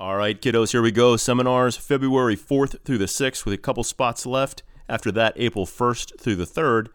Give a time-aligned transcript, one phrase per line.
[0.00, 1.16] All right, kiddos, here we go.
[1.16, 4.62] Seminars February 4th through the 6th with a couple spots left.
[4.88, 6.86] After that, April 1st through the 3rd,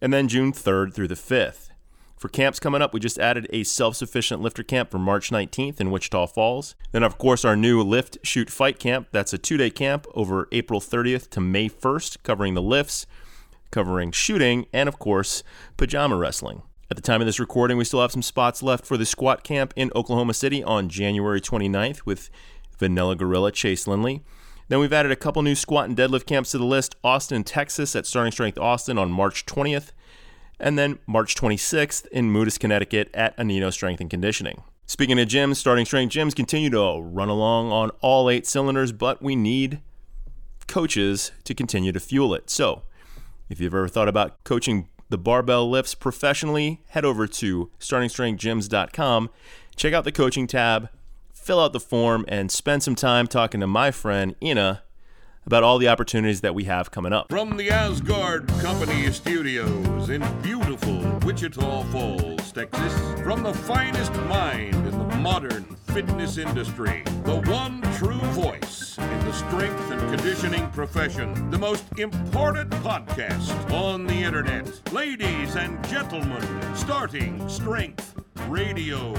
[0.00, 1.68] and then June 3rd through the 5th.
[2.16, 5.80] For camps coming up, we just added a self sufficient lifter camp for March 19th
[5.80, 6.74] in Wichita Falls.
[6.90, 9.06] Then, of course, our new Lift, Shoot, Fight camp.
[9.12, 13.06] That's a two day camp over April 30th to May 1st, covering the lifts,
[13.70, 15.44] covering shooting, and, of course,
[15.76, 16.62] pajama wrestling.
[16.92, 19.42] At the time of this recording, we still have some spots left for the squat
[19.42, 22.28] camp in Oklahoma City on January 29th with
[22.78, 24.22] Vanilla Gorilla Chase Lindley.
[24.68, 27.96] Then we've added a couple new squat and deadlift camps to the list Austin, Texas
[27.96, 29.92] at Starting Strength Austin on March 20th,
[30.60, 34.62] and then March 26th in Moodus, Connecticut at Anino Strength and Conditioning.
[34.84, 39.22] Speaking of gyms, Starting Strength gyms continue to run along on all eight cylinders, but
[39.22, 39.80] we need
[40.66, 42.50] coaches to continue to fuel it.
[42.50, 42.82] So,
[43.48, 49.30] if you've ever thought about coaching the barbell lifts professionally, head over to startingstrengthgyms.com,
[49.76, 50.88] check out the coaching tab,
[51.34, 54.82] fill out the form, and spend some time talking to my friend Ina
[55.46, 57.28] about all the opportunities that we have coming up.
[57.28, 64.90] From the Asgard Company Studios in beautiful Wichita Falls, Texas, from the finest mind in
[64.90, 71.58] the modern fitness industry, the one true voice in the strength and conditioning profession, the
[71.58, 74.92] most important podcast on the internet.
[74.92, 76.42] Ladies and gentlemen,
[76.74, 78.14] starting Strength
[78.48, 79.14] Radio.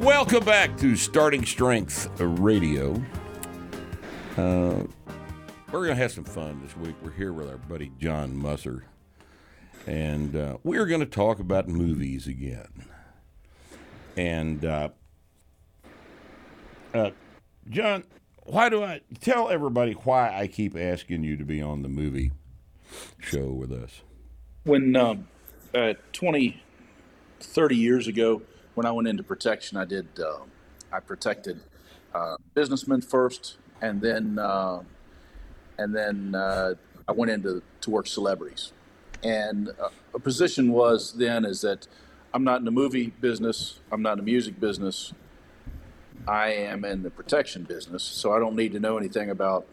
[0.00, 2.94] Welcome back to Starting Strength Radio.
[4.34, 4.84] Uh,
[5.70, 6.94] we're going to have some fun this week.
[7.02, 8.86] We're here with our buddy John Musser,
[9.86, 12.86] and uh, we're going to talk about movies again.
[14.16, 14.88] And uh,
[16.94, 17.10] uh,
[17.68, 18.04] John,
[18.44, 22.32] why do I tell everybody why I keep asking you to be on the movie
[23.18, 24.00] show with us?
[24.64, 25.28] When um,
[25.74, 26.62] uh, 20,
[27.40, 28.40] 30 years ago,
[28.74, 30.06] when I went into protection, I did.
[30.18, 30.40] Uh,
[30.92, 31.60] I protected
[32.14, 34.82] uh, businessmen first, and then uh,
[35.78, 36.74] and then uh,
[37.08, 38.72] I went into to work celebrities.
[39.22, 41.86] And uh, a position was then is that
[42.32, 43.80] I'm not in the movie business.
[43.92, 45.12] I'm not in the music business.
[46.28, 49.66] I am in the protection business, so I don't need to know anything about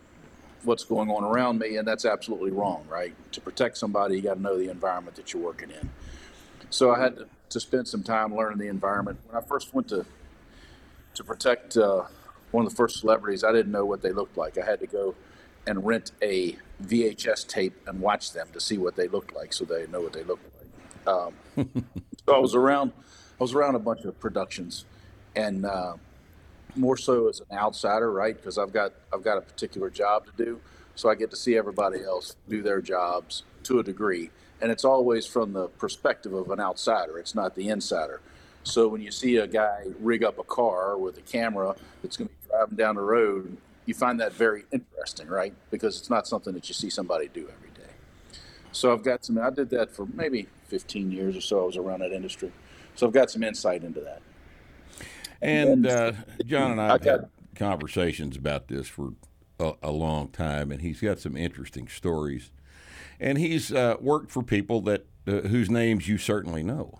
[0.63, 3.13] what's going on around me, and that's absolutely wrong, right?
[3.33, 5.89] To protect somebody, you got to know the environment that you're working in.
[6.69, 9.19] So I had to to spend some time learning the environment.
[9.27, 10.05] When I first went to
[11.15, 12.03] to protect uh,
[12.51, 14.57] one of the first celebrities, I didn't know what they looked like.
[14.57, 15.15] I had to go
[15.65, 19.65] and rent a VHS tape and watch them to see what they looked like, so
[19.65, 21.15] they know what they looked like.
[21.15, 21.33] Um,
[22.25, 22.93] so I was around,
[23.39, 24.85] I was around a bunch of productions,
[25.35, 25.95] and uh,
[26.75, 28.35] more so as an outsider, right?
[28.35, 30.61] Because I've got I've got a particular job to do,
[30.95, 34.29] so I get to see everybody else do their jobs to a degree
[34.61, 37.19] and it's always from the perspective of an outsider.
[37.19, 38.21] It's not the insider.
[38.63, 42.27] So when you see a guy rig up a car with a camera that's going
[42.27, 45.53] to be driving down the road, you find that very interesting, right?
[45.71, 47.91] Because it's not something that you see somebody do every day.
[48.73, 49.37] So I've got some.
[49.39, 51.63] I did that for maybe 15 years or so.
[51.63, 52.51] I was around that industry,
[52.95, 54.21] so I've got some insight into that.
[55.41, 56.11] And, and uh,
[56.45, 59.13] John and I have had conversations about this for
[59.59, 62.51] a, a long time, and he's got some interesting stories
[63.19, 66.99] and he's uh, worked for people that uh, whose names you certainly know.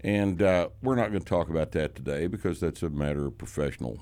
[0.00, 3.36] And uh, we're not going to talk about that today because that's a matter of
[3.36, 3.98] professional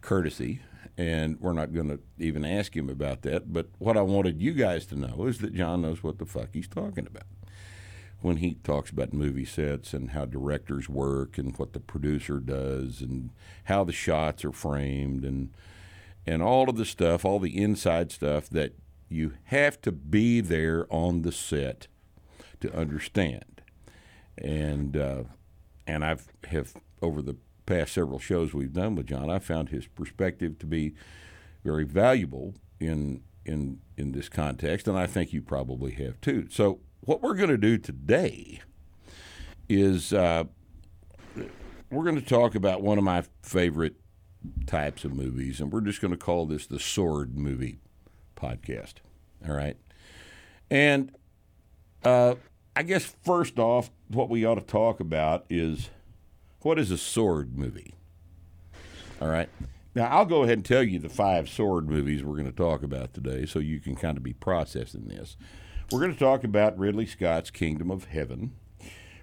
[0.00, 0.60] courtesy,
[0.96, 3.52] and we're not going to even ask him about that.
[3.52, 6.48] But what I wanted you guys to know is that John knows what the fuck
[6.54, 7.26] he's talking about
[8.22, 13.00] when he talks about movie sets and how directors work and what the producer does
[13.00, 13.30] and
[13.64, 15.50] how the shots are framed and
[16.24, 18.74] and all of the stuff, all the inside stuff that
[19.12, 21.86] you have to be there on the set
[22.60, 23.62] to understand.
[24.38, 25.24] And uh,
[25.86, 27.36] and I've have over the
[27.66, 30.94] past several shows we've done with John, I found his perspective to be
[31.64, 36.48] very valuable in in in this context, and I think you probably have too.
[36.50, 38.60] So what we're going to do today
[39.68, 40.44] is uh,
[41.90, 43.96] we're going to talk about one of my favorite
[44.66, 47.78] types of movies, and we're just going to call this the sword movie
[48.42, 48.94] podcast.
[49.46, 49.76] All right.
[50.70, 51.12] And
[52.04, 52.34] uh,
[52.74, 55.90] I guess first off, what we ought to talk about is
[56.60, 57.94] what is a sword movie?
[59.20, 59.48] All right.
[59.94, 62.82] Now, I'll go ahead and tell you the five sword movies we're going to talk
[62.82, 65.36] about today so you can kind of be processing this.
[65.90, 68.52] We're going to talk about Ridley Scott's Kingdom of Heaven.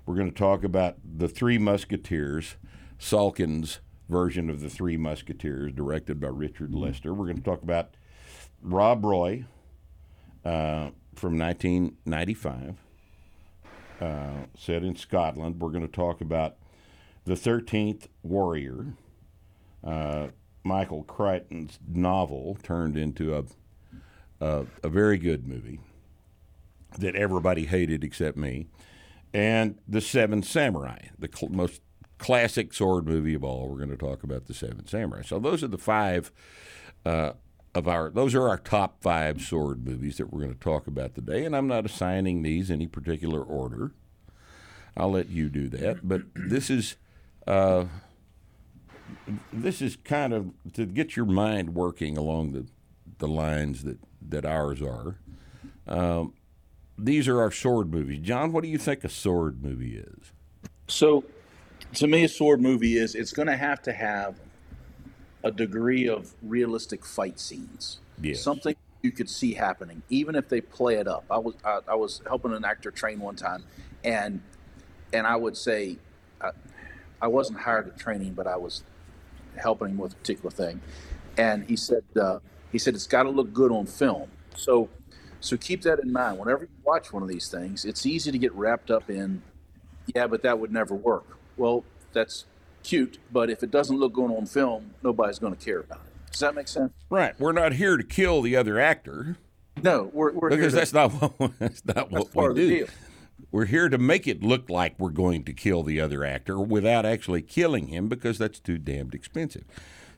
[0.06, 2.56] We're going to talk about The Three Musketeers,
[3.00, 7.14] Salkind's version of The Three Musketeers, directed by Richard Lester.
[7.14, 7.96] We're going to talk about
[8.62, 9.46] Rob Roy
[10.46, 12.76] uh, from 1995,
[14.02, 15.60] uh, set in Scotland.
[15.60, 16.56] We're going to talk about
[17.26, 18.94] The Thirteenth Warrior,
[19.84, 20.28] uh,
[20.64, 23.44] Michael Crichton's novel, turned into a,
[24.40, 25.80] a a very good movie
[26.98, 28.68] that everybody hated except me,
[29.34, 31.82] and The Seven Samurai, the cl- most
[32.18, 33.70] classic sword movie of all.
[33.70, 35.22] We're going to talk about The Seven Samurai.
[35.24, 36.32] So those are the five
[37.06, 37.34] uh,
[37.80, 38.12] of our.
[38.12, 41.46] Those are our top five sword movies that we're going to talk about today.
[41.46, 43.92] And I'm not assigning these any particular order.
[44.96, 46.08] I'll let you do that.
[46.08, 46.96] But this is.
[47.48, 47.86] Uh,
[49.52, 52.68] this is kind of to get your mind working along the,
[53.18, 55.18] the lines that, that ours are.
[55.88, 56.34] Um,
[56.98, 58.20] these are our sword movies.
[58.22, 60.32] John, what do you think a sword movie is?
[60.88, 61.24] So,
[61.96, 64.40] to me, a sword movie is it's going to have to have
[65.44, 68.00] a degree of realistic fight scenes.
[68.22, 68.42] Yes.
[68.42, 71.24] Something you could see happening, even if they play it up.
[71.30, 73.64] I was I, I was helping an actor train one time,
[74.04, 74.42] and
[75.14, 75.98] and I would say,
[76.42, 76.52] I,
[77.22, 78.84] I wasn't hired at training, but I was
[79.58, 80.82] helping him with a particular thing,
[81.38, 82.40] and he said uh,
[82.72, 84.30] he said it's got to look good on film.
[84.56, 84.90] So
[85.40, 86.38] so keep that in mind.
[86.38, 89.42] Whenever you watch one of these things, it's easy to get wrapped up in,
[90.14, 91.38] yeah, but that would never work.
[91.56, 92.46] Well, that's
[92.84, 96.32] cute, but if it doesn't look good on film, nobody's going to care about it.
[96.32, 96.94] Does that make sense?
[97.10, 97.38] Right.
[97.40, 99.38] We're not here to kill the other actor
[99.82, 102.62] No, we're, we're here because to- that's not what that's not that's what part we
[102.64, 102.78] of the do.
[102.86, 102.88] deal.
[103.52, 107.06] We're here to make it look like we're going to kill the other actor without
[107.06, 109.64] actually killing him because that's too damned expensive.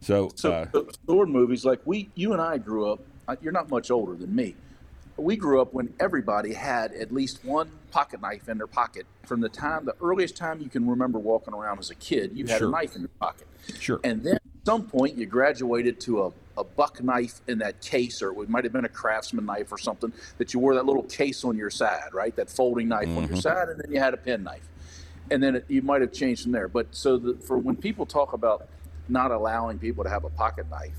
[0.01, 2.99] So, So uh, uh, sword movies, like we, you and I grew up.
[3.27, 4.55] uh, You're not much older than me.
[5.21, 9.05] We grew up when everybody had at least one pocket knife in their pocket.
[9.25, 12.47] From the time, the earliest time you can remember walking around as a kid, you
[12.47, 12.69] had Sure.
[12.69, 13.47] a knife in your pocket.
[13.79, 13.99] sure.
[14.03, 18.23] And then at some point, you graduated to a, a buck knife in that case,
[18.23, 21.03] or it might have been a craftsman knife or something that you wore that little
[21.03, 22.35] case on your side, right?
[22.35, 23.35] That folding knife on your mm-hmm.
[23.35, 24.67] side, and then you had a pen knife.
[25.29, 26.67] And then it, you might have changed from there.
[26.67, 28.67] But so the, for when people talk about
[29.07, 30.97] not allowing people to have a pocket knife,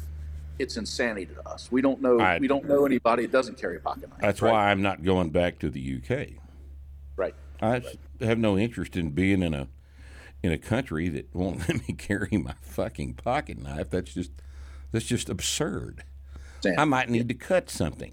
[0.63, 1.71] it's insanity to us.
[1.71, 2.21] We don't know.
[2.21, 4.21] I- we don't know anybody that doesn't carry a pocket knife.
[4.21, 4.53] that's right?
[4.53, 6.39] why I'm not going back to the UK.
[7.17, 7.35] Right.
[7.61, 9.69] I s- have no interest in being in a
[10.43, 13.91] in a country that won't let me carry my fucking pocket knife.
[13.91, 14.31] That's just
[14.93, 16.05] that's just absurd.
[16.79, 18.13] I might need to cut something,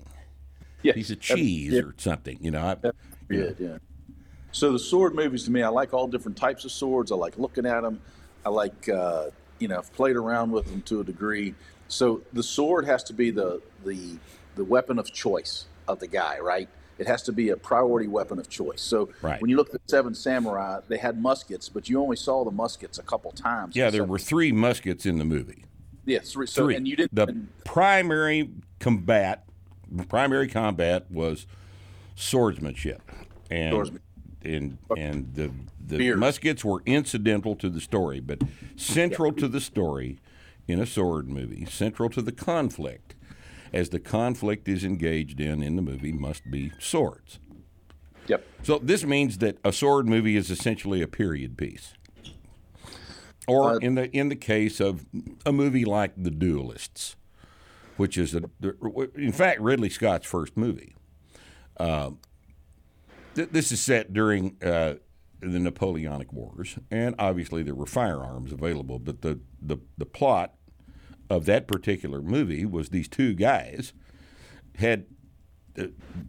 [0.81, 0.93] yeah.
[0.93, 1.81] piece of cheese yeah.
[1.81, 2.39] or something.
[2.41, 2.91] You know, I,
[3.29, 3.77] Yeah, yeah.
[4.51, 7.11] So the sword movies to me, I like all different types of swords.
[7.11, 8.01] I like looking at them.
[8.43, 9.25] I like, uh,
[9.59, 11.53] you know, I've played around with them to a degree.
[11.89, 14.18] So the sword has to be the the
[14.56, 16.69] the weapon of choice of the guy, right?
[16.97, 18.81] It has to be a priority weapon of choice.
[18.81, 19.41] So Right.
[19.41, 22.51] when you look at the Seven Samurai, they had muskets, but you only saw the
[22.51, 23.75] muskets a couple times.
[23.75, 25.63] yeah, there were three muskets in the movie.
[26.06, 26.45] yeah, three.
[26.47, 26.75] So Three.
[26.75, 27.15] and you didn't.
[27.15, 28.50] the and- primary
[28.80, 29.45] combat,
[30.09, 31.45] primary combat was
[32.15, 33.01] swordsmanship,
[33.50, 34.01] and Swordsman-
[34.44, 35.51] and and the
[35.88, 36.18] the Spear.
[36.18, 38.42] muskets were incidental to the story, but
[38.75, 40.19] central to the story
[40.69, 43.16] in a sword movie, central to the conflict,
[43.74, 47.39] as the conflict is engaged in in the movie, must be swords.
[48.27, 48.45] yep.
[48.63, 51.94] So this means that a sword movie is essentially a period piece.
[53.48, 55.06] Or Uh, in the in the case of
[55.45, 57.16] a movie like The Duelists,
[57.98, 58.44] which is a,
[59.16, 60.95] in fact Ridley Scott's first movie.
[61.77, 62.12] Uh,
[63.33, 64.95] th- this is set during uh,
[65.39, 69.00] the Napoleonic Wars, and obviously there were firearms available.
[69.00, 70.54] But the, the the plot
[71.30, 73.94] of that particular movie was these two guys
[74.78, 75.06] had
[75.78, 75.86] uh,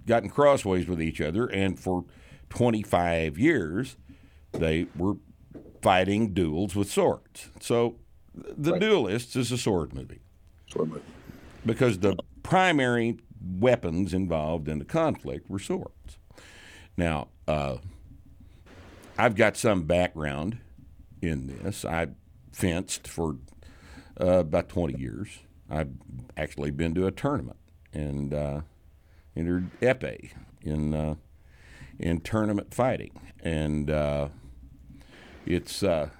[0.06, 2.04] gotten crossways with each other, and for
[2.50, 3.96] 25 years,
[4.52, 5.14] they were
[5.82, 7.48] fighting duels with swords.
[7.60, 7.96] So,
[8.34, 10.20] The Duelists is a sword movie
[10.70, 11.02] Sword movie.
[11.64, 16.18] because the primary weapons involved in the conflict were swords.
[16.96, 17.76] Now, uh,
[19.16, 20.58] I've got some background
[21.22, 21.84] in this.
[21.84, 22.08] I
[22.52, 23.36] fenced for
[24.20, 25.40] uh, about 20 years.
[25.68, 25.90] I've
[26.36, 27.58] actually been to a tournament
[27.92, 28.60] and uh,
[29.36, 31.14] entered epee in uh,
[31.98, 33.12] in tournament fighting,
[33.42, 34.28] and uh,
[35.46, 36.10] it's uh,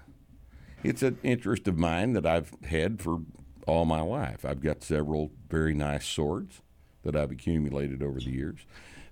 [0.82, 3.20] it's an interest of mine that I've had for
[3.66, 4.44] all my life.
[4.44, 6.62] I've got several very nice swords
[7.02, 8.60] that I've accumulated over the years.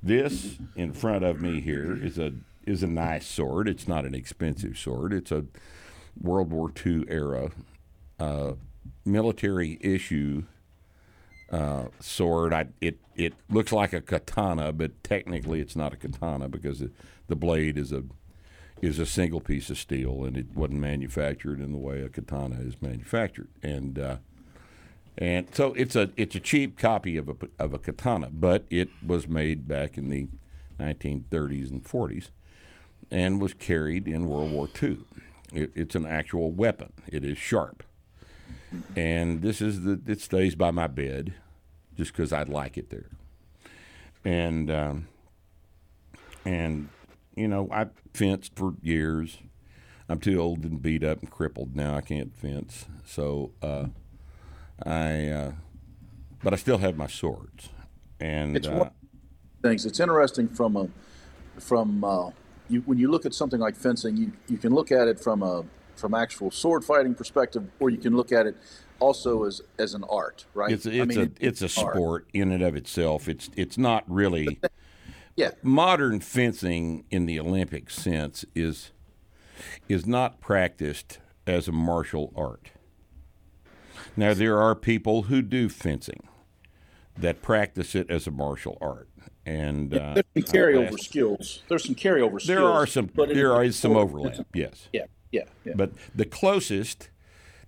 [0.03, 2.33] This in front of me here is a
[2.65, 3.69] is a nice sword.
[3.69, 5.13] It's not an expensive sword.
[5.13, 5.47] It's a
[6.21, 7.51] World War II era
[8.19, 8.53] uh,
[9.05, 10.45] military issue
[11.51, 12.53] uh, sword.
[12.53, 16.93] I, it it looks like a katana, but technically it's not a katana because it,
[17.27, 18.05] the blade is a
[18.81, 22.61] is a single piece of steel, and it wasn't manufactured in the way a katana
[22.61, 23.49] is manufactured.
[23.63, 24.17] And uh,
[25.17, 28.89] and so it's a it's a cheap copy of a of a katana, but it
[29.05, 30.29] was made back in the
[30.79, 32.29] 1930s and 40s,
[33.11, 34.99] and was carried in World War II.
[35.53, 36.93] It, it's an actual weapon.
[37.09, 37.83] It is sharp,
[38.97, 41.35] and this is the it stays by my bed,
[41.97, 43.11] just because I'd like it there,
[44.25, 45.09] and um,
[46.45, 46.89] and
[47.37, 49.39] you know I fenced for years.
[50.11, 51.95] I'm too old and beat up and crippled now.
[51.95, 53.87] I can't fence, so uh,
[54.85, 55.29] I.
[55.29, 55.53] Uh,
[56.41, 57.71] but I still have my swords,
[58.21, 58.91] and It's uh, one
[59.63, 59.87] things.
[59.87, 60.89] It's interesting from a
[61.61, 62.31] from uh,
[62.69, 65.43] you when you look at something like fencing, you you can look at it from
[65.43, 65.65] a
[65.99, 68.57] from actual sword fighting perspective, or you can look at it
[69.01, 70.71] also as as an art, right?
[70.73, 71.95] it's it's I mean, a it- it's a art.
[71.95, 73.29] sport in and of itself.
[73.29, 74.59] It's it's not really
[75.37, 78.93] Yeah, modern fencing in the Olympic sense is
[79.89, 82.71] is not practiced as a martial art.
[84.17, 86.27] Now there are people who do fencing
[87.17, 89.09] that practice it as a martial art,
[89.47, 91.63] and uh, there's some carryover skills.
[91.69, 92.47] There's some carryover skills.
[92.47, 94.47] there are some there the is some overlap.
[94.55, 95.73] Yes, Yeah, yeah, yeah.
[95.77, 97.11] but the closest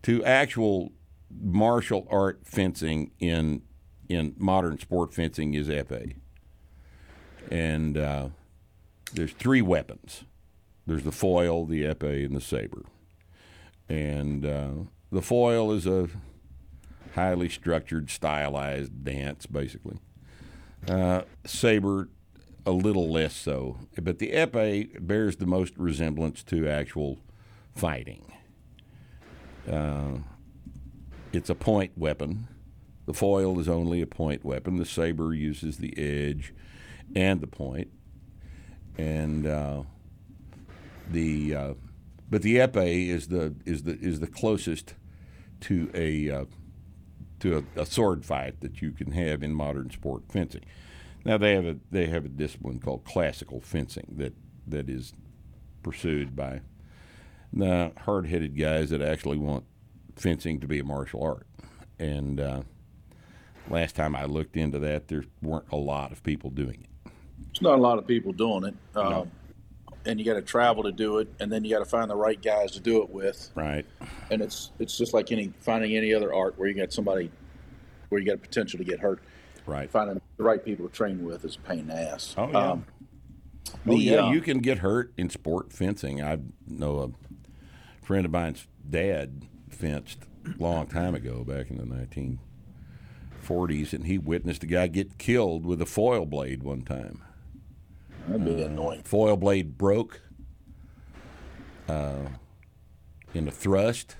[0.02, 0.92] to actual
[1.30, 3.62] martial art fencing in
[4.08, 6.16] in modern sport fencing is epee.
[7.50, 8.28] And uh,
[9.12, 10.24] there's three weapons.
[10.86, 12.82] There's the foil, the epee, and the saber.
[13.88, 14.70] And uh,
[15.12, 16.08] the foil is a
[17.14, 19.98] highly structured, stylized dance, basically.
[20.88, 22.08] Uh, saber,
[22.66, 27.18] a little less so, but the epee bears the most resemblance to actual
[27.74, 28.32] fighting.
[29.70, 30.18] Uh,
[31.32, 32.48] it's a point weapon.
[33.06, 34.76] The foil is only a point weapon.
[34.76, 36.52] The saber uses the edge
[37.14, 37.88] and the point,
[38.96, 39.82] and uh,
[41.10, 41.74] the uh,
[42.28, 44.94] but the epee is the is the is the closest
[45.62, 46.44] to a uh,
[47.40, 50.64] to a, a sword fight that you can have in modern sport fencing.
[51.24, 54.34] Now they have a they have a discipline called classical fencing that
[54.66, 55.12] that is
[55.82, 56.60] pursued by
[57.52, 59.64] the hard-headed guys that actually want
[60.16, 61.47] fencing to be a martial art.
[61.99, 62.62] And uh,
[63.69, 67.12] last time I looked into that, there weren't a lot of people doing it.
[67.47, 69.30] There's not a lot of people doing it, um,
[70.07, 72.16] and you got to travel to do it, and then you got to find the
[72.16, 73.50] right guys to do it with.
[73.54, 73.85] Right.
[74.30, 77.30] And it's it's just like any finding any other art where you got somebody
[78.09, 79.21] where you got a potential to get hurt.
[79.66, 79.90] Right.
[79.90, 82.35] Finding the right people to train with is a pain in the ass.
[82.38, 82.71] Oh, yeah.
[82.71, 82.85] Um,
[83.87, 86.23] Oh the, yeah, uh, you can get hurt in sport fencing.
[86.23, 87.11] I know a
[88.02, 91.85] friend of mine's dad fenced a long time ago, back in the
[93.45, 97.23] 1940s, and he witnessed a guy get killed with a foil blade one time.
[98.26, 99.02] that'd be annoying.
[99.02, 100.23] foil blade broke
[101.88, 102.28] uh,
[103.35, 104.16] in a thrust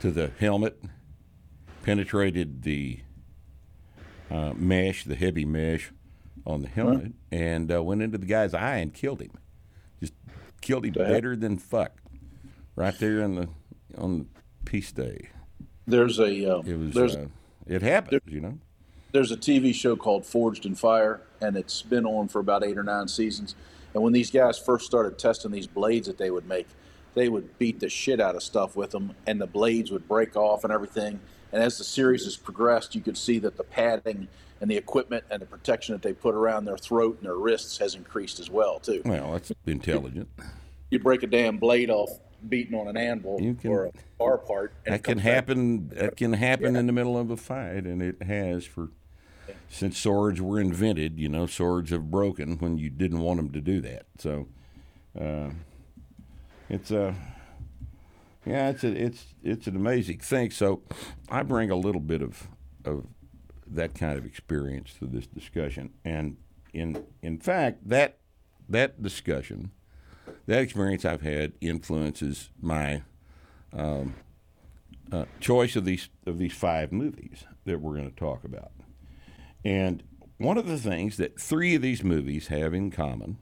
[0.00, 0.82] to the helmet,
[1.82, 3.00] penetrated the
[4.30, 5.92] uh, mesh, the heavy mesh
[6.46, 9.32] on the helmet, and uh, went into the guy's eye and killed him.
[10.00, 10.14] Just
[10.60, 12.00] killed him better than fuck,
[12.80, 13.48] right there on the
[13.98, 14.26] on the
[14.64, 15.28] peace day.
[15.86, 16.94] There's a um, It was.
[16.94, 17.26] there's Uh,
[17.66, 18.58] it happens, you know.
[19.12, 22.78] there's a TV show called Forged in Fire, and it's been on for about eight
[22.78, 23.54] or nine seasons.
[23.92, 26.68] And when these guys first started testing these blades that they would make,
[27.14, 30.36] they would beat the shit out of stuff with them, and the blades would break
[30.36, 31.20] off and everything.
[31.52, 34.28] And as the series has progressed, you could see that the padding
[34.60, 37.78] and the equipment and the protection that they put around their throat and their wrists
[37.78, 39.02] has increased as well too.
[39.04, 40.28] Well, that's intelligent.
[40.90, 42.10] You break a damn blade off
[42.48, 45.88] beating on an anvil can- or a bar part, that it can back- happen.
[45.88, 48.90] That can happen in the middle of a fight, and it has for
[49.68, 51.18] since swords were invented.
[51.18, 54.06] You know, swords have broken when you didn't want them to do that.
[54.18, 54.48] So,
[55.18, 55.50] uh,
[56.68, 57.14] it's a
[58.46, 60.50] yeah, it's a, it's it's an amazing thing.
[60.50, 60.82] So,
[61.28, 62.48] I bring a little bit of
[62.84, 63.06] of
[63.66, 66.36] that kind of experience to this discussion, and
[66.72, 68.18] in in fact that
[68.68, 69.70] that discussion,
[70.50, 73.02] that experience I've had influences my
[75.12, 78.72] uh, choice of these of these five movies that we're going to talk about.
[79.64, 80.02] And
[80.38, 83.38] one of the things that three of these movies have in common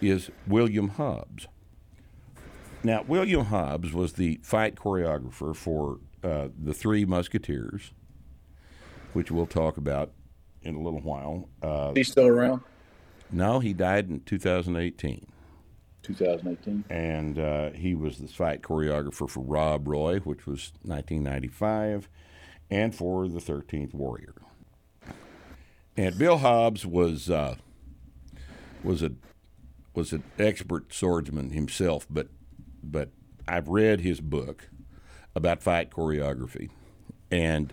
[0.00, 1.48] is William Hobbs.
[2.84, 7.92] Now, William Hobbs was the fight choreographer for uh, the Three Musketeers,
[9.12, 10.12] which we'll talk about
[10.62, 11.48] in a little while.
[11.62, 12.62] Uh, He's still around.
[13.30, 15.26] no, he died in 2018.
[16.14, 16.84] 2018.
[16.90, 22.08] and uh, he was the fight choreographer for Rob Roy, which was 1995,
[22.70, 24.34] and for the 13th Warrior.
[25.96, 27.56] And Bill Hobbs was uh,
[28.82, 29.12] was a
[29.94, 32.28] was an expert swordsman himself, but
[32.82, 33.10] but
[33.46, 34.68] I've read his book
[35.34, 36.70] about fight choreography,
[37.30, 37.72] and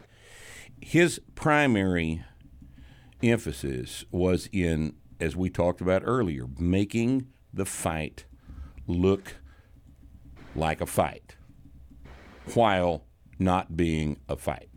[0.81, 2.23] his primary
[3.23, 8.25] emphasis was in, as we talked about earlier, making the fight
[8.87, 9.35] look
[10.55, 11.35] like a fight
[12.53, 13.03] while
[13.37, 14.69] not being a fight.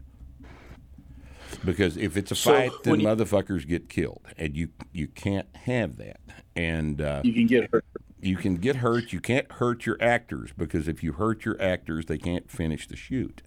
[1.64, 5.48] Because if it's a So, fight, then you- motherfuckers get killed, and you you can't
[5.64, 6.20] have that.
[6.54, 7.84] And uh, You can get hurt.
[8.20, 9.12] you can get hurt.
[9.12, 12.96] You can't hurt your actors because if you hurt your actors, they can't finish the
[12.96, 13.42] shoot.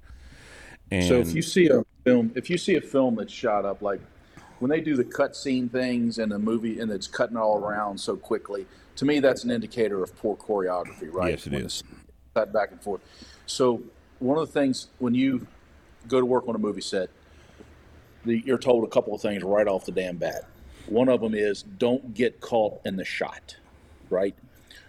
[0.91, 3.81] And So if you see a film, if you see a film that's shot up
[3.81, 4.01] like
[4.63, 8.15] when they do the cutscene things in a movie and it's cutting all around so
[8.15, 8.65] quickly,
[8.95, 11.31] to me that's an indicator of poor choreography, right?
[11.31, 11.83] Yes, it When is.
[12.33, 13.01] Cut back and forth.
[13.45, 13.83] So
[14.19, 15.45] one of the things when you
[16.07, 17.09] go to work on a movie set,
[18.23, 20.47] the, you're told a couple of things right off the damn bat.
[20.87, 23.57] One of them is don't get caught in the shot,
[24.09, 24.33] right?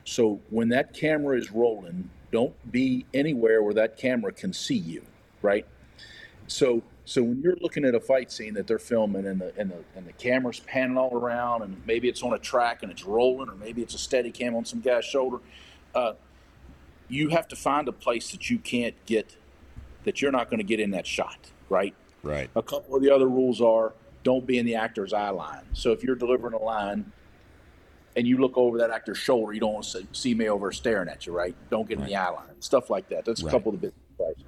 [0.04, 5.02] So when that camera is rolling, don't be anywhere where that camera can see you,
[5.42, 5.66] right?
[6.46, 9.70] So so when you're looking at a fight scene that they're filming and the and
[9.70, 13.04] the and the camera's panning all around and maybe it's on a track and it's
[13.04, 15.38] rolling or maybe it's a steady cam on some guy's shoulder,
[15.94, 16.14] uh,
[17.08, 19.36] you have to find a place that you can't get
[20.04, 21.94] that you're not going to get in that shot, right?
[22.22, 23.92] right, A couple of the other rules are
[24.22, 25.64] don't be in the actor's eye line.
[25.72, 27.10] So if you're delivering a line
[28.16, 30.72] and you look over that actor's shoulder, you don't want to see, see me over
[30.72, 31.54] staring at you, right?
[31.70, 32.60] Don't get in the eye line.
[32.60, 33.24] Stuff like that.
[33.24, 33.50] That's a Right.
[33.50, 34.42] couple of the business rights.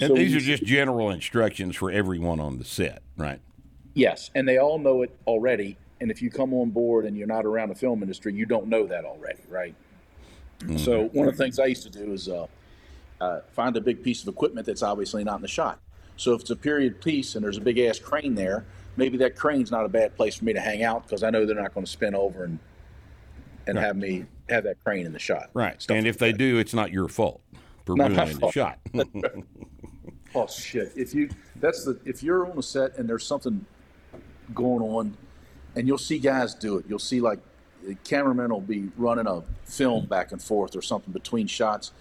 [0.00, 3.40] And So these are just general instructions for everyone on the set, right?
[3.94, 5.76] Yes, and they all know it already.
[6.00, 8.66] And if you come on board and you're not around the film industry, you don't
[8.66, 9.74] know that already, right?
[10.76, 12.46] So one of the things I used to do is uh,
[13.20, 15.80] uh, find a big piece of equipment that's obviously not in the shot.
[16.16, 18.64] So if it's a period piece and there's a big ass crane there,
[18.96, 21.44] maybe that crane's not a bad place for me to hang out because I know
[21.46, 22.58] they're not going to spin over and
[23.66, 25.50] and have me have that crane in the shot.
[25.54, 25.84] Right.
[25.88, 26.38] And like if they that.
[26.38, 27.40] do, it's not your fault
[27.84, 28.78] for Not ruining the shot.
[30.34, 30.92] Oh shit!
[30.96, 33.64] If you that's the if you're on a set and there's something
[34.54, 35.16] going on,
[35.76, 36.86] and you'll see guys do it.
[36.88, 37.38] You'll see like
[37.86, 41.92] the cameraman will be running a film back and forth or something between shots,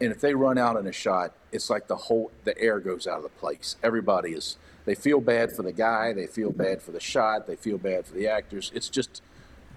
[0.00, 3.06] and if they run out in a shot, it's like the whole the air goes
[3.06, 3.76] out of the place.
[3.82, 7.56] Everybody is they feel bad for the guy, they feel bad for the shot, they
[7.56, 8.70] feel bad for the actors.
[8.74, 9.20] It's just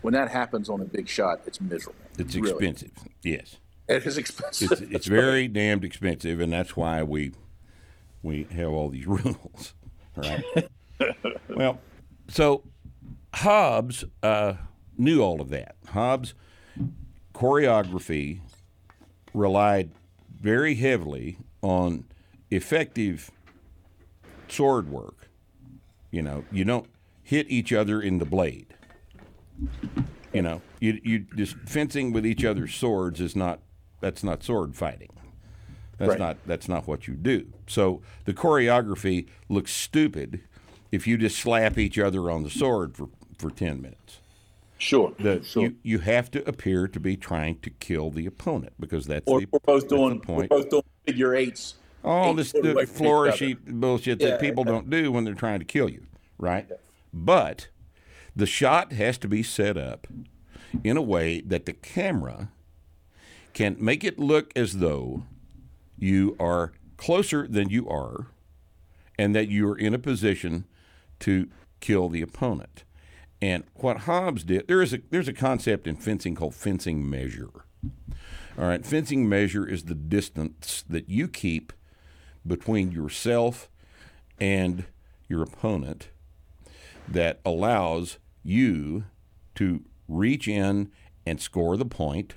[0.02, 2.00] when that happens on a big shot, it's miserable.
[2.17, 2.52] It's Really.
[2.52, 2.91] expensive.
[3.23, 3.58] Yes.
[3.88, 4.71] It is expensive.
[4.71, 7.32] It's, it's very damned expensive, and that's why we
[8.23, 9.73] we have all these rules,
[10.15, 10.43] right?
[11.49, 11.79] well,
[12.27, 12.63] so
[13.34, 14.53] Hobbs uh,
[14.97, 15.75] knew all of that.
[15.89, 16.34] Hobbs
[17.34, 18.41] choreography
[19.34, 19.91] relied
[20.41, 22.05] very heavily on
[22.51, 23.32] effective
[24.47, 25.29] sword work.
[26.12, 26.88] You know, you don't
[27.21, 28.73] hit each other in the blade.
[30.34, 33.60] You know, you you just fencing with each other's swords is not
[34.01, 35.10] that's not sword fighting.
[35.99, 36.19] That's Right.
[36.19, 37.47] not that's not what you do.
[37.67, 40.41] So the choreography looks stupid
[40.91, 44.21] if you just slap each other on the sword for, for ten minutes.
[44.79, 45.13] sure.
[45.19, 45.63] The, sure.
[45.63, 49.41] you, you have to appear to be trying to kill the opponent because that's or
[49.41, 51.75] the, we're both doing we're both doing figure eights.
[52.03, 54.71] All eight this the away from each flourishy bullshit Yeah, that people yeah.
[54.71, 56.05] don't do when they're trying to kill you,
[56.38, 56.65] right?
[57.13, 57.67] But
[58.35, 60.07] the shot has to be set up
[60.83, 62.51] in a way that the camera
[63.53, 65.23] can make it look as though
[65.99, 68.27] you are closer than you are
[69.17, 70.65] and that you are in a position
[71.19, 72.83] to kill the opponent.
[73.41, 77.49] And what Hobbs did, there is a there's a concept in fencing called fencing measure.
[78.57, 81.71] All right, fencing measure is the distance that you keep
[82.45, 83.69] between yourself
[84.39, 84.85] and
[85.29, 86.09] your opponent
[87.07, 89.05] that allows you
[89.55, 90.91] to reach in
[91.25, 92.35] and score the point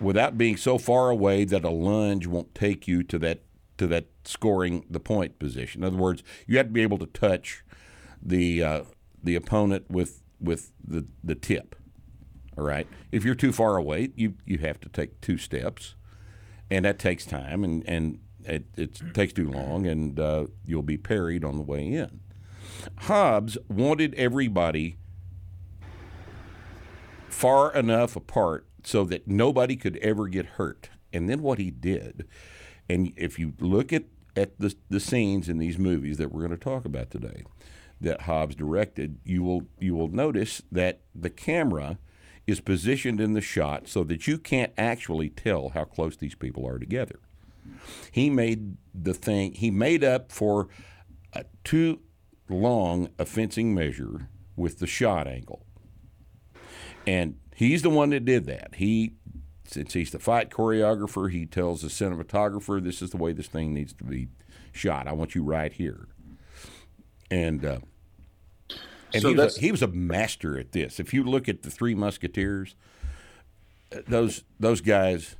[0.00, 3.42] without being so far away that a lunge won't take you to that
[3.78, 5.82] to that scoring the point position.
[5.82, 7.62] In other words, you have to be able to touch
[8.22, 8.82] the uh,
[9.22, 11.76] the opponent with with the the tip.
[12.56, 12.86] All right.
[13.12, 15.94] If you're too far away, you you have to take two steps,
[16.70, 20.96] and that takes time, and and it, it takes too long, and uh, you'll be
[20.96, 22.20] parried on the way in.
[23.00, 24.96] Hobbs wanted everybody
[27.28, 30.90] far enough apart so that nobody could ever get hurt.
[31.12, 32.24] And then what he did,
[32.88, 34.04] and if you look at,
[34.36, 37.42] at the, the scenes in these movies that we're going to talk about today
[38.00, 41.98] that Hobbs directed, you will you will notice that the camera
[42.46, 46.64] is positioned in the shot so that you can't actually tell how close these people
[46.64, 47.18] are together.
[48.12, 50.68] He made the thing he made up for
[51.32, 52.02] a too
[52.48, 55.66] long a fencing measure with the shot angle.
[57.04, 58.74] And he's the one that did that.
[58.76, 59.14] He,
[59.66, 63.74] since he's the fight choreographer, he tells the cinematographer, "This is the way this thing
[63.74, 64.28] needs to be
[64.72, 65.08] shot.
[65.08, 66.06] I want you right here."
[67.30, 67.78] And uh,
[69.12, 71.00] and So he, was a, he was a master at this.
[71.00, 72.76] If you look at the Three Musketeers,
[74.06, 75.36] those those guys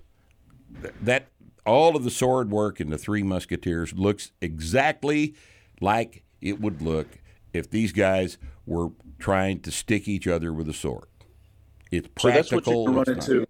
[1.03, 1.29] that
[1.65, 5.35] all of the sword work in the Three Musketeers looks exactly
[5.81, 7.19] like it would look
[7.53, 11.07] if these guys were trying to stick each other with a sword.
[11.91, 12.23] It's practical.
[12.23, 13.47] So that's what you run into.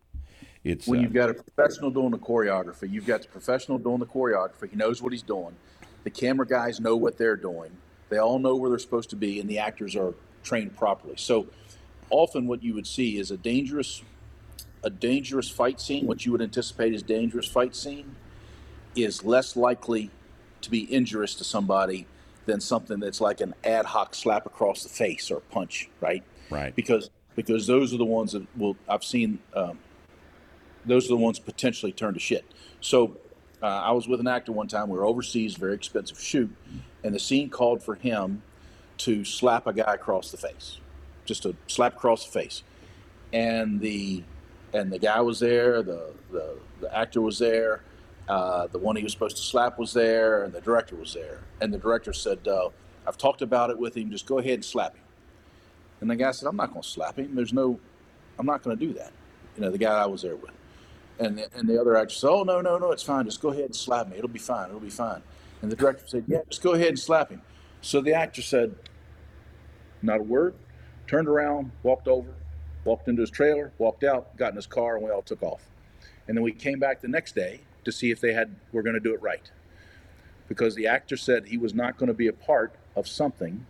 [0.64, 3.98] It's when uh, you've got a professional doing the choreography, you've got the professional doing
[3.98, 4.70] the choreography.
[4.70, 5.54] He knows what he's doing.
[6.02, 7.70] The camera guys know what they're doing.
[8.08, 11.14] They all know where they're supposed to be, and the actors are trained properly.
[11.16, 11.46] So
[12.10, 14.02] often, what you would see is a dangerous,
[14.82, 16.06] a dangerous fight scene.
[16.06, 18.16] What you would anticipate is dangerous fight scene
[18.96, 20.10] is less likely
[20.62, 22.06] to be injurious to somebody
[22.46, 26.22] than something that's like an ad hoc slap across the face or punch, right?
[26.50, 26.74] Right.
[26.74, 29.38] Because because those are the ones that will I've seen.
[29.54, 29.78] Um,
[30.84, 32.44] those are the ones potentially turn to shit.
[32.80, 33.16] So
[33.62, 34.88] uh, I was with an actor one time.
[34.88, 36.50] We were overseas, very expensive shoot,
[37.04, 38.42] and the scene called for him
[38.98, 40.78] to slap a guy across the face,
[41.24, 42.62] just a slap across the face,
[43.32, 44.24] and the
[44.72, 47.82] and the guy was there, the the, the actor was there,
[48.28, 51.40] uh, the one he was supposed to slap was there, and the director was there,
[51.60, 52.70] and the director said, uh,
[53.06, 54.10] "I've talked about it with him.
[54.10, 55.05] Just go ahead and slap him."
[56.00, 57.34] And the guy said, "I'm not going to slap him.
[57.34, 57.78] There's no,
[58.38, 59.12] I'm not going to do that."
[59.56, 60.50] You know, the guy I was there with.
[61.18, 63.24] And the, and the other actor said, "Oh no, no, no, it's fine.
[63.24, 64.18] Just go ahead and slap me.
[64.18, 64.68] It'll be fine.
[64.68, 65.22] It'll be fine."
[65.62, 67.42] And the director said, "Yeah, just go ahead and slap him."
[67.80, 68.74] So the actor said,
[70.02, 70.54] "Not a word."
[71.06, 72.34] Turned around, walked over,
[72.84, 75.62] walked into his trailer, walked out, got in his car, and we all took off.
[76.26, 78.94] And then we came back the next day to see if they had were going
[78.94, 79.50] to do it right,
[80.48, 83.64] because the actor said he was not going to be a part of something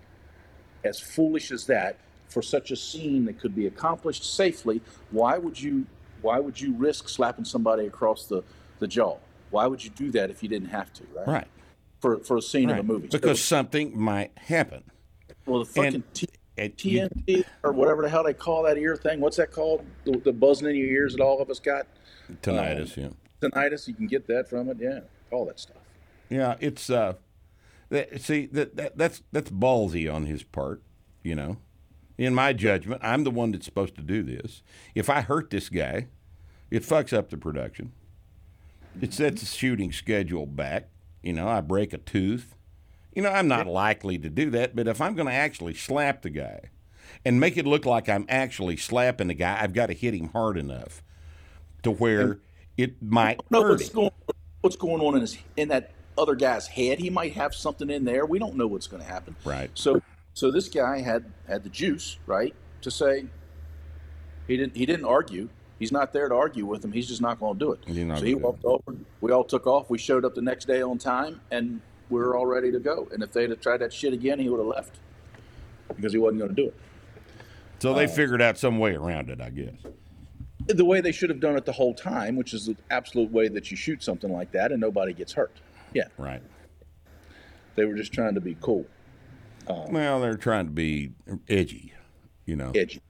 [0.83, 4.81] as foolish as that for such a scene that could be accomplished safely.
[5.11, 5.87] Why would you
[6.23, 8.43] why would you risk slapping somebody across the,
[8.79, 9.17] the jaw?
[9.51, 11.27] Why would you do that if you didn't have to, right?
[11.29, 11.47] right.
[12.01, 12.79] For, for a scene right.
[12.79, 13.09] in a movie.
[13.09, 14.83] Because So- something might happen.
[15.47, 16.29] well, the fucking and- T-
[16.99, 19.21] And you- or whatever the hell they call that ear thing.
[19.21, 19.85] What's that called?
[20.05, 21.87] The, the buzzing in your ears that all of us got.
[22.43, 23.09] tinnitus, yeah.
[23.41, 23.87] Tinnitus.
[23.87, 24.79] You can get that from it.
[24.81, 25.77] Yeah, all that stuff.
[26.31, 27.15] Yeah, it's uh,
[27.91, 30.83] that, see that, that that's that's ballsy on his part,
[31.23, 31.59] you know.
[32.19, 34.63] In my judgment, I'm the one that's supposed to do this.
[34.95, 36.07] If I hurt this guy,
[36.71, 37.93] it fucks up the production.
[39.01, 40.89] It sets the shooting schedule back.
[41.23, 42.57] You know, I break a tooth.
[43.15, 46.23] You know, I'm not likely to do that, but if I'm going to actually slap
[46.23, 46.71] the guy
[47.25, 50.29] and make it look like I'm actually slapping the guy, I've got to hit him
[50.31, 51.03] hard enough
[51.83, 52.39] to where
[52.77, 53.95] it might No, hurt what's him.
[53.95, 54.11] going
[54.61, 56.99] what's going on in his in that other guy's head?
[56.99, 58.27] He might have something in there.
[58.27, 59.37] We don't know what's going to happen.
[59.45, 59.71] Right.
[59.75, 60.01] So
[60.37, 63.25] so this guy had had the juice, right, to say
[64.47, 65.49] he didn't he didn't argue.
[65.79, 66.93] He's not there to argue with him.
[66.93, 67.81] He's just not going to do it.
[68.19, 68.83] So he walked over.
[69.23, 69.89] We all took off.
[69.89, 73.09] We showed up the next day on time, and we were all ready to go.
[73.13, 74.99] And if they'd have tried that shit again, he would have left
[75.95, 76.75] because he wasn't going to do it.
[77.79, 79.75] So they uh, figured out some way around it, I guess.
[80.67, 83.49] The way they should have done it the whole time, which is the absolute way
[83.49, 85.53] that you shoot something like that and nobody gets hurt.
[85.95, 86.43] Yeah, Right.
[87.75, 88.85] they were just trying to be cool,
[89.69, 91.13] Well, they're trying to be
[91.49, 91.93] edgy,
[92.45, 92.73] you know.
[92.75, 93.01] edgy.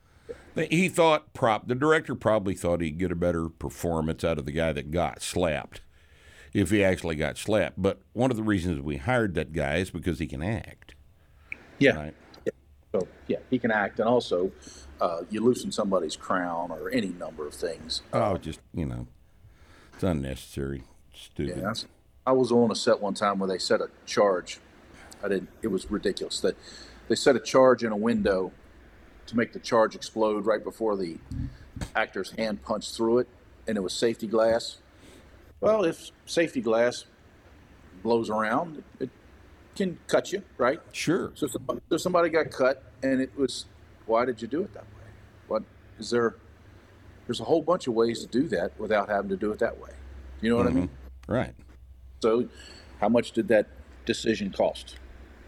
[0.71, 4.53] He thought prop the director probably thought he'd get a better performance out of the
[4.53, 5.83] guy that got slapped
[6.55, 7.75] if he actually got slapped.
[7.77, 10.95] But one of the reasons we hired that guy is because he can act.
[11.79, 11.97] Yeah.
[11.97, 12.14] Right.
[12.92, 14.53] So yeah, he can act, and also
[15.01, 18.03] uh, you loosen somebody's crown or any number of things.
[18.12, 19.07] Oh, just you know,
[19.92, 21.59] it's unnecessary, stupid.
[21.59, 21.75] Yeah,
[22.27, 24.61] I was on a set one time where they set a charge.
[25.22, 25.48] I didn't.
[25.62, 26.40] It was ridiculous.
[26.40, 26.57] That
[27.09, 28.52] they set a charge in a window
[29.26, 31.18] to make the charge explode right before the
[31.94, 33.29] actor's hand punched through it,
[33.66, 34.79] and it was safety glass.
[35.61, 37.05] Well, if safety glass
[38.02, 39.11] blows around, it, it
[39.74, 40.81] can cut you, right?
[40.92, 41.33] Sure.
[41.35, 43.66] So somebody, so somebody got cut, and it was,
[44.07, 45.09] why did you do it that way?
[45.48, 45.62] What
[45.98, 46.37] is there?
[47.26, 49.79] There's a whole bunch of ways to do that without having to do it that
[49.79, 49.90] way.
[50.40, 50.79] You know what I mm-hmm.
[50.81, 50.90] mean?
[51.26, 51.55] Right.
[52.20, 52.48] So,
[53.00, 53.66] how much did that
[54.05, 54.96] decision cost?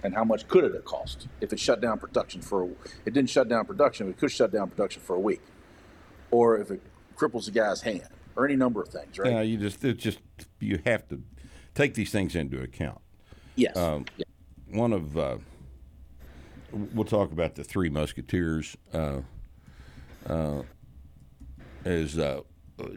[0.03, 2.63] And how much could it have cost if it shut down production for?
[2.63, 2.67] A,
[3.05, 4.09] it didn't shut down production.
[4.09, 5.41] It could shut down production for a week,
[6.31, 6.81] or if it
[7.17, 9.33] cripples the guy's hand, or any number of things, right?
[9.33, 10.21] Yeah, you just it's just
[10.61, 11.21] you have to
[11.75, 13.01] take these things into account.
[13.57, 13.77] yes.
[13.77, 14.25] Um, Yeah.
[14.71, 15.39] One of uh,
[16.73, 18.77] we'll talk about the Three Musketeers.
[18.93, 19.23] Uh,
[20.29, 20.63] uh,
[21.85, 22.41] is uh,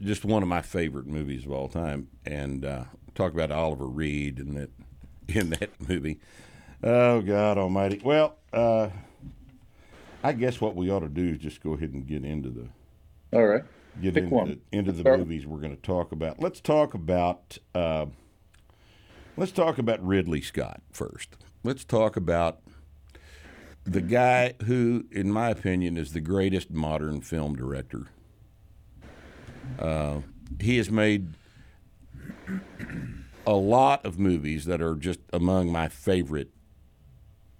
[0.01, 2.83] just one of my favorite movies of all time, and uh,
[3.15, 4.69] talk about Oliver Reed and that
[5.27, 6.19] in that movie.
[6.83, 8.01] Oh God Almighty!
[8.03, 8.89] Well, uh,
[10.23, 12.67] I guess what we ought to do is just go ahead and get into the
[13.33, 13.63] All right.
[14.01, 14.61] get Pick into, one.
[14.71, 16.39] into the Start- movies we're going to talk about.
[16.39, 18.07] Let's talk about uh,
[19.37, 21.35] let's talk about Ridley Scott first.
[21.63, 22.61] Let's talk about
[23.83, 28.07] the guy who, in my opinion, is the greatest modern film director
[29.79, 30.21] Uh,
[30.59, 31.33] he has made
[33.47, 36.51] a lot of movies that are just among my favorite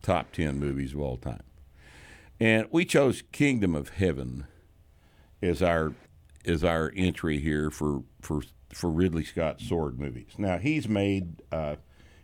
[0.01, 1.43] top 10 movies of all time.
[2.39, 4.47] And we chose Kingdom of Heaven
[5.41, 5.93] as our
[6.45, 8.41] as our entry here for for
[8.73, 10.31] for Ridley Scott sword movies.
[10.37, 11.75] Now he's made, uh,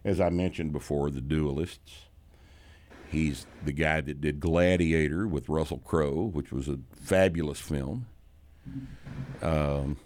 [0.04, 2.06] as I mentioned before, The Duelists.
[3.10, 8.08] He's the guy that did Gladiator with Russell Crowe, which was a fabulous film.
[9.42, 9.98] Um,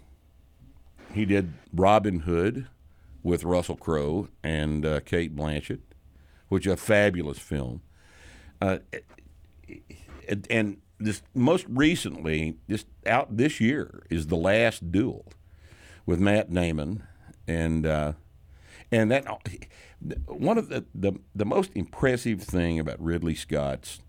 [1.12, 2.68] he did Robin Hood
[3.22, 5.80] with Russell Crowe and uh, Cate Blanchett,
[6.52, 7.80] which is a fabulous film.
[8.60, 8.76] Uh,
[10.50, 15.24] and, this most recently, just out this year, is the last duel
[16.06, 17.02] with Matt Damon,
[17.48, 18.12] and uh,
[18.92, 19.24] and that
[20.26, 24.00] one of the, the the most impressive thing about Ridley Scott's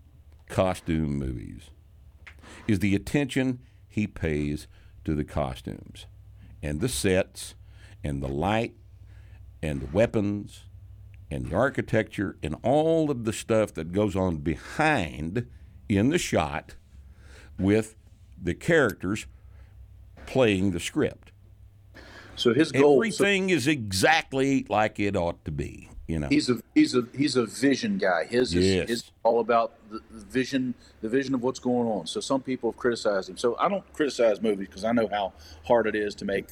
[0.48, 1.70] costume movies
[2.68, 4.68] is the attention he pays
[5.04, 6.06] to the costumes
[6.62, 7.56] and the sets
[8.04, 8.74] and the light
[9.62, 10.66] and the weapons
[11.34, 15.48] and the architecture and all of the stuff that goes on behind
[15.88, 16.76] in the shot
[17.58, 17.96] with
[18.40, 19.26] the characters
[20.26, 21.32] playing the script.
[22.36, 25.90] So his goal everything so, is exactly like it ought to be.
[26.06, 28.26] You know, he's a he's a he's a vision guy.
[28.26, 28.90] His yes.
[28.90, 32.06] is, is all about the, the vision, the vision of what's going on.
[32.06, 33.38] So some people have criticized him.
[33.38, 35.32] So I don't criticize movies because I know how
[35.66, 36.46] hard it is to make.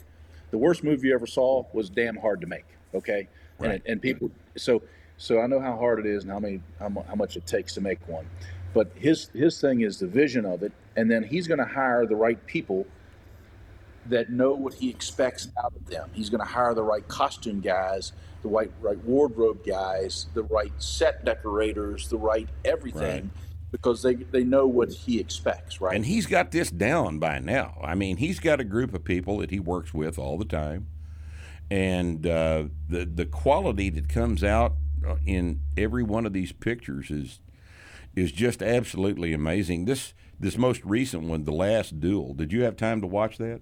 [0.51, 2.65] The worst movie you ever saw was damn hard to make.
[2.95, 3.29] Okay,
[3.63, 3.75] right.
[3.75, 4.31] and, and people.
[4.57, 4.83] So
[5.17, 7.75] so I know how hard it is and how many how, how much it takes
[7.75, 8.27] to make one.
[8.75, 12.07] But his his thing is the vision of it, and then he's going to hire
[12.07, 12.87] the right people
[14.07, 16.11] that know what he expects out of them.
[16.13, 20.73] He's going to hire the right costume guys, the right right wardrobe guys, the right
[20.79, 23.23] set decorators, the right everything.
[23.23, 23.31] Right.
[23.71, 25.97] Because they, they know what he expects, right?
[25.97, 27.81] And he's got this down by now.
[27.83, 30.89] I mean, he's got a group of people that he works with all the time,
[31.71, 34.75] and uh, the the quality that comes out
[35.07, 37.41] uh, in every one of these pictures is
[38.15, 39.85] is just absolutely amazing.
[39.85, 42.35] This this most recent one, The Last Duel.
[42.35, 43.61] Did you have time to watch that?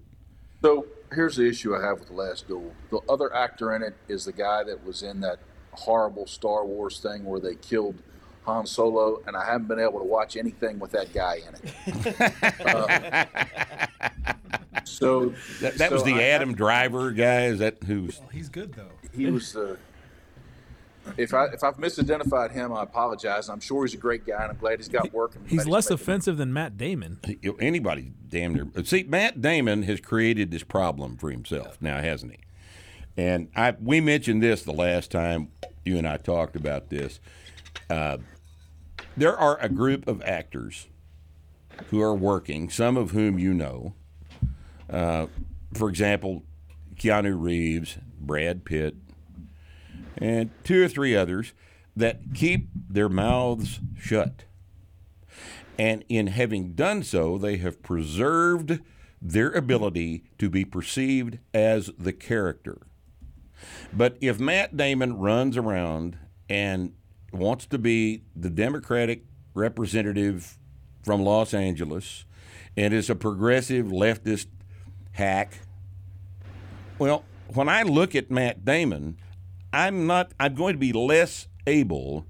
[0.61, 2.71] So here's the issue I have with the last duel.
[2.89, 5.39] The other actor in it is the guy that was in that
[5.71, 7.95] horrible Star Wars thing where they killed
[8.43, 12.65] Han Solo, and I haven't been able to watch anything with that guy in it.
[12.65, 13.25] uh,
[14.83, 17.45] so that, that so was the I Adam Driver guy.
[17.45, 18.19] Is that who's?
[18.19, 18.91] Well, he's good though.
[19.13, 19.77] He was the
[21.17, 23.49] if I if I've misidentified him, I apologize.
[23.49, 25.35] I'm sure he's a great guy, and I'm glad he's got work.
[25.35, 25.47] In him.
[25.47, 27.19] He's less offensive than Matt Damon.
[27.59, 28.67] Anybody, damn near.
[28.83, 32.39] See, Matt Damon has created this problem for himself now, hasn't he?
[33.17, 35.49] And I we mentioned this the last time
[35.83, 37.19] you and I talked about this.
[37.89, 38.17] Uh,
[39.17, 40.87] there are a group of actors
[41.89, 43.95] who are working, some of whom you know.
[44.91, 45.27] Uh,
[45.73, 46.43] for example,
[46.95, 48.95] Keanu Reeves, Brad Pitt,
[50.17, 51.53] and two or three others
[51.95, 54.43] that keep their mouths shut.
[55.77, 58.79] And in having done so, they have preserved
[59.21, 62.81] their ability to be perceived as the character.
[63.93, 66.17] But if Matt Damon runs around
[66.49, 66.93] and
[67.31, 69.23] wants to be the Democratic
[69.53, 70.57] representative
[71.03, 72.25] from Los Angeles
[72.75, 74.47] and is a progressive leftist
[75.11, 75.59] hack,
[76.99, 79.17] well, when I look at Matt Damon,
[79.73, 80.33] I'm not.
[80.39, 82.25] I'm going to be less able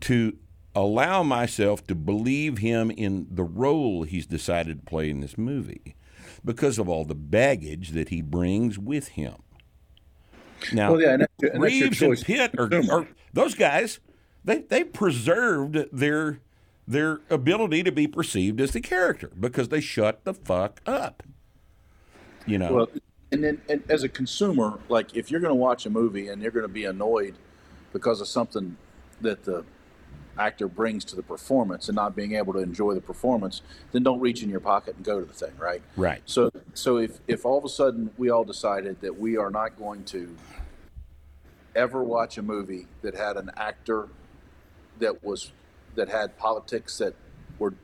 [0.00, 0.36] to
[0.74, 5.96] allow myself to believe him in the role he's decided to play in this movie
[6.44, 9.34] because of all the baggage that he brings with him.
[10.72, 14.00] Now, well, yeah, and that's, and Reeves and Pitt are, are, those guys.
[14.44, 16.40] They they preserved their
[16.86, 21.22] their ability to be perceived as the character because they shut the fuck up.
[22.50, 22.72] You know.
[22.72, 22.88] Well,
[23.30, 26.40] and then and as a consumer, like if you're going to watch a movie and
[26.42, 27.34] you're going to be annoyed
[27.92, 28.76] because of something
[29.20, 29.64] that the
[30.38, 33.60] actor brings to the performance and not being able to enjoy the performance,
[33.92, 35.82] then don't reach in your pocket and go to the thing, right?
[35.96, 36.22] Right.
[36.26, 39.78] So so if if all of a sudden we all decided that we are not
[39.78, 40.34] going to
[41.74, 44.08] ever watch a movie that had an actor
[45.00, 45.52] that was
[45.96, 47.14] that had politics that
[47.58, 47.74] were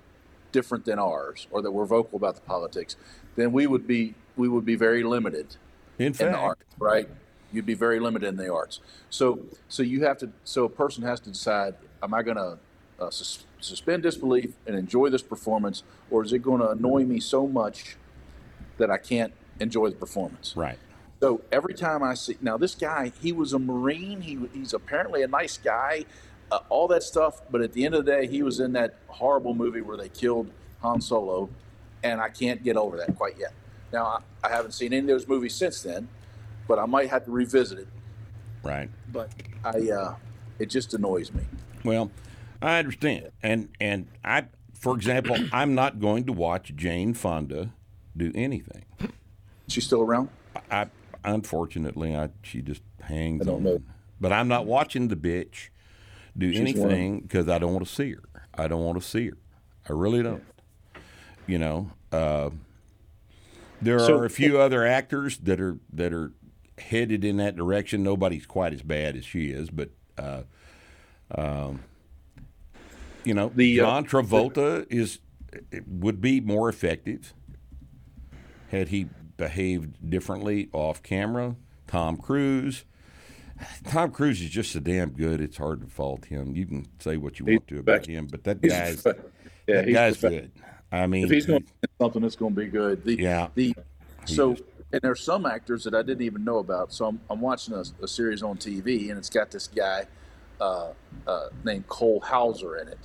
[0.53, 2.97] different than ours or that were vocal about the politics,
[3.37, 5.57] then we would be we would be very limited
[5.99, 6.27] in, fact.
[6.27, 7.09] in the art, right?
[7.53, 8.81] You'd be very limited in the arts.
[9.11, 10.31] So, so you have to.
[10.45, 12.59] So a person has to decide: Am I going to
[12.99, 17.21] uh, sus- suspend disbelief and enjoy this performance, or is it going to annoy me
[17.21, 17.97] so much
[18.79, 20.55] that I can't enjoy the performance?
[20.57, 20.79] Right.
[21.21, 24.21] So every time I see now this guy, he was a Marine.
[24.21, 26.05] He he's apparently a nice guy,
[26.51, 27.41] uh, all that stuff.
[27.51, 30.09] But at the end of the day, he was in that horrible movie where they
[30.09, 30.51] killed
[30.83, 31.49] Han Solo,
[32.03, 33.53] and I can't get over that quite yet.
[33.93, 36.09] Now I, haven't seen any of those movies since then,
[36.67, 37.89] but I might have to revisit it.
[38.63, 38.91] Right.
[39.13, 39.31] But
[39.65, 40.15] I, uh,
[40.59, 41.45] it just annoys me.
[41.85, 42.11] Well,
[42.63, 47.73] I understand, and and I, for example, I'm not going to watch Jane Fonda
[48.17, 48.85] do anything.
[49.69, 50.29] She's still around?
[50.71, 50.89] I
[51.25, 53.43] unfortunately, I she just hangs.
[53.43, 53.63] I don't on.
[53.63, 53.83] know.
[54.21, 55.69] But I'm not watching the bitch
[56.37, 58.23] do She's anything because I don't want to see her.
[58.55, 59.37] I don't want to see her.
[59.89, 60.43] I really don't.
[61.47, 62.51] You know, uh,
[63.85, 66.33] there So- are a few other actors that are that are
[66.79, 68.03] headed in that direction.
[68.03, 69.91] Nobody's quite as bad as she is, but.
[70.19, 70.43] Uh,
[71.35, 71.81] um,
[73.25, 75.19] you know, The, uh, John Travolta is
[75.87, 77.33] would be more effective
[78.71, 81.57] had he behaved differently off camera.
[81.87, 82.85] Tom Cruise.
[83.85, 85.41] Tom Cruise is just so damn good.
[85.41, 86.55] It's hard to fault him.
[86.55, 89.13] You can say what you want to about him, but that guy's yeah,
[89.83, 90.55] that guy's perfect.
[90.57, 90.65] good.
[91.03, 93.05] I mean, If he's going to something that's going to be good.
[93.05, 93.49] The, Yeah.
[93.55, 93.75] The
[94.27, 94.57] so
[94.93, 96.93] and there's some actors that I didn't even know about.
[96.93, 100.07] So I'm, I'm watching a, a series on TV and it's got this guy
[100.61, 100.93] uh,
[101.27, 102.99] uh, named Cole Hauser in it.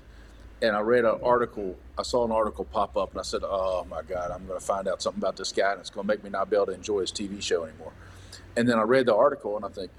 [0.62, 1.76] And I read an article.
[1.98, 4.66] I saw an article pop up, and I said, "Oh my God, I'm going to
[4.66, 6.66] find out something about this guy, and it's going to make me not be able
[6.66, 7.94] to enjoy his TV show anymore."
[8.58, 9.90] And then I read the article, and I think,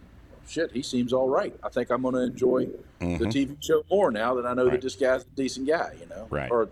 [0.46, 1.54] "Shit, he seems all right.
[1.62, 4.72] I think I'm going to enjoy the TV show more now that I know Right.
[4.72, 6.50] that this guy's a decent guy." You know, Right.
[6.50, 6.68] Or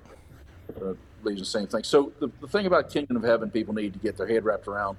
[0.83, 1.83] uh, believes the same thing.
[1.85, 4.69] So the, the thing about Kingdom of Heaven, people need to get their head wrapped
[4.69, 4.97] around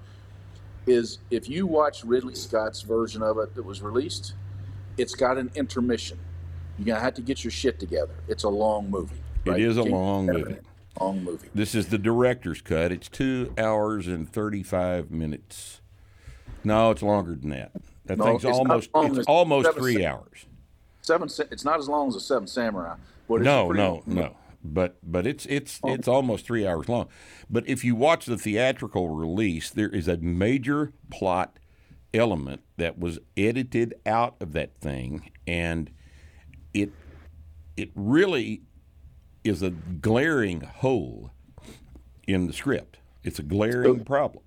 [0.87, 4.33] is if you watch Ridley Scott's version of it that was released,
[4.97, 6.19] it's got an intermission.
[6.77, 8.13] You're gonna have to get your shit together.
[8.27, 9.15] It's a long movie.
[9.45, 9.59] It right?
[9.61, 10.57] is a Kingdom long movie.
[10.99, 11.47] Long movie.
[11.53, 12.91] this is the director's cut.
[12.91, 15.81] It's two hours and thirty-five minutes.
[16.63, 17.71] No, it's longer than that.
[18.05, 20.45] That No, thing's it's almost it's almost seven three hours.
[21.01, 21.29] Seven.
[21.51, 22.95] It's not as long as the Seven Samurai.
[23.27, 24.35] But No, no, no.
[24.63, 27.07] But but it's it's it's almost three hours long.
[27.49, 31.57] But if you watch the theatrical release, there is a major plot
[32.13, 35.89] element that was edited out of that thing, and
[36.73, 36.91] it
[37.77, 38.63] it really
[39.43, 41.31] is a glaring hole
[42.27, 42.97] in the script.
[43.23, 44.43] It's a glaring problem.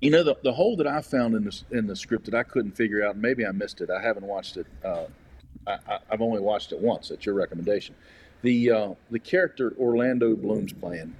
[0.00, 2.42] You know the, the hole that I found in the in the script that I
[2.42, 3.88] couldn't figure out, and maybe I missed it.
[3.88, 4.66] I haven't watched it.
[4.84, 5.04] Uh,
[5.66, 7.94] I, I, I've only watched it once at your recommendation.
[8.42, 11.14] The uh, the character Orlando Bloom's playing.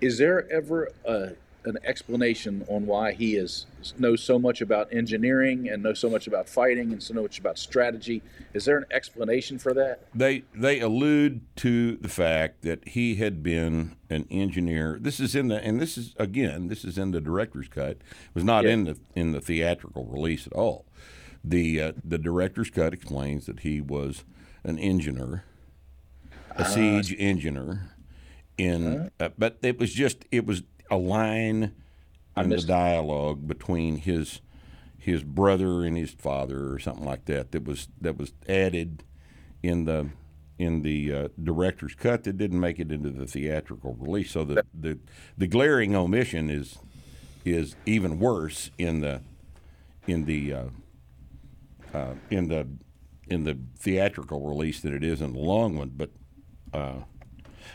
[0.00, 1.32] Is there ever a,
[1.64, 3.66] an explanation on why he is
[3.98, 7.58] knows so much about engineering and knows so much about fighting and so much about
[7.58, 8.22] strategy?
[8.54, 10.06] Is there an explanation for that?
[10.14, 14.98] They they allude to the fact that he had been an engineer.
[15.00, 17.90] This is in the and this is again this is in the director's cut.
[17.98, 18.02] It
[18.34, 18.70] was not Yeah.
[18.70, 20.86] in the in the theatrical release at all.
[21.42, 24.24] The uh, the director's cut explains that he was
[24.62, 25.44] an engineer,
[26.56, 27.90] a siege engineer
[28.58, 31.72] in uh, but it was just it was a line
[32.36, 34.40] in the dialogue between his
[34.98, 39.02] his brother and his father or something like that that was that was added
[39.62, 40.10] in the
[40.58, 44.30] in the uh, director's cut that didn't make it into the theatrical release.
[44.30, 44.98] So the, the
[45.38, 46.78] the glaring omission is
[47.46, 49.22] is even worse in the
[50.06, 50.64] in the uh,
[51.94, 52.68] uh, in the
[53.28, 55.92] in the theatrical release than it is in the long one.
[55.96, 56.10] But
[56.72, 56.94] uh,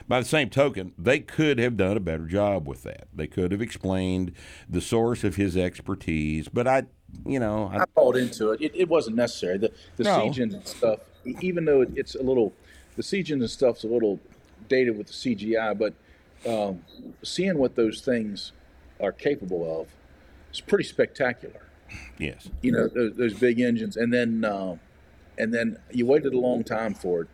[0.07, 3.07] by the same token, they could have done a better job with that.
[3.13, 4.33] They could have explained
[4.69, 6.83] the source of his expertise, but I,
[7.25, 8.61] you know, I, I bought into it.
[8.61, 9.57] It, it wasn't necessary.
[9.57, 10.21] The the No.
[10.23, 10.99] siege engine stuff,
[11.41, 12.53] even though it, it's a little,
[12.97, 14.19] the siege engine stuff's a little
[14.67, 15.93] dated with the CGI, but
[16.49, 16.83] um,
[17.23, 18.51] seeing what those things
[19.01, 19.87] are capable of
[20.53, 21.61] is pretty spectacular.
[22.17, 24.75] yes, You know, those, those big engines, and then uh,
[25.37, 27.27] and then you waited a long time for it,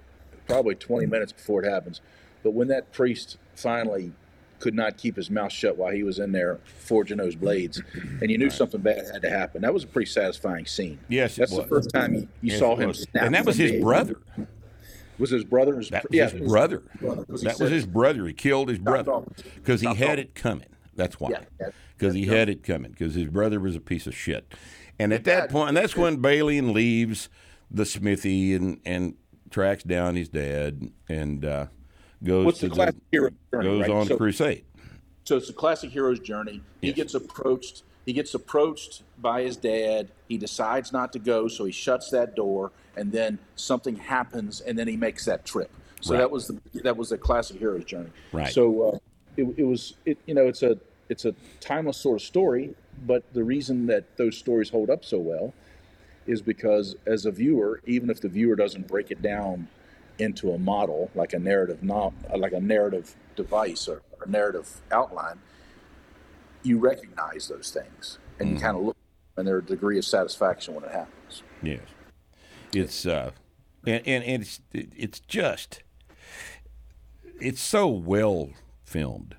[0.48, 2.02] probably 20 minutes before it happens.
[2.44, 4.12] But when that priest finally
[4.60, 7.82] could not keep his mouth shut while he was in there forging those blades,
[8.22, 11.00] and you knew something bad had to happen, that was a pretty satisfying scene.
[11.10, 13.24] Yes, it that's the first time you, you Yes, saw him snap.
[13.26, 14.16] and that was his the- brother.
[15.20, 15.78] Was his brother?
[15.78, 16.82] His, That was yeah, his brother.
[17.00, 18.26] brother, That was his brother.
[18.26, 19.22] He killed his brother
[19.56, 20.26] because he Chopped had off.
[20.26, 20.66] it coming.
[20.96, 21.30] That's why.
[21.30, 21.70] Yeah, yeah.
[21.98, 22.92] Because he had it coming.
[22.92, 24.52] Because his brother was a piece of shit.
[24.98, 27.30] And at that point, and that's when Balian leaves
[27.70, 29.14] the smithy and and
[29.52, 31.68] tracks down his dad and uh,
[32.24, 33.90] goes What's to the classic hero journey, goes right?
[33.92, 34.64] on So- crusade.
[35.24, 36.62] So it's a classic hero's journey.
[36.82, 36.96] He Yes.
[36.96, 37.84] gets approached.
[38.08, 40.08] He gets approached by his dad.
[40.28, 44.80] He decides not to go, so he shuts that door, and then something happens, and
[44.80, 45.70] then he makes that trip.
[46.02, 46.18] So Right.
[46.22, 48.10] that was the that was the classic hero's journey.
[48.32, 48.52] Right.
[48.52, 48.98] So uh,
[49.38, 50.80] it, it was it you know it's a
[51.10, 52.74] it's a timeless sort of story,
[53.06, 55.54] but the reason that those stories hold up so well
[56.28, 59.68] is because as a viewer, even if the viewer doesn't break it down
[60.20, 65.40] into a model like a narrative not like a narrative device or a narrative outline,
[66.64, 68.98] you recognize those things and you kind of look
[69.38, 71.44] and there's a degree of satisfaction when it happens.
[71.64, 71.82] Yes,
[72.74, 73.32] it's uh,
[73.86, 75.84] and and, and it's it's just
[77.40, 78.50] it's so well
[78.84, 79.36] filmed.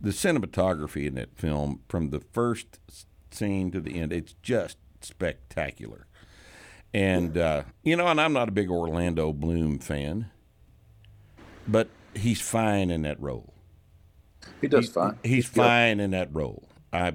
[0.00, 2.78] The cinematography in that film, from the first
[3.30, 6.07] scene to the end, it's just spectacular.
[6.94, 10.30] And uh, you know, and I'm not a big Orlando Bloom fan,
[11.66, 13.52] but he's fine in that role.
[14.60, 15.18] He does fine.
[15.22, 16.68] He's fine in that role.
[16.92, 17.14] I,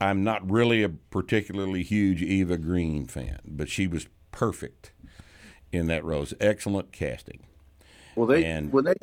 [0.00, 4.92] I'm not really a particularly huge Eva Green fan, but she was perfect
[5.72, 6.22] in that role.
[6.22, 7.44] It's excellent casting.
[8.14, 8.94] Well, they And- when they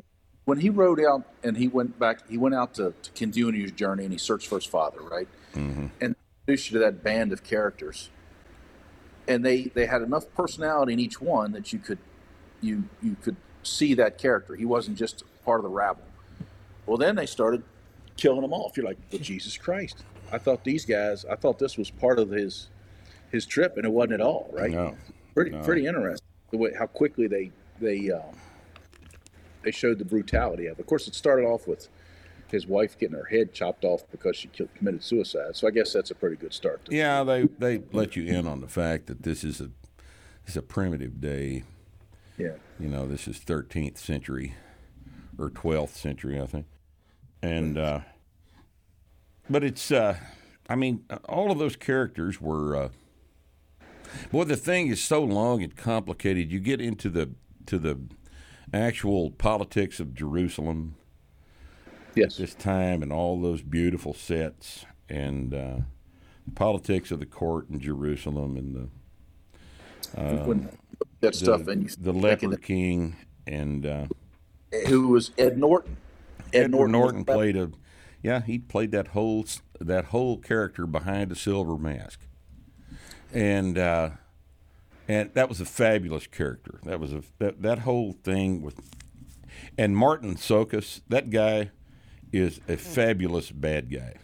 [0.45, 3.71] when he rode out and he went back, he went out to, to continue his
[3.71, 5.27] journey and he searched for his father, right?
[5.55, 5.87] Mm-hmm.
[6.01, 8.09] And introduced you to that band of characters,
[9.27, 11.99] and they they had enough personality in each one that you could
[12.61, 14.55] you you could see that character.
[14.55, 16.03] He wasn't just part of the rabble.
[16.85, 17.63] Well, then they started
[18.17, 18.75] killing them off.
[18.75, 20.03] You're like, well, Jesus Christ!
[20.31, 21.25] I thought these guys.
[21.25, 22.69] I thought this was part of his
[23.31, 24.71] his trip, and it wasn't at all, right?
[24.71, 24.95] No,
[25.33, 27.51] pretty pretty interesting the way how quickly they
[27.81, 28.35] they um,
[29.63, 30.77] they showed the brutality of.
[30.77, 30.81] it.
[30.81, 31.89] Of course, it started off with
[32.53, 34.47] his wife getting her head chopped off because she
[34.77, 35.55] committed suicide.
[35.55, 36.85] So I guess that's a pretty good start.
[36.85, 39.71] To Yeah, they they let you in on the fact that this is a
[40.45, 41.63] this is a primitive day.
[42.37, 42.53] yeah.
[42.79, 44.55] You know, this is 13th century
[45.37, 46.67] or 12th century, I think.
[47.41, 48.01] And uh,
[49.49, 50.17] but it's uh,
[50.69, 52.75] I mean, all of those characters were.
[52.75, 52.89] Uh,
[54.31, 56.51] boy, the thing is so long and complicated.
[56.51, 57.31] You get into the
[57.65, 57.99] to the
[58.71, 60.95] actual politics of Jerusalem
[62.15, 62.37] Yes.
[62.37, 65.75] this time and all those beautiful sets and uh,
[66.55, 68.89] politics of the court in Jerusalem and the
[70.45, 70.69] when
[71.21, 73.15] that stuff and you the leper king
[73.47, 74.05] and uh,
[74.87, 75.97] who was Ed Norton.
[76.53, 77.71] Ed Edward Norton, was- played a
[78.21, 79.45] yeah he played that whole
[79.79, 82.19] that whole character behind a silver mask
[83.33, 84.11] and uh,
[85.07, 88.79] and that was a fabulous character that was a that, that whole thing with
[89.77, 91.71] and Marton Csokas that guy
[92.33, 94.15] is a fabulous bad guy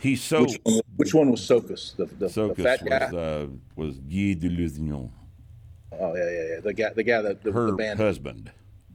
[0.00, 0.60] he's so Which,
[0.96, 1.96] which one was Csokas?
[1.96, 3.10] The, the, the Csokas fat guy.
[3.10, 5.10] was uh, was Guy de Lusignan
[6.00, 6.60] oh yeah, yeah, yeah.
[6.60, 7.98] The guy, the guy that the, her the band.
[7.98, 8.52] husband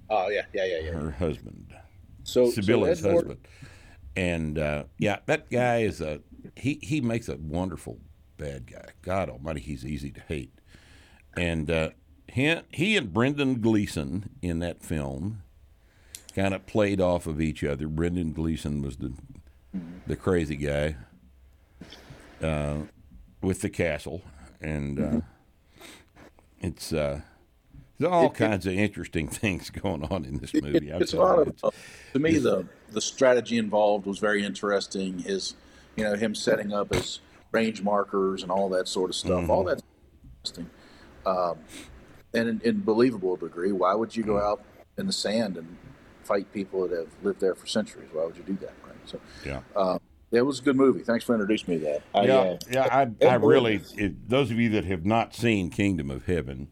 [0.09, 0.91] Oh yeah, yeah, yeah, yeah.
[0.91, 1.73] her husband
[2.23, 3.39] So Sibylla's so husband.
[4.15, 6.21] And uh, yeah, that guy is a
[6.55, 6.79] he.
[6.81, 7.99] He makes a wonderful
[8.37, 8.85] bad guy.
[9.01, 10.53] God Almighty, he's easy to hate.
[11.35, 11.89] And uh,
[12.27, 15.43] he he and Brendan Gleeson in that film
[16.37, 17.87] kind of played off of each other.
[17.87, 19.11] Brendan Gleeson was the
[20.05, 20.95] the crazy guy
[22.41, 22.77] uh,
[23.41, 24.21] with the castle,
[24.61, 25.21] and uh,
[26.61, 26.93] it's.
[26.93, 27.21] Uh,
[27.99, 30.93] there's all kinds of interesting things going on in this movie.
[30.93, 31.73] I'm it's a lot of
[32.13, 35.55] to me the the strategy involved was very interesting his
[35.95, 37.21] you know him setting up his
[37.51, 39.81] range markers and all that sort of stuff all that's
[40.35, 40.69] interesting
[41.25, 41.57] um,
[42.35, 44.61] and in, in believable degree why would you go out
[44.99, 45.75] in the sand and
[46.27, 49.19] fight people that have lived there for centuries why would you do that right so
[49.45, 49.97] yeah.
[50.31, 53.07] it was a good movie thanks for introducing me to that I, yeah, uh, yeah.
[53.21, 56.69] I, I really, it, those of you that have not seen Kingdom of Heaven,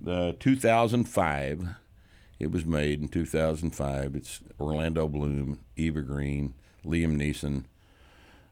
[0.00, 1.68] the 2005,
[2.38, 4.16] it was made in 2005.
[4.16, 7.64] It's Orlando Bloom, Eva Green, Liam Neeson,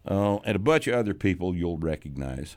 [0.06, 2.56] uh, and a bunch of other people you'll recognize.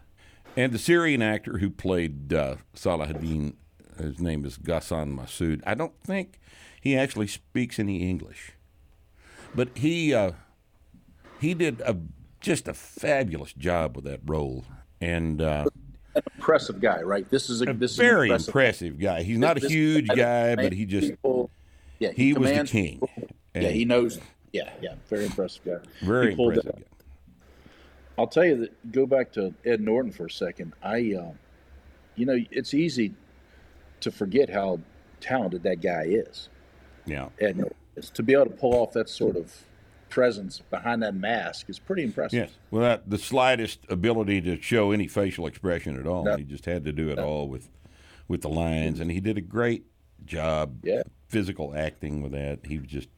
[0.57, 3.53] And the Syrian actor who played uh, Salahuddin,
[3.97, 5.61] his name is Ghassan Massoud.
[5.65, 6.39] I don't think
[6.81, 8.51] he actually speaks any English,
[9.55, 10.13] but he.
[10.13, 10.31] Uh,
[11.39, 11.97] he did a
[12.39, 14.63] just a fabulous job with that role,
[14.99, 15.65] and uh,
[16.37, 19.23] impressive guy right this is a, a this very is impressive impressive guy.
[19.23, 21.49] He's not a huge this- guy, but he just people-
[21.97, 22.99] yeah he was the king.
[22.99, 23.09] people.
[23.55, 24.19] yeah And he knows
[24.53, 26.75] yeah yeah very impressive guy very He impressive.
[26.75, 26.83] Guy.
[28.19, 28.91] I'll tell you that.
[28.91, 30.73] Go back to Ed Norton for a second.
[30.83, 31.39] I, um,
[32.15, 33.13] you know, it's easy
[34.01, 34.79] to forget how
[35.21, 36.49] talented that guy is.
[37.05, 37.29] Yeah,
[37.95, 38.09] is.
[38.11, 39.53] To be able to pull off that sort of
[40.09, 42.37] presence behind that mask is pretty impressive.
[42.49, 42.51] yes.
[42.69, 46.35] Without the slightest ability to show any facial expression at all, No.
[46.37, 47.69] he just had to do it all with
[48.27, 49.85] with the lines, and he did a great
[50.25, 50.79] job.
[50.83, 51.03] Yeah.
[51.27, 52.59] physical acting with that.
[52.65, 53.09] He was just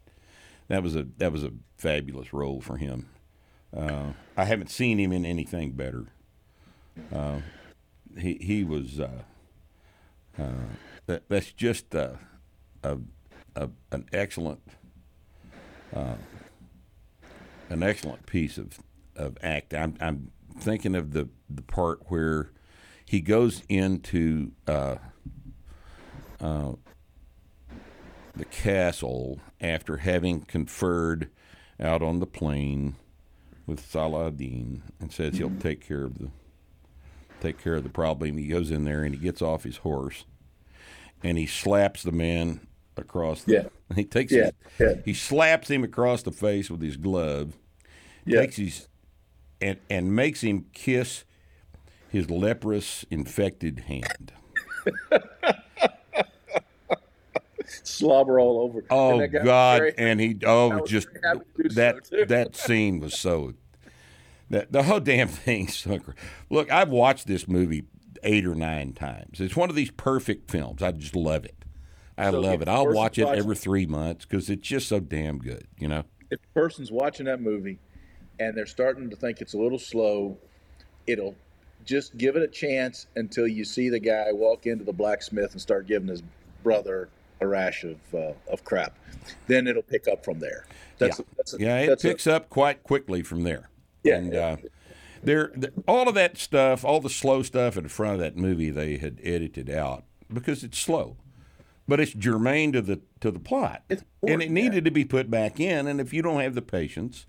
[0.67, 3.07] that was a that was a fabulous role for him.
[3.75, 6.05] Uh, I haven't seen him in anything better.
[7.11, 7.39] Uh,
[8.17, 9.23] he he was uh,
[10.37, 10.67] uh,
[11.07, 12.19] that, that's just a,
[12.83, 12.97] a,
[13.55, 14.61] a an excellent
[15.95, 16.15] uh,
[17.69, 18.79] an excellent piece of
[19.15, 19.73] of act.
[19.73, 22.51] I'm I'm thinking of the the part where
[23.05, 24.95] he goes into uh,
[26.41, 26.73] uh,
[28.35, 31.29] the castle after having conferred
[31.79, 32.95] out on the plain
[33.65, 36.29] with Saladin and says he'll take care of the
[37.39, 38.37] take care of the problem.
[38.37, 40.25] He goes in there and he gets off his horse
[41.21, 42.67] and he slaps the man
[42.97, 43.63] across the Yeah.
[43.95, 44.93] he takes Yeah, his, yeah.
[45.05, 47.57] he slaps him across the face with his glove.
[48.25, 48.41] Yeah.
[48.41, 48.87] Takes his
[49.61, 51.23] and and makes him kiss
[52.09, 54.33] his leprous infected hand.
[57.83, 58.83] Slobber all over.
[58.89, 59.81] Oh And that God!
[59.97, 63.53] and he oh just very happy to do so, that that scene was so
[64.49, 65.69] that the whole damn thing.
[65.85, 66.11] Gr-
[66.49, 67.85] look, I've watched this movie
[68.23, 69.39] eight or nine times.
[69.39, 70.81] It's one of these perfect films.
[70.83, 71.62] I just love it.
[72.17, 72.67] I So love it.
[72.67, 75.65] I'll watch it watching- every three months because it's just so damn good.
[75.77, 76.03] You know.
[76.31, 77.79] if a person's watching that movie
[78.39, 80.37] and they're starting to think it's a little slow,
[81.07, 81.35] it'll
[81.85, 85.61] just give it a chance until you see the guy walk into the blacksmith and
[85.61, 86.23] start giving his
[86.63, 87.09] brother
[87.41, 88.95] a rash of uh, of crap.
[89.47, 90.65] Then it'll pick up from there.
[90.97, 93.69] That's yeah, that's a, yeah, it that's a- picks up quite quickly from there.
[94.03, 94.39] Yeah, and yeah.
[94.47, 94.57] uh,
[95.23, 98.69] there, th- all of that stuff, all the slow stuff in front of that movie,
[98.69, 101.15] they had edited out because it's slow,
[101.87, 105.29] but it's germane to the to the plot, It's and it needed to be put
[105.29, 105.87] back in.
[105.87, 107.25] And if you don't have the patience.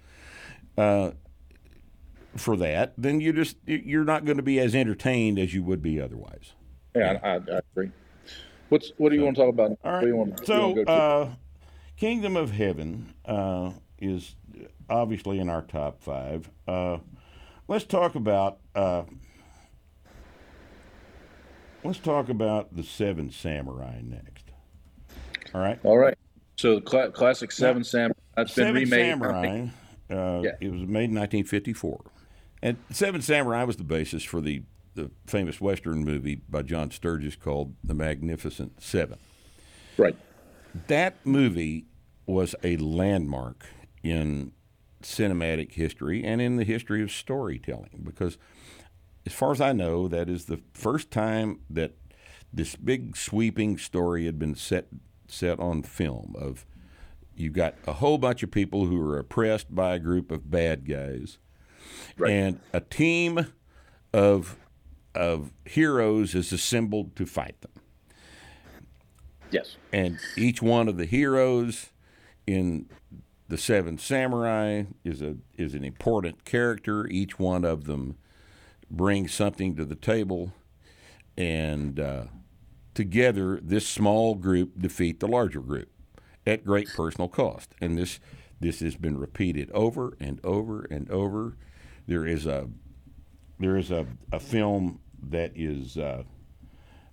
[0.77, 1.13] Uh,
[2.37, 5.81] for that, then you just you're not going to be as entertained as you would
[5.81, 6.53] be otherwise.
[6.97, 7.91] yeah, I, I, I agree.
[8.71, 9.79] What's what do you want to talk about?
[9.85, 10.91] All you want, what do you So, want to go to?
[10.91, 11.29] uh,
[11.97, 14.35] Kingdom of Heaven uh, is
[14.91, 16.51] obviously in our top five.
[16.67, 16.99] Uh,
[17.69, 18.59] let's talk about.
[18.75, 19.05] Uh,
[21.85, 24.44] let's talk about the Seven Samurai next.
[25.55, 25.79] All right.
[25.85, 26.17] All right.
[26.57, 28.15] So the cla- classic Seven Samurai.
[28.37, 28.91] That's been Seven remade.
[29.13, 29.67] Samurai.
[30.11, 30.51] Uh, Yeah.
[30.61, 32.05] It was made in 1954,
[32.63, 34.63] and Seven Samurai was the basis for the
[34.95, 39.19] the famous Western movie by John Sturges called The Magnificent Seven.
[39.97, 40.17] Right.
[40.89, 41.87] that movie
[42.27, 43.67] was a landmark
[44.05, 44.53] in
[45.03, 48.39] cinematic history and in the history of storytelling because
[49.27, 51.93] as far as I know that is the first time that
[52.53, 54.87] this big sweeping story had been set
[55.35, 56.65] set on film of
[57.37, 60.89] you've got a whole bunch of people who are oppressed by a group of bad
[60.89, 61.39] guys
[62.17, 62.31] Right.
[62.33, 63.47] and a team
[64.13, 64.57] of
[65.15, 67.71] of heroes is assembled to fight them
[69.51, 69.77] Yes.
[69.93, 71.91] and each one of the heroes
[72.47, 72.87] in
[73.49, 77.07] the Seven Samurai is a is an important character.
[77.09, 78.17] Each one of them
[78.91, 80.53] brings something to the table,
[81.37, 82.25] and uh,
[82.95, 85.89] together this small group defeat the larger group
[86.47, 87.75] at great personal cost.
[87.81, 88.19] And this
[88.61, 91.57] this has been repeated over and over and over.
[92.07, 92.69] There is a
[93.59, 95.97] there is a, a film that is.
[95.99, 96.23] Uh,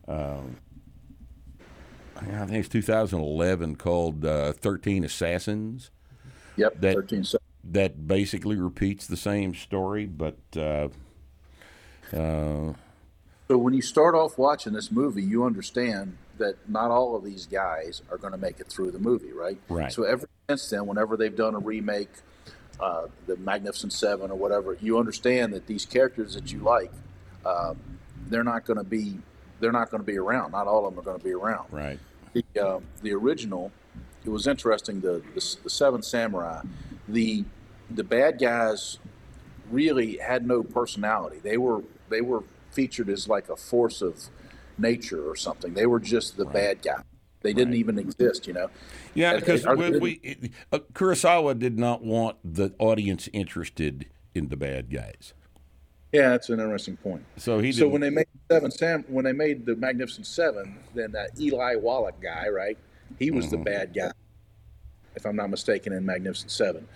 [0.07, 0.39] I
[2.45, 5.91] think it's 2011 called uh, 13 Assassins
[6.57, 6.81] Yep.
[6.81, 7.25] That- Thirteen.
[7.63, 10.89] that basically repeats the same story, but uh,
[12.13, 12.73] uh,
[13.51, 17.45] So when you start off watching this movie, you understand that not all of these
[17.45, 19.57] guys are going to make it through the movie, right?
[19.67, 19.91] Right.
[19.91, 22.07] So ever since then, whenever they've done a remake,
[22.79, 26.93] uh, the Magnificent Seven or whatever, you understand that these characters that you like,
[27.45, 27.77] um,
[28.29, 29.17] they're not going to be,
[29.59, 30.53] they're not going to be around.
[30.53, 31.67] Not all of them are going to be around.
[31.71, 31.99] right,
[32.31, 33.69] the uh, the original,
[34.23, 35.01] it was interesting.
[35.01, 36.61] The, the the Seven Samurai,
[37.05, 37.43] the
[37.89, 38.97] the bad guys
[39.69, 41.39] really had no personality.
[41.43, 44.17] They were they were featured as like a force of
[44.77, 45.73] nature or something.
[45.73, 47.01] They were just the bad guy.
[47.41, 48.69] They didn't even exist, you know.
[49.15, 54.05] yeah, because and- we, we, uh, Kurosawa did not want the audience interested
[54.35, 55.33] in the bad guys,
[56.13, 57.23] Yeah, that's an interesting point.
[57.37, 57.91] so he So didn't.
[57.93, 62.21] when they made Seven Sam, when they made the Magnificent Seven, then that Eli Wallach
[62.21, 62.77] guy, right?
[63.19, 64.11] He was the bad guy,
[65.15, 66.87] if I'm not mistaken, in Magnificent Seven,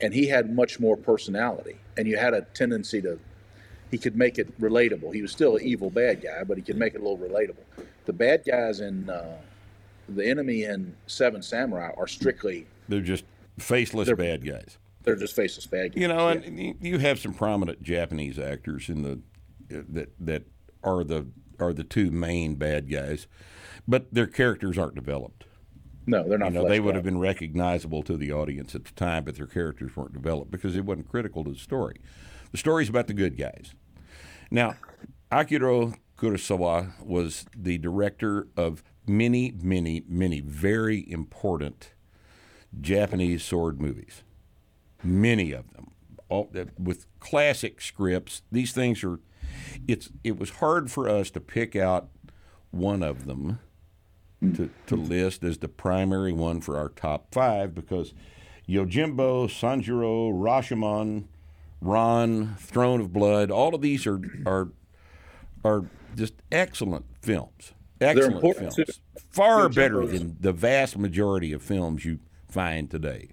[0.00, 3.20] and he had much more personality, and you had a tendency to,
[3.90, 5.14] he could make it relatable.
[5.14, 7.84] He was still an evil bad guy, but he could make it a little relatable.
[8.06, 9.36] The bad guys in uh,
[10.08, 13.24] the enemy in Seven Samurai are strictly they're just
[13.58, 14.78] faceless They're- bad guys.
[15.04, 16.00] they're just faceless bad guys.
[16.02, 16.40] You know, Yeah.
[16.40, 19.20] and you have some prominent Japanese actors in the
[19.68, 20.44] that that
[20.82, 21.26] are the
[21.58, 23.26] are the two main bad guys,
[23.86, 25.44] but their characters aren't developed.
[26.06, 26.52] no, they're not.
[26.52, 26.96] You know, they would out.
[26.96, 30.74] have been recognizable to the audience at the time, but their characters weren't developed because
[30.76, 31.96] it wasn't critical to the story.
[32.52, 33.74] The story's about the good guys.
[34.50, 34.74] Now,
[35.30, 41.92] Akira Kurosawa was the director of many, many, many very important
[42.80, 44.22] Japanese sword movies.
[45.02, 45.92] Many of them,
[46.28, 48.42] all, with classic scripts.
[48.52, 49.20] These things are.
[49.88, 50.10] It's.
[50.22, 52.10] It was hard for us to pick out
[52.70, 53.58] one of them
[54.40, 58.14] to, to list as the primary one for our top five because
[58.68, 61.24] Yojimbo, Sanjuro, Rashomon,
[61.80, 63.50] Ran, Throne of Blood.
[63.50, 64.68] All of these are are
[65.64, 65.84] are
[66.16, 67.72] just excellent films.
[68.00, 68.74] Excellent films.
[68.76, 68.84] too.
[69.30, 72.18] Far Yojimbo's- better than the vast majority of films you
[72.48, 73.28] find today.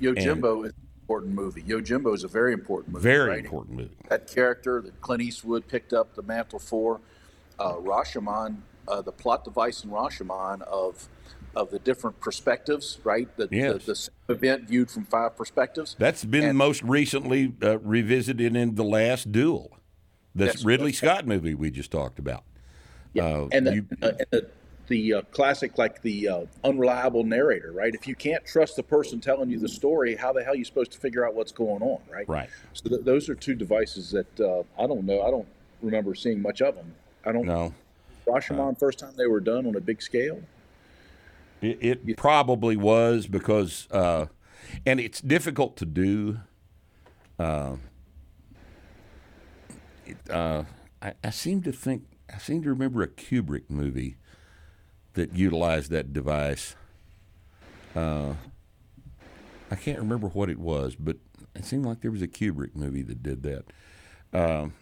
[0.00, 1.62] Yojimbo is an important movie.
[1.62, 3.02] Yojimbo is a very important movie.
[3.02, 3.44] Very right?
[3.44, 3.96] important movie.
[4.08, 7.00] That character that Clint Eastwood picked up the mantle for,
[7.58, 8.58] uh, Rashomon,
[8.88, 11.08] uh, the plot device in Rashomon of
[11.56, 13.34] of the different perspectives, right?
[13.36, 13.72] The, Yes.
[13.72, 15.96] the, the same event viewed from five perspectives.
[15.98, 19.76] That's been And- most recently uh, revisited in The Last Duel,
[20.34, 20.64] the Yes.
[20.64, 22.44] Ridley Scott movie we just talked about.
[23.18, 24.50] Uh, and the, you- uh, and the,
[24.88, 27.94] the uh, classic, like the uh, unreliable narrator, right?
[27.94, 30.64] If you can't trust the person telling you the story, how the hell are you
[30.66, 32.28] supposed to figure out what's going on, right?
[32.28, 32.50] Right.
[32.74, 35.22] So th- those are two devices that uh, I don't know.
[35.22, 35.48] I don't
[35.80, 36.94] remember seeing much of them.
[37.24, 37.46] I don't.
[37.46, 37.72] No,
[38.26, 40.40] Rashomon, first time they were done on a big scale.
[41.62, 44.26] It, it probably was because, uh,
[44.84, 46.38] and it's difficult to do.
[47.38, 47.76] Uh,
[50.06, 50.64] it, uh,
[51.02, 54.16] I, I seem to think, I seem to remember a Kubrick movie
[55.14, 56.76] that utilized that device.
[57.94, 58.34] Uh,
[59.70, 61.16] I can't remember what it was, but
[61.54, 63.64] it seemed like there was a Kubrick movie that did that.
[64.32, 64.74] Um,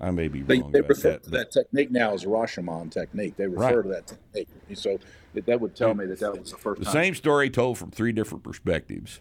[0.00, 1.22] I may be They, wrong they about refer that.
[1.24, 3.36] to that technique now as a Rashomon technique.
[3.36, 3.82] They refer Right.
[3.82, 4.48] to that technique.
[4.74, 4.98] So
[5.34, 6.92] that, that would tell me that that was the first the time.
[6.92, 9.20] same story told from three different perspectives,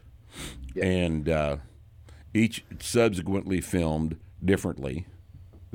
[0.76, 0.86] Yeah.
[0.86, 1.58] and uh,
[2.34, 5.06] each subsequently filmed differently,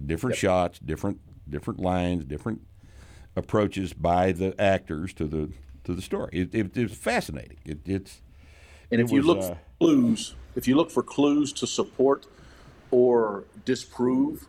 [0.05, 2.61] different shots, different different lines, different
[3.36, 5.51] approaches by the actors to the
[5.84, 6.30] to the story.
[6.32, 7.59] It, it, it's fascinating.
[7.64, 8.20] It, it's
[8.91, 11.66] And It if you was, look uh, for clues, if you look for clues to
[11.66, 12.26] support
[12.91, 14.47] or disprove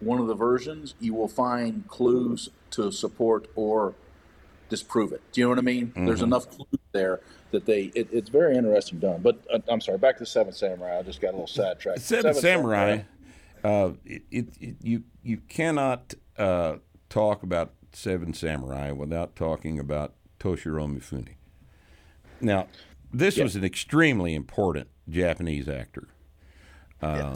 [0.00, 3.94] one of the versions, you will find clues to support or
[4.68, 5.20] disprove it.
[5.32, 5.92] Do you know what I mean?
[5.94, 6.24] There's Mm-hmm.
[6.24, 7.20] enough clues there
[7.52, 7.84] that they.
[7.94, 9.20] It, it's very interesting done.
[9.22, 9.98] But uh, I'm sorry.
[9.98, 10.98] Back to Seven Samurai.
[10.98, 12.00] I just got a little sidetracked.
[12.00, 13.00] Seven, Samurai.
[13.64, 16.76] Uh, it, it, it, you you cannot uh,
[17.08, 21.34] talk about Seven Samurai without talking about Toshiro Mifune.
[22.40, 22.68] Now,
[23.12, 26.08] this was an extremely important Japanese actor.
[27.00, 27.34] Uh,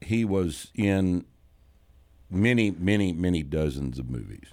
[0.00, 1.24] He was in
[2.30, 4.48] many, many, many dozens of movies.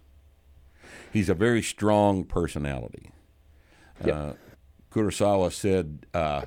[1.11, 3.11] He's a very strong personality.
[4.03, 4.33] Uh,
[4.91, 6.05] Kurosawa said.
[6.13, 6.45] Uh,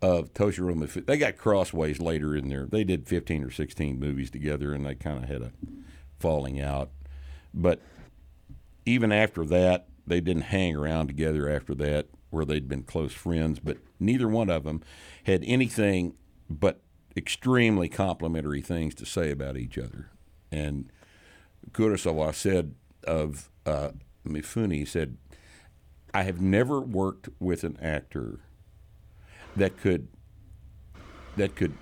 [0.00, 1.06] of Toshiro Mifune.
[1.06, 2.66] They got crossways later in there.
[2.66, 5.52] They did 15 or 16 movies together, and they kind of had a
[6.18, 6.90] falling out.
[7.52, 7.80] But
[8.86, 13.58] even after that, they didn't hang around together after that, where they'd been close friends.
[13.58, 14.82] But neither one of them
[15.24, 16.14] had anything
[16.48, 16.80] but
[17.16, 20.10] extremely complimentary things to say about each other.
[20.52, 20.90] And
[21.72, 23.90] Kurosawa said of uh,
[24.26, 25.16] Mifune, he said,
[26.14, 28.40] I have never worked with an actor
[29.56, 30.08] that could
[31.36, 31.74] that could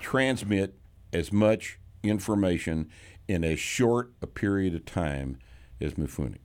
[0.00, 0.74] transmit
[1.12, 2.88] as much information
[3.28, 5.38] in as short a period of time
[5.80, 6.36] as Mifune.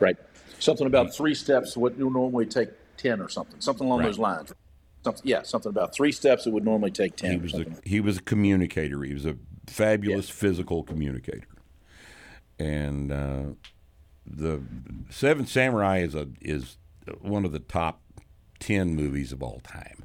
[0.00, 0.16] Right.
[0.58, 3.60] Something about three steps would normally take ten or something.
[3.60, 4.06] Something along Right.
[4.06, 4.52] those lines.
[5.04, 7.32] Something, yeah, something about three steps it would normally take ten.
[7.32, 9.02] He was a he was a communicator.
[9.02, 9.36] He was a
[9.66, 11.48] fabulous physical communicator,
[12.58, 13.42] and uh,
[14.26, 14.62] the
[15.10, 16.76] Seven Samurai is a is
[17.20, 18.00] one of the top
[18.60, 20.04] ten movies of all time.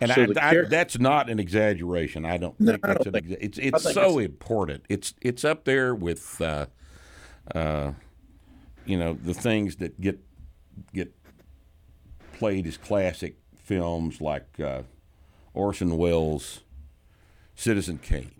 [0.00, 2.24] And So I, I- that's not an exaggeration.
[2.26, 4.84] I don't think I that's don't an think- exa- it's it's so it's- important.
[4.88, 6.66] It's it's up there with uh,
[7.54, 7.92] uh,
[8.84, 10.18] you know the things that get
[10.92, 11.14] get
[12.36, 14.82] played as classic films like uh,
[15.54, 16.63] Orson Welles'
[17.54, 18.32] Citizen Kane,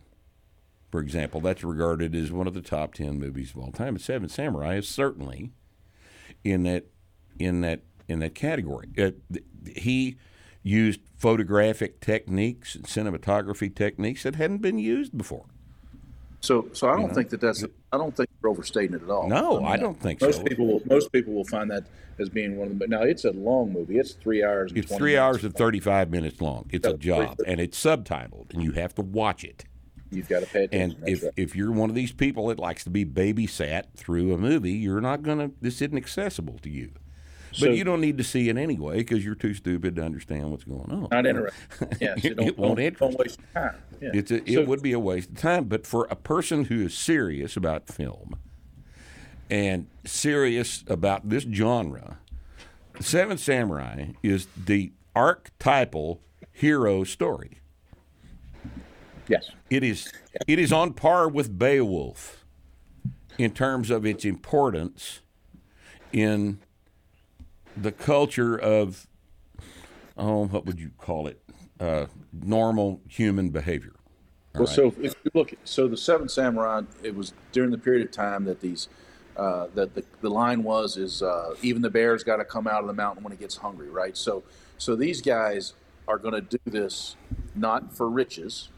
[0.91, 1.41] for example.
[1.41, 3.95] That's regarded as one of the top ten movies of all time.
[3.95, 5.53] And Seven Samurai is certainly
[6.43, 6.87] in that
[7.39, 8.89] in that in that category.
[8.99, 9.13] Uh,
[9.77, 10.17] he
[10.63, 15.47] used photographic techniques and cinematography techniques that hadn't been used before.
[16.45, 17.65] So, so I don't think that that's.
[17.93, 19.29] I don't think you're overstating it at all.
[19.29, 20.45] No, I don't think most so.
[20.45, 20.83] people will.
[20.85, 21.85] Most people will find that
[22.19, 22.87] as being one of the.
[22.87, 23.99] Now, it's a long movie.
[23.99, 24.71] It's three hours.
[24.71, 26.69] And It's 20 three hours and 35 minutes long.
[26.71, 29.65] It's a job, and it's subtitled, and you have to watch it.
[30.11, 30.99] You've got to pay attention.
[31.01, 31.33] And if, right.
[31.37, 35.01] if you're one of these people that likes to be babysat through a movie, you're
[35.01, 36.93] not going to, this isn't accessible to you.
[37.61, 40.65] But you don't need to see it anyway because you're too stupid to understand what's
[40.65, 41.09] going on.
[41.11, 41.97] not interested.
[42.01, 43.77] Yes, It don't, won't interest waste time.
[44.01, 44.11] Yeah.
[44.15, 45.65] It's a, it So- would be a waste of time.
[45.65, 48.37] But for a person who is serious about film
[49.51, 52.19] and serious about this genre,
[53.01, 56.21] Seven Samurai is the archetypal
[56.53, 57.59] hero story.
[59.29, 59.51] Yes.
[59.71, 60.13] It is
[60.47, 62.45] it is on par with Beowulf
[63.39, 65.21] in terms of its importance
[66.13, 66.59] in
[67.77, 69.07] the culture of
[70.17, 71.41] oh, what would you call it?
[71.81, 73.93] Uh, normal human behavior.
[74.55, 78.13] Well, so if you look, so the Seven Samurai, it was during the period of
[78.13, 78.89] time that these,
[79.37, 82.81] uh, that the, the line was is uh, even the bear's got to come out
[82.81, 84.17] of the mountain when it gets hungry, right?
[84.17, 84.45] So,
[84.79, 85.73] so these guys
[86.07, 87.17] are going to do this
[87.57, 88.69] not for riches,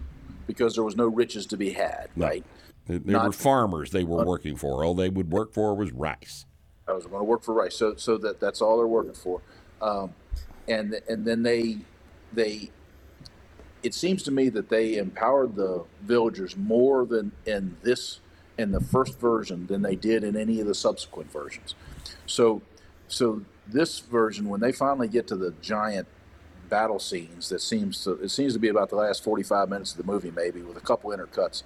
[0.47, 2.27] because there was no riches to be had, No.
[2.27, 2.45] right?
[2.87, 4.83] They, they were farmers they were working for.
[4.85, 6.47] All they would work for was rice.
[6.89, 9.41] I was going to work for rice, so so that that's all they're working for,
[9.83, 10.15] um,
[10.69, 11.79] and and then they
[12.33, 12.71] they.
[13.83, 18.21] It seems to me that they empowered the villagers more than in this
[18.59, 21.75] in the first version than they did in any of the subsequent versions.
[22.27, 22.63] So,
[23.07, 26.09] so this version, when they finally get to the giant
[26.69, 29.91] battle scenes, that seems to it seems to be about the last forty five minutes
[29.91, 31.65] of the movie, maybe with a couple intercuts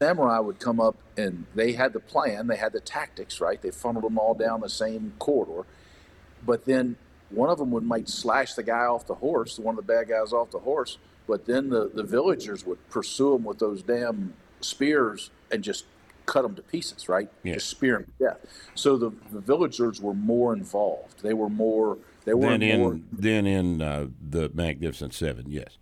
[0.00, 3.60] samurai would come up and they had the plan, they had the tactics, right?
[3.60, 5.66] They funneled them all down the same corridor.
[6.44, 6.96] But then
[7.30, 10.08] one of them would might slash the guy off the horse, one of the bad
[10.08, 10.98] guys off the horse.
[11.26, 15.86] But then the, the villagers would pursue him with those damn spears and just
[16.26, 17.30] cut them to pieces, right?
[17.42, 17.54] Yeah.
[17.54, 18.38] Just spear them to death.
[18.74, 21.22] So the, the villagers were more involved.
[21.22, 21.96] They were more.
[22.24, 23.00] They Then weren't in more.
[23.12, 25.76] then in uh, the Magnificent Seven, yes.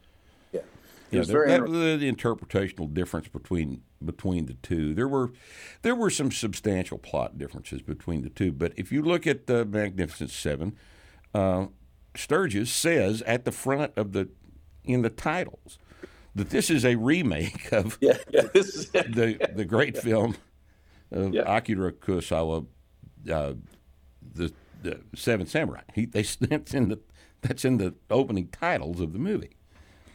[1.13, 1.19] Yeah.
[1.21, 4.95] Was that, inter- the interpretational difference between between the two.
[4.95, 5.33] There were
[5.83, 9.65] there were some substantial plot differences between the two, but if you look at the
[9.65, 10.75] Magnificent Seven,
[11.35, 11.67] uh,
[12.17, 14.29] Sturges says at the front of the
[14.85, 15.79] in the titles
[16.35, 18.43] that this is a remake of yeah, yeah.
[18.55, 20.37] This is the the great film
[21.11, 21.43] of Yeah.
[21.57, 22.67] Akira Kurosawa,
[23.31, 23.53] uh,
[24.35, 24.53] the
[24.83, 25.83] the Seven Samurai.
[25.95, 26.99] He they that's in the
[27.43, 29.51] that's in the opening titles of the movie.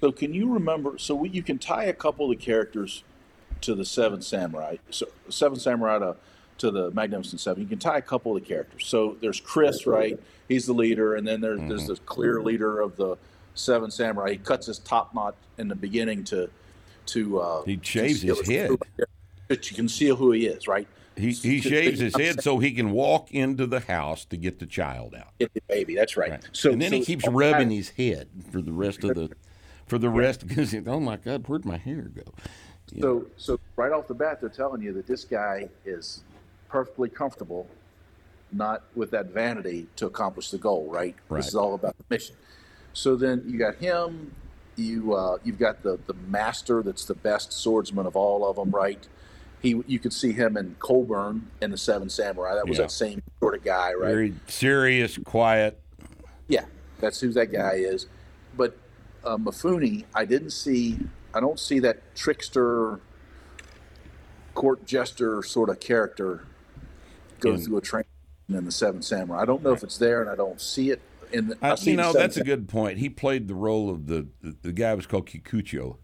[0.02, 0.98] So can you remember?
[0.98, 3.04] So we, you can tie a couple of the characters
[3.62, 4.78] to the Seven Samurai.
[4.90, 6.16] So Seven Samurai to,
[6.60, 7.64] to the Magnificent Seven.
[7.64, 8.86] You can tie a couple of the characters.
[8.86, 10.20] So there's Chris, right?
[10.48, 13.18] He's the leader, and then there, there's the clear leader of the
[13.56, 14.32] Seven Samurai.
[14.32, 16.50] He cuts his top knot in the beginning to
[17.08, 18.78] to uh, He shaves his conceal-
[19.50, 20.88] to conceal who he is, right?
[21.16, 24.66] He, he shaves his head so he can walk into the house to get the
[24.66, 25.30] child out.
[25.40, 25.96] Get the baby.
[25.96, 26.46] That's right.
[26.52, 29.32] So and then he keeps rubbing his head for the rest of the
[29.88, 32.24] for the rest because oh my god, where'd my hair go?
[33.02, 36.24] So, so right off the bat, they're telling you that this guy is
[36.70, 37.68] perfectly comfortable,
[38.54, 40.88] not with that vanity to accomplish the goal.
[40.90, 41.16] Right.
[41.28, 41.40] Right.
[41.40, 42.36] This is all about the mission.
[42.94, 44.32] So then you got him.
[44.78, 48.72] You uh, you've got the the master that's the best swordsman of all of them.
[48.72, 49.06] Right.
[49.62, 52.56] He you could see him in Coburn in the Seven Samurai.
[52.56, 52.84] That was Yeah.
[52.86, 53.94] that same sort of guy.
[53.94, 54.08] Right.
[54.08, 55.82] Very serious, quiet.
[56.48, 56.66] Yeah,
[57.00, 58.06] that's who that guy is.
[58.56, 58.78] But
[59.28, 60.98] uh, Mifune, I didn't see.
[61.34, 63.00] I don't see that trickster,
[64.56, 66.46] court jester sort of character
[67.40, 68.08] go In- through a training
[68.50, 69.42] in the Seven Samurai.
[69.42, 71.02] I don't know if it's there, and I don't see it
[71.32, 71.58] in the.
[71.62, 73.00] I, I've you know, that's a good point.
[73.00, 75.98] He played the role of the the, the guy was called Kikucho,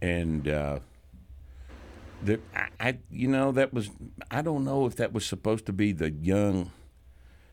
[0.00, 0.78] and uh,
[2.22, 3.90] the I, I you know that was
[4.30, 6.72] I don't know if that was supposed to be the young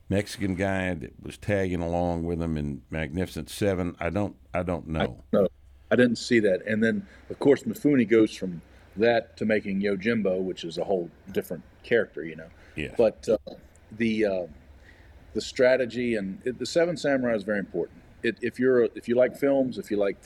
[0.10, 3.95] Mexican guy that was tagging along with him in Magnificent Seven.
[3.99, 5.24] I don't I don't know.
[5.34, 5.47] No,
[5.91, 6.66] I didn't see that.
[6.66, 8.62] And then, of course, Mifune goes from
[8.95, 12.47] that to making Yojimbo, which is a whole different character, you know.
[12.76, 12.93] Yeah.
[12.97, 13.38] But uh,
[13.91, 14.47] the uh,
[15.34, 18.01] the strategy and it, the Seven Samurai is very important.
[18.24, 20.18] It, if you're a, if you like films, if you like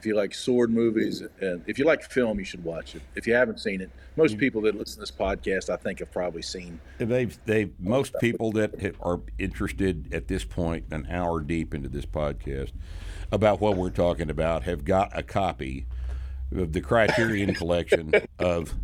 [0.00, 3.02] if you like sword movies, and if you like film, you should watch it.
[3.16, 4.40] If you haven't seen it, most mm-hmm.
[4.40, 6.80] people that listen to this podcast, I think, have probably seen.
[6.96, 12.06] They've they most people that are interested at this point, an hour deep into this
[12.06, 12.72] podcast,
[13.30, 15.84] about what we're talking about, have got a copy
[16.56, 18.74] of the Criterion Collection of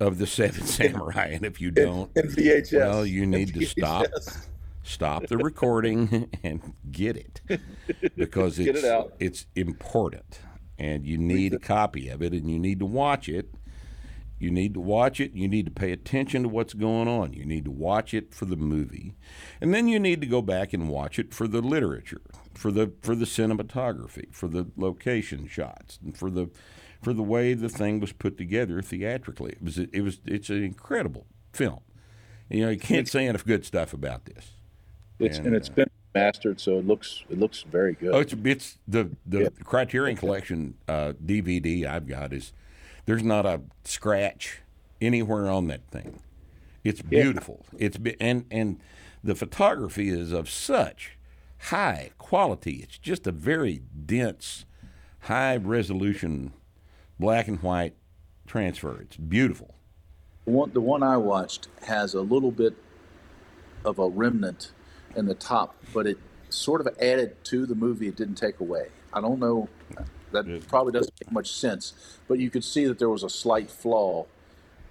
[0.00, 2.76] of the Seven Samurai, and if you don't, In VHS.
[2.76, 4.06] well, you need to stop
[4.84, 7.40] stop the recording and get it
[8.16, 9.14] because it's Get it out.
[9.18, 10.38] it's important,
[10.78, 13.52] and you need a copy of it, and you need to watch it.
[14.38, 15.32] You need to watch it.
[15.32, 17.32] You need to pay attention to what's going on.
[17.32, 19.14] You need to watch it for the movie,
[19.60, 22.20] and then you need to go back and watch it for the literature,
[22.52, 26.50] for the for the cinematography, for the location shots, and for the
[27.00, 29.52] for the way the thing was put together theatrically.
[29.52, 31.80] It was it was it's an incredible film.
[32.50, 34.52] You know, you can't say enough good stuff about this.
[35.18, 38.14] It's, And, and it's been mastered, so it looks it looks very good.
[38.14, 42.52] Oh, it's it's the the Criterion Collection uh, DVD I've got is
[43.06, 44.60] there's not a scratch
[45.00, 46.20] anywhere on that thing.
[46.82, 47.64] It's beautiful.
[47.78, 48.80] It's be, and and
[49.22, 51.18] the photography is of such
[51.58, 52.80] high quality.
[52.82, 54.64] It's just a very dense,
[55.20, 56.52] high resolution,
[57.18, 57.94] black and white
[58.46, 59.00] transfer.
[59.00, 59.74] It's beautiful.
[60.44, 62.74] The one, the one I watched has a little bit
[63.84, 64.72] of a remnant
[65.16, 66.18] in the top, but it
[66.50, 68.08] sort of added to the movie.
[68.08, 68.88] It didn't take away.
[69.12, 69.68] I don't know.
[70.32, 71.92] That probably doesn't make much sense,
[72.26, 74.26] but you could see that there was a slight flaw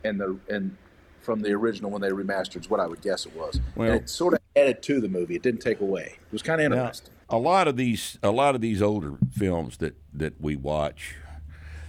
[0.04, 0.78] in the in
[1.22, 2.62] from the original when they remastered.
[2.62, 3.60] Is what I would guess it was.
[3.76, 5.36] Well- and it sort of added to the movie.
[5.36, 6.16] It didn't take away.
[6.28, 7.14] It was kind of Now, interesting.
[7.30, 11.16] a lot of these a lot of these older films that that we watch,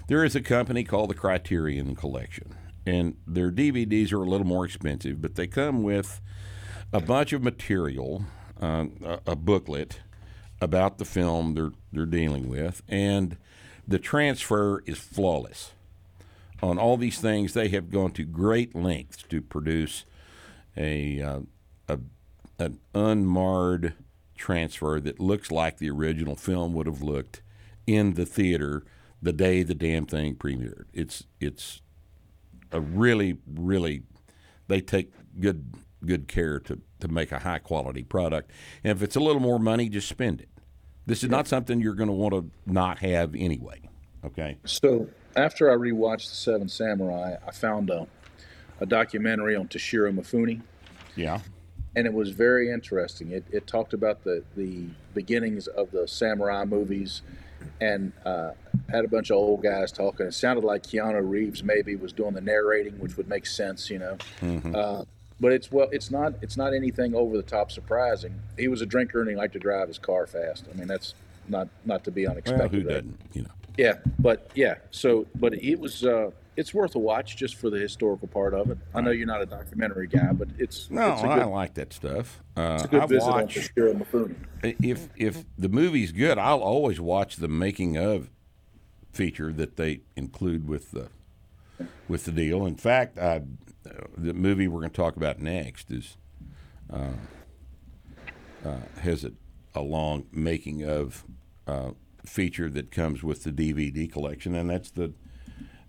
[0.08, 4.64] there is a company called the Criterion Collection, and their DVDs are a little more
[4.64, 6.20] expensive, but they come with
[6.94, 8.24] a bunch of material,
[8.60, 8.86] uh,
[9.26, 10.00] a, booklet
[10.60, 13.36] about the film they're they're dealing with, and
[13.86, 15.72] the transfer is flawless.
[16.62, 20.04] On all these things, they have gone to great lengths to produce
[20.76, 21.40] a, uh,
[21.88, 21.98] a
[22.60, 23.94] an unmarred
[24.36, 27.42] transfer that looks like the original film would have looked
[27.88, 28.84] in the theater
[29.20, 30.84] the day the damn thing premiered.
[30.92, 31.82] It's it's
[32.70, 34.04] a really really
[34.68, 35.74] they take good
[36.04, 38.50] good care to to make a high quality product.
[38.82, 40.48] And if it's a little more money, just spend it.
[41.06, 43.82] This is not something you're going to want to not have anyway.
[44.24, 44.56] Okay.
[44.64, 48.06] So after I rewatched the Seven Samurai, I found a,
[48.80, 50.62] a documentary on Toshiro Mifune.
[51.14, 51.40] Yeah.
[51.96, 53.32] and it was very interesting.
[53.32, 57.22] It, it talked about the, the beginnings of the samurai movies
[57.80, 58.50] and uh,
[58.90, 60.26] had a bunch of old guys talking.
[60.26, 63.98] It sounded like Keanu Reeves maybe was doing the narrating, which would make sense, you
[63.98, 64.16] know.
[64.74, 65.04] Uh,
[65.40, 68.34] but it's well, it's not it's not anything over the top surprising.
[68.58, 70.66] He was a drinker and he liked to drive his car fast.
[70.72, 71.14] I mean, that's
[71.48, 72.70] not not to be Well, unexpected.
[72.70, 72.94] who right?
[72.94, 73.20] doesn't?
[73.32, 73.50] You know.
[73.76, 77.78] Yeah, but yeah, so but it was uh, it's worth a watch just for the
[77.78, 78.78] historical part of it.
[78.94, 81.74] I know you're not a documentary guy, but it's No, it's a I good, like
[81.74, 82.40] that stuff.
[82.56, 83.74] Uh, it's a good I visit watch.
[83.74, 84.36] Mifune.
[84.62, 88.30] if if the movie's good, I'll always watch the making of
[89.12, 91.08] feature that they include with the
[92.06, 92.64] with the deal.
[92.66, 93.42] In fact, I,
[94.16, 96.16] the movie we're going to talk about next is
[96.92, 97.12] uh,
[98.64, 99.32] uh, has a,
[99.74, 101.24] a long making of
[101.66, 101.90] uh,
[102.24, 105.12] feature that comes with the DVD collection, and that's the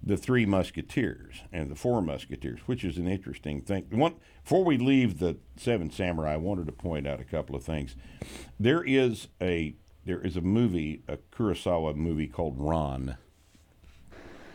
[0.04, 3.88] the Three Musketeers and the Four Musketeers, which is an interesting thing.
[3.90, 7.64] One, before we leave the Seven Samurai, I wanted to point out a couple of
[7.64, 7.96] things.
[8.60, 9.76] There is a
[10.06, 13.18] there is a movie, a Kurosawa movie called Ran.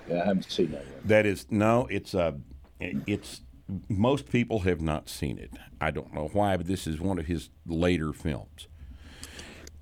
[0.08, 1.08] Yeah, I haven't seen that yet.
[1.08, 2.36] That is no, it's a
[2.80, 3.42] it's
[3.88, 5.52] most people have not seen it.
[5.80, 8.68] I don't know why, but this is one of his later films.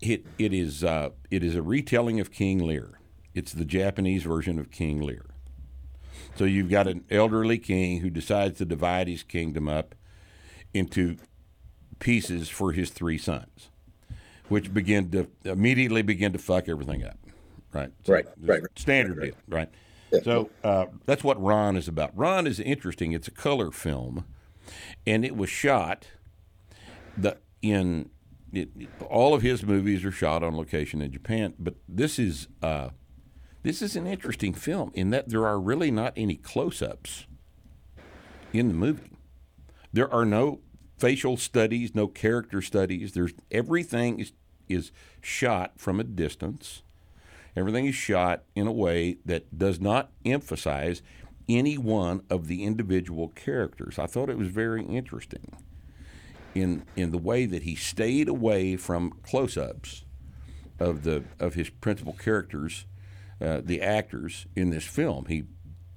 [0.01, 3.01] It it is uh, it is a retelling of King Lear.
[3.35, 5.27] It's the Japanese version of King Lear.
[6.37, 9.95] So you've got an elderly king who decides to divide his kingdom up
[10.73, 11.17] into
[11.99, 13.71] pieces for his three sons,
[14.49, 17.19] which begin to immediately begin to fuck everything up.
[17.73, 17.91] Right.
[18.05, 18.79] So Right, right, right.
[18.79, 19.35] Standard deal.
[19.49, 19.69] Right.
[20.23, 22.17] So uh, that's what Ran is about.
[22.17, 23.13] Ran is interesting.
[23.13, 24.25] It's a color film,
[25.07, 26.07] and it was shot
[27.17, 28.11] the in
[28.53, 28.71] it,
[29.09, 32.91] all of his movies are shot on location in Japan, but this is uh,
[33.63, 37.27] this is an interesting film in that there are really not any close-ups
[38.53, 39.19] in the movie.
[39.93, 40.61] There are no
[40.99, 43.13] facial studies, no character studies.
[43.13, 44.33] There's everything is
[44.69, 46.83] is shot from a distance.
[47.57, 51.03] Everything is shot in a way that does not emphasize
[51.49, 53.99] any one of the individual characters.
[53.99, 55.57] I thought it was very interesting
[56.55, 60.05] in in the way that he stayed away from close-ups
[60.79, 62.87] of the of his principal characters,
[63.41, 65.27] uh, the actors in this film.
[65.27, 65.45] He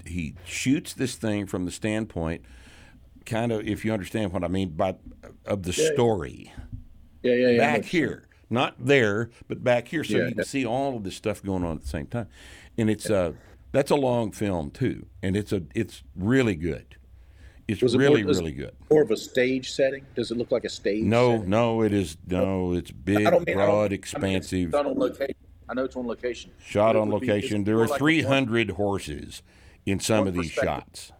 [0.05, 2.43] he shoots this thing from the standpoint,
[3.25, 4.95] kind of, if you understand what I mean, by
[5.45, 6.51] of the story
[7.23, 7.57] Yeah, yeah, yeah.
[7.57, 10.27] Back here, not there, but back here, so Yeah.
[10.27, 12.27] you can see all of this stuff going on at the same time.
[12.77, 13.33] And it's uh,
[13.71, 16.97] that's a long film too, and it's a it's really good.
[17.67, 18.71] It's it really more- really good.
[18.89, 20.05] More of a stage setting?
[20.15, 21.03] Does it look like a stage?
[21.03, 21.49] No, setting?
[21.49, 22.73] no, it is no.
[22.73, 24.75] It's big, mean broad, I mean, expansive.
[24.75, 25.35] On location.
[25.69, 26.51] I know it's on location.
[26.59, 27.63] shot on would be- location.
[27.63, 29.41] there are like 300 horses
[29.85, 31.13] in some of these shots.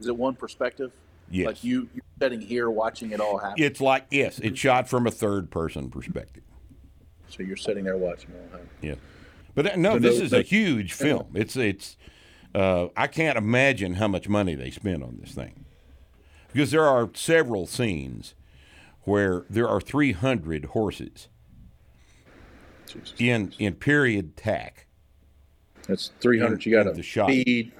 [0.00, 0.90] Is it one perspective?
[1.30, 1.46] Yes.
[1.46, 3.62] Like you, you're sitting here watching it all happen.
[3.62, 6.42] It's like yes, it's shot from a third person perspective.
[7.32, 8.68] So you're sitting there watching it all happen.
[8.82, 8.94] Yeah,
[9.54, 11.28] but uh, no, So this no- is a huge film.
[11.34, 11.96] It's it's.
[12.54, 15.64] Uh, I can't imagine how much money they spent on this thing,
[16.52, 18.34] because there are several scenes
[19.04, 21.28] where there are 300 horses
[22.86, 23.14] Jesus.
[23.18, 24.86] in in period tack.
[25.88, 26.64] That's 300.
[26.66, 27.28] You in got the to shot.
[27.30, 27.72] feed.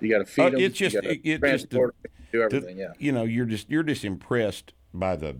[0.00, 0.60] You got to feed Uh, them.
[0.60, 1.92] it's just- you it- just the- do
[2.32, 2.76] The- everything.
[2.78, 2.92] yeah.
[2.98, 5.36] You know, you're just you're just impressed by the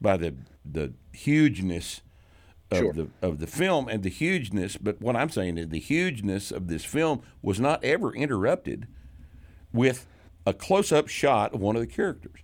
[0.00, 0.34] by the
[0.64, 2.00] the hugeness
[2.74, 2.92] of Sure.
[2.92, 4.76] the of the film and the hugeness.
[4.76, 8.86] But what I'm saying is the hugeness of this film was not ever interrupted
[9.72, 10.06] with
[10.46, 12.40] a close up shot of one of the characters.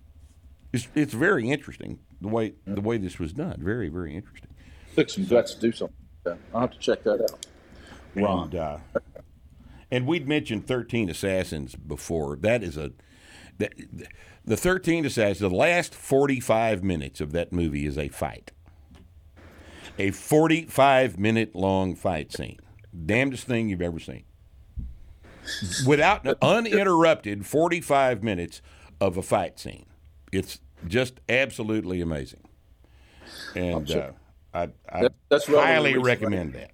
[0.73, 3.57] It's it's very interesting the way the way this was done.
[3.61, 4.49] Very very interesting.
[4.95, 5.95] Took some guts to do something.
[6.25, 6.37] like.
[6.53, 7.45] I'll have to check that out.
[8.15, 8.25] Ran.
[8.25, 8.77] And, uh,
[9.89, 12.35] and we'd mentioned 13 Assassins before.
[12.37, 12.91] That is a.
[13.57, 13.73] That,
[14.43, 18.51] the 13 Assassins, the last 45 minutes of that movie is a fight.
[20.01, 22.57] A 45 minute long fight scene.
[23.05, 24.23] Damnedest thing you've ever seen.
[25.85, 28.63] Without uninterrupted 45 minutes
[28.99, 29.85] of a fight scene.
[30.31, 32.41] It's just absolutely amazing.
[33.55, 34.11] And uh,
[34.55, 36.71] I, I That- that's highly recommend that.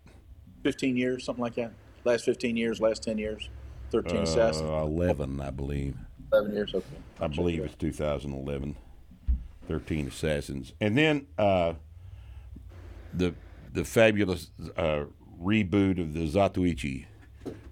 [0.64, 1.74] 15 years, something like that.
[2.06, 3.50] Last 15 years, last 10 years.
[3.92, 4.70] 13 assassins.
[4.70, 5.98] Uh, 11, I believe.
[6.32, 6.74] 11 years.
[6.74, 6.86] Okay.
[7.20, 8.78] I believe it's 2011.
[9.68, 10.72] 13 Assassins.
[10.80, 11.74] And then uh,
[13.14, 13.34] the
[13.72, 15.04] the fabulous uh,
[15.42, 17.06] reboot of the Zatoichi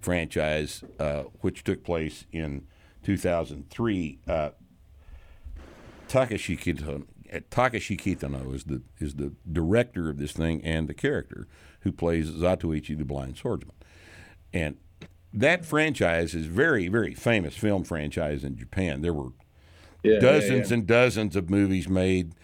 [0.02, 2.68] franchise, uh, which took place in
[3.04, 4.20] 2003.
[4.28, 4.50] Uh,
[6.08, 10.94] Takashi Kitano, uh, Takashi Kitano is the is the director of this thing and the
[10.94, 11.48] character
[11.82, 13.76] who plays Zatoichi the blind swordsman.
[14.54, 14.78] And
[15.34, 19.02] that franchise is very very famous film franchise in Japan.
[19.02, 19.32] There were
[20.04, 22.36] Yeah, dozens yeah, and dozens of movies made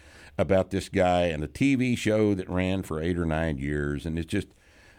[0.42, 4.18] about this guy and a TV show that ran for eight or nine years, and
[4.18, 4.48] it's just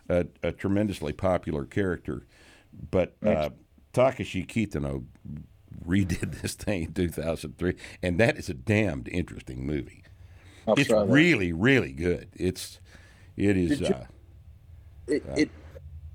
[0.09, 2.27] a, a tremendously popular character.
[2.91, 3.51] But uh,
[3.93, 5.05] Takashi Kitano
[5.87, 10.03] redid this thing in 2003, and that is a damned interesting movie.
[10.67, 12.29] I'll it's really, really good.
[12.35, 12.81] It's
[13.37, 13.81] it is.
[13.81, 14.05] You- uh,
[15.09, 15.51] It, it,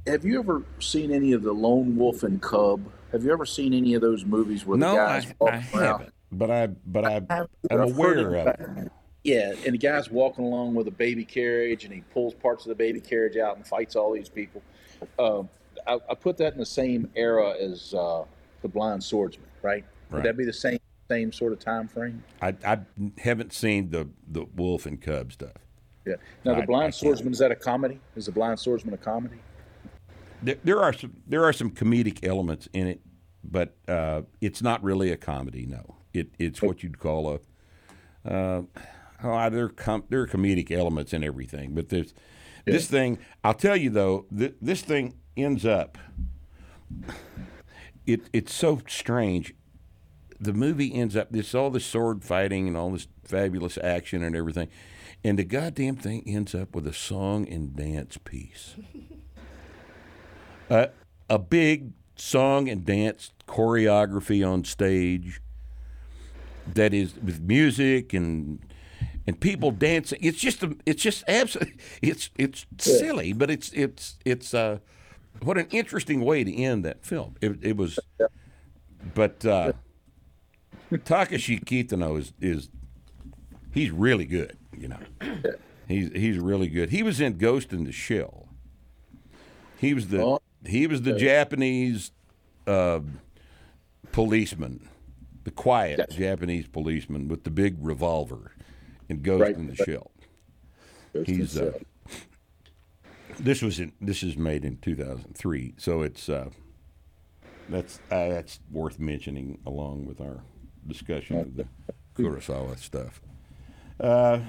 [0.07, 2.81] have you ever seen any of the Lone Wolf and Cub?
[3.11, 5.53] Have you ever seen any of those movies where no, the I, guys I walk
[5.73, 5.99] around?
[5.99, 8.91] haven't, but I but I I'm I've aware of it.
[9.27, 12.69] Yeah, and the guy's walking along with a baby carriage, and he pulls parts of
[12.69, 14.61] the baby carriage out and fights all these people.
[15.19, 15.49] Um,
[15.85, 18.23] I, I put that in the same era as uh,
[18.61, 19.83] the Blind Swordsman, right?
[20.11, 22.23] Would that be the same same sort of time frame?
[22.41, 22.79] I, I
[23.17, 25.57] haven't seen the the Wolf and Cub stuff.
[26.05, 26.15] Yeah.
[26.45, 26.95] Now, the I Blind.
[26.95, 27.99] Swordsman is that a comedy?
[28.15, 29.39] Is the Blind Swordsman a comedy?
[30.41, 33.01] There, there are some there are some comedic elements in it,
[33.43, 35.65] but uh, it's not really a comedy.
[35.65, 37.37] No, it it's what you'd call
[38.25, 38.63] a.
[39.23, 42.13] Uh, oh, there com- there are comedic elements in everything, but there's
[42.65, 43.19] this thing.
[43.43, 45.97] I'll tell you though, th- this thing ends up.
[48.05, 49.53] It it's so strange.
[50.39, 54.35] The movie ends up this all this sword fighting and all this fabulous action and
[54.35, 54.69] everything,
[55.23, 58.75] and the goddamn thing ends up with a song and dance piece
[60.69, 60.89] a,
[61.29, 65.41] a big song and dance choreography on stage
[66.73, 68.59] that is with music and
[69.27, 70.19] and people dancing.
[70.21, 74.79] It's just a, it's just absolutely it's it's silly, but it's it's it's uh,
[75.43, 77.35] what an interesting way to end that film.
[77.41, 77.99] It, it was,
[79.13, 79.73] but uh,
[80.91, 82.69] Takashi Kitano is is
[83.73, 84.57] he's really good.
[84.75, 84.99] You know,
[85.87, 86.89] he's he's really good.
[86.89, 88.47] He was in Ghost in the Shell.
[89.77, 90.39] He was the Oh.
[90.65, 92.11] he was the Japanese
[92.65, 93.01] uh,
[94.11, 94.87] policeman,
[95.43, 96.09] the quiet.
[96.11, 98.53] Japanese policeman with the big revolver
[99.09, 99.75] in Ghost Right, in the.
[99.75, 100.11] Shell.
[101.13, 101.77] Ghost He's and uh,
[103.39, 106.49] this was in this is made in 2003, so it's uh,
[107.69, 110.41] that's uh, that's worth mentioning along with our
[110.87, 111.67] discussion of the
[112.15, 113.21] Kurosawa stuff.
[113.99, 114.39] Uh,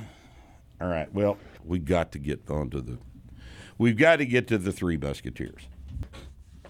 [0.81, 2.99] all right, well, we got to get onto the
[3.79, 5.69] we've got to get to the Three Musketeers.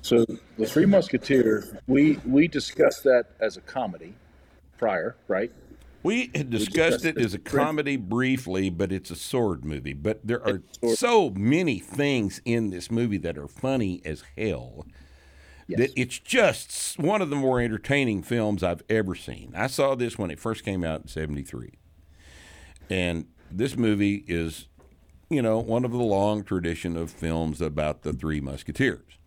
[0.03, 0.24] So
[0.57, 4.14] the Three Musketeers, we we discussed that as a comedy
[4.78, 5.53] prior, right?
[6.03, 9.95] We had discussed it it as a comedy briefly, but it's a sword movie.
[9.95, 10.63] But there are
[10.95, 14.87] so many things in this movie that are funny as hell.
[15.67, 15.81] Yes.
[15.81, 19.53] That it's just one of the more entertaining films I've ever seen.
[19.55, 21.73] I saw this when it first came out in '73,
[22.89, 24.69] and this movie is,
[25.29, 29.19] you know, one of the long tradition of films about the Three Musketeers.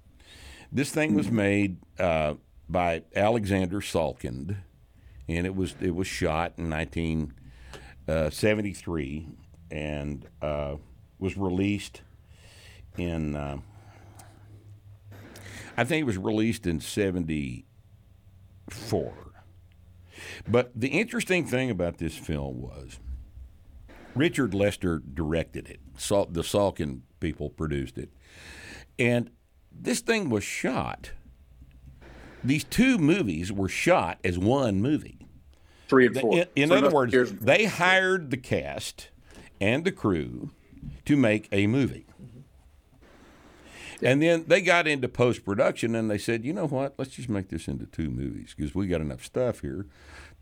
[0.71, 2.35] This thing was made uh,
[2.69, 4.57] by Alexander Salkind,
[5.27, 9.27] and it was it was shot in 1973
[9.69, 10.75] and uh,
[11.19, 12.01] was released
[12.97, 13.35] in.
[13.35, 13.57] Uh,
[15.77, 19.13] I think it was released in 74.
[20.47, 22.99] But the interesting thing about this film was
[24.15, 25.79] Richard Lester directed it.
[25.95, 28.11] The Salkind people produced it.
[28.99, 29.31] And
[29.71, 31.13] this thing was shot.
[32.43, 35.27] These two movies were shot as one movie.
[35.87, 36.33] Three and four.
[36.33, 39.09] In, in Three other words, they hired the cast
[39.59, 40.51] and the crew
[41.05, 42.05] to make a movie.
[44.01, 46.95] And then they got into post production and they said, you know what?
[46.97, 49.85] Let's just make this into two movies because we got enough stuff here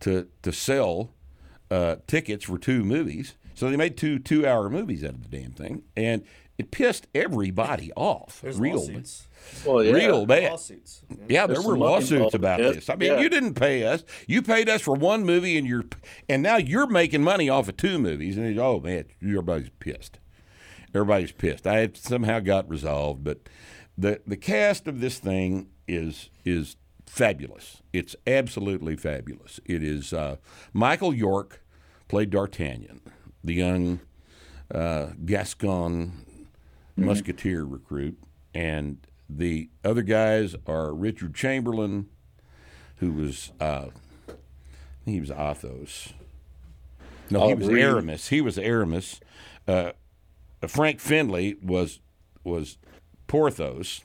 [0.02, 1.12] to to sell
[1.70, 3.36] uh, tickets for two movies.
[3.56, 6.24] So they made two two hour movies out of the damn thing, and
[6.60, 8.42] it pissed everybody off.
[8.42, 9.28] There's real, lawsuits.
[9.66, 9.94] Well, yeah.
[9.94, 10.52] real bad.
[10.52, 11.02] Lawsuits.
[11.10, 11.16] Yeah.
[11.28, 12.76] Yeah, there There's were lawsuits about it.
[12.76, 12.90] this.
[12.90, 13.20] I mean, Yeah.
[13.22, 14.04] you didn't pay us.
[14.28, 15.86] You paid us for one movie, and you're
[16.28, 18.38] and now you're making money off of two movies.
[18.38, 20.20] And oh man, everybody's pissed.
[20.94, 21.66] Everybody's pissed.
[21.66, 23.40] I had somehow got resolved, but
[23.98, 27.82] the the cast of this thing is is fabulous.
[27.94, 29.60] It's absolutely fabulous.
[29.66, 30.36] It is uh,
[30.74, 31.64] Michael York
[32.08, 33.02] played D'Artagnan,
[33.44, 34.00] the young
[34.74, 36.26] uh, Gascon
[37.00, 38.18] musketeer recruit,
[38.54, 38.98] and
[39.30, 42.08] the other guys are Richard Chamberlain,
[42.98, 43.88] who was uh,
[45.06, 46.14] he was Athos.
[47.30, 48.28] No, he was Aramis.
[48.30, 49.20] He was Aramis.
[49.68, 49.92] Uh,
[50.68, 52.00] Frank Finlay was
[52.44, 52.78] was
[53.28, 54.02] Porthos,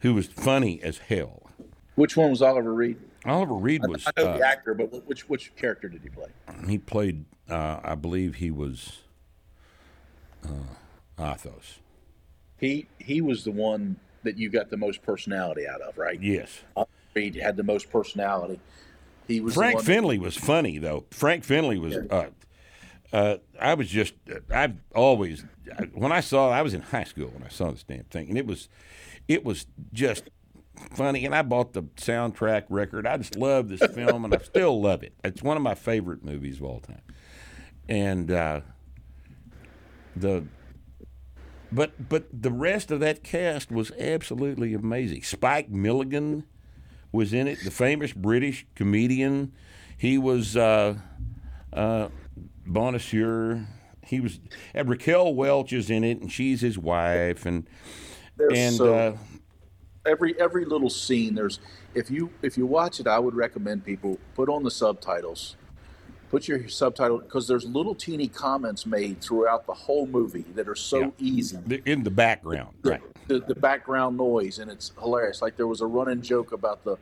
[0.00, 1.50] who was funny as hell.
[1.94, 2.98] Which one was Oliver Reed?
[3.24, 6.28] Oliver Reed was I know uh, the actor, but which which character did he play?
[6.68, 7.24] he played.
[7.48, 8.98] Uh, I believe he was
[10.44, 10.48] uh,
[11.18, 11.80] Athos.
[12.60, 16.20] He he was the one that you got the most personality out of, right?
[16.20, 16.60] Yes.
[16.76, 18.60] Oliver Reed had the most personality.
[19.26, 21.04] He was Frank Finlay was funny though.
[21.10, 21.96] Frank Finlay was.
[21.96, 22.26] Uh,
[23.12, 24.14] uh, I was just.
[24.52, 25.44] I've always.
[25.94, 28.36] When I saw, I was in high school when I saw this damn thing, and
[28.36, 28.68] it was,
[29.28, 30.30] it was just
[30.92, 31.24] funny.
[31.24, 33.06] And I bought the soundtrack record.
[33.06, 35.14] I just love this film, and I still love it.
[35.24, 37.02] It's one of my favorite movies of all time.
[37.88, 38.60] And uh,
[40.14, 40.44] the.
[41.72, 45.22] But but the rest of that cast was absolutely amazing.
[45.22, 46.44] Spike Milligan
[47.12, 49.52] was in it, the famous British comedian.
[49.96, 50.96] He was uh,
[51.72, 52.08] uh,
[52.66, 53.64] Bonacieux.
[54.04, 54.40] He was
[54.74, 57.68] and Raquel Welch is in it, and she's his wife, and
[58.36, 59.16] There's and so- uh,
[60.06, 61.60] every every little scene there's
[61.94, 65.56] if you if you watch it i would recommend people put on the subtitles
[66.30, 70.76] put your subtitle because there's little teeny comments made throughout the whole movie that are
[70.76, 71.10] so Yeah.
[71.18, 71.58] easy.
[71.84, 73.00] In the background, right?
[73.28, 75.42] the, the background noise and it's hilarious.
[75.42, 76.96] Like there was a running joke about the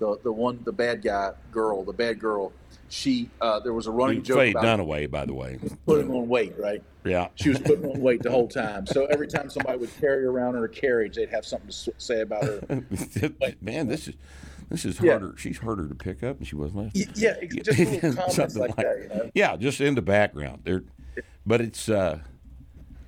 [0.00, 2.52] the, the one the bad guy girl the bad girl.
[2.90, 5.58] She uh, there was a running joke Faye about Dunaway, by the way.
[5.86, 6.82] putting on weight right?
[7.04, 8.86] Yeah, she was putting on weight the whole time.
[8.86, 12.20] So every time somebody would carry around in her carriage they'd have something to say
[12.20, 12.60] about her.
[13.60, 14.14] Man, this is
[14.70, 15.12] this is Yeah.
[15.12, 15.34] harder.
[15.36, 17.18] She's harder to pick up, and she wasn't last.
[17.18, 18.98] Yeah, just Something like, that.
[19.02, 19.30] You know?
[19.34, 20.62] Yeah, just in the background.
[20.64, 20.82] There,
[21.46, 22.20] but it's uh,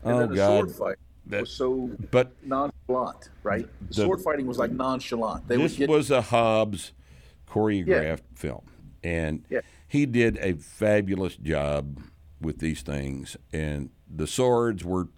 [0.05, 0.49] And oh the god.
[0.71, 0.97] sword fight
[1.27, 3.67] That- was so But nonchalant, right?
[3.89, 5.49] The, sword fighting was like nonchalant.
[5.49, 6.93] They this get was a Hobbs
[7.49, 8.63] choreographed film,
[9.03, 9.61] and Yeah.
[9.89, 12.01] he did a fabulous job
[12.41, 13.37] with these things.
[13.53, 15.09] And the swords were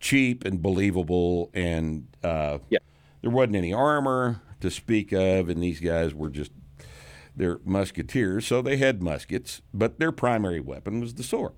[0.00, 2.78] cheap and believable, and uh, Yeah.
[3.22, 6.50] there wasn't any armor to speak of, and these guys were just
[7.36, 11.52] they're musketeers, so they had muskets, but their primary weapon was the sword.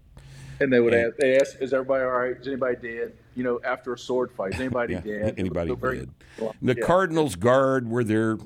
[0.59, 2.37] and they would ask, they ask, "Is everybody all right?
[2.41, 5.35] Is anybody dead?" You know, after a sword fight, is anybody Yeah, dead?
[5.39, 6.07] anybody So very-.
[6.63, 6.85] The Yeah.
[6.87, 8.39] Cardinals Guard were their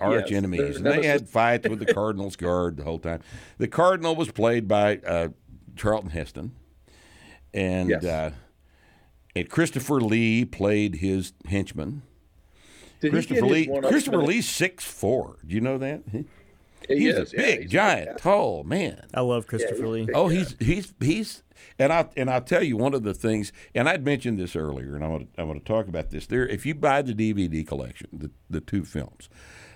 [0.00, 3.20] arch Yes, enemies, and they had fights with the Cardinals Guard the whole time.
[3.58, 5.28] The Cardinal was played by uh,
[5.76, 6.50] Charlton Heston,
[7.54, 8.04] and Yes.
[8.04, 8.30] uh,
[9.36, 12.02] and Christopher Lee played his henchman.
[13.00, 13.66] Did Christopher Lee.
[13.66, 14.28] Christopher minute?
[14.28, 15.36] Lee's six four.
[15.46, 16.02] Do you know that?
[16.10, 16.24] He-
[16.88, 19.06] He He's is, a yeah, big, he's giant, tall man.
[19.12, 20.04] I love Christopher he's Lee.
[20.06, 20.14] big.
[20.16, 21.42] Oh, he's he's he's
[21.78, 24.94] and I and I'll tell you one of the things, and I'd mentioned this earlier,
[24.94, 26.26] and I want to I want to talk about this.
[26.26, 29.28] There, if you buy the DVD collection, the the two films,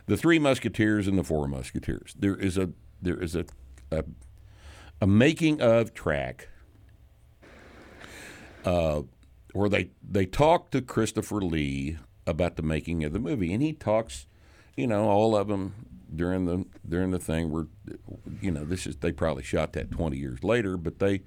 [0.06, 2.70] the Three Musketeers and the Four Musketeers, there is a
[3.02, 3.44] there is a
[3.90, 4.04] a,
[5.00, 6.48] a making of track.
[8.64, 9.02] Uh,
[9.52, 11.98] where they they talk to Christopher Lee
[12.30, 14.26] about the making of the movie, and he talks,
[14.76, 15.74] you know, all of them
[16.14, 17.68] during the during the thing were,
[18.40, 21.22] you know, this is they probably shot that twenty years later, but they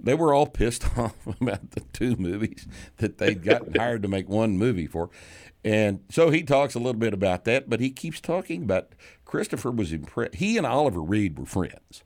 [0.00, 2.66] they were all pissed off about the two movies
[2.98, 5.10] that they'd gotten hired to make one movie for,
[5.64, 8.94] and so he talks a little bit about that, but he keeps talking about
[9.24, 10.36] Christopher was impressed.
[10.36, 12.02] He and Oliver Reed were friends,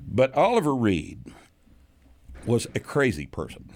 [0.00, 1.32] but Oliver Reed
[2.46, 3.70] was a crazy person.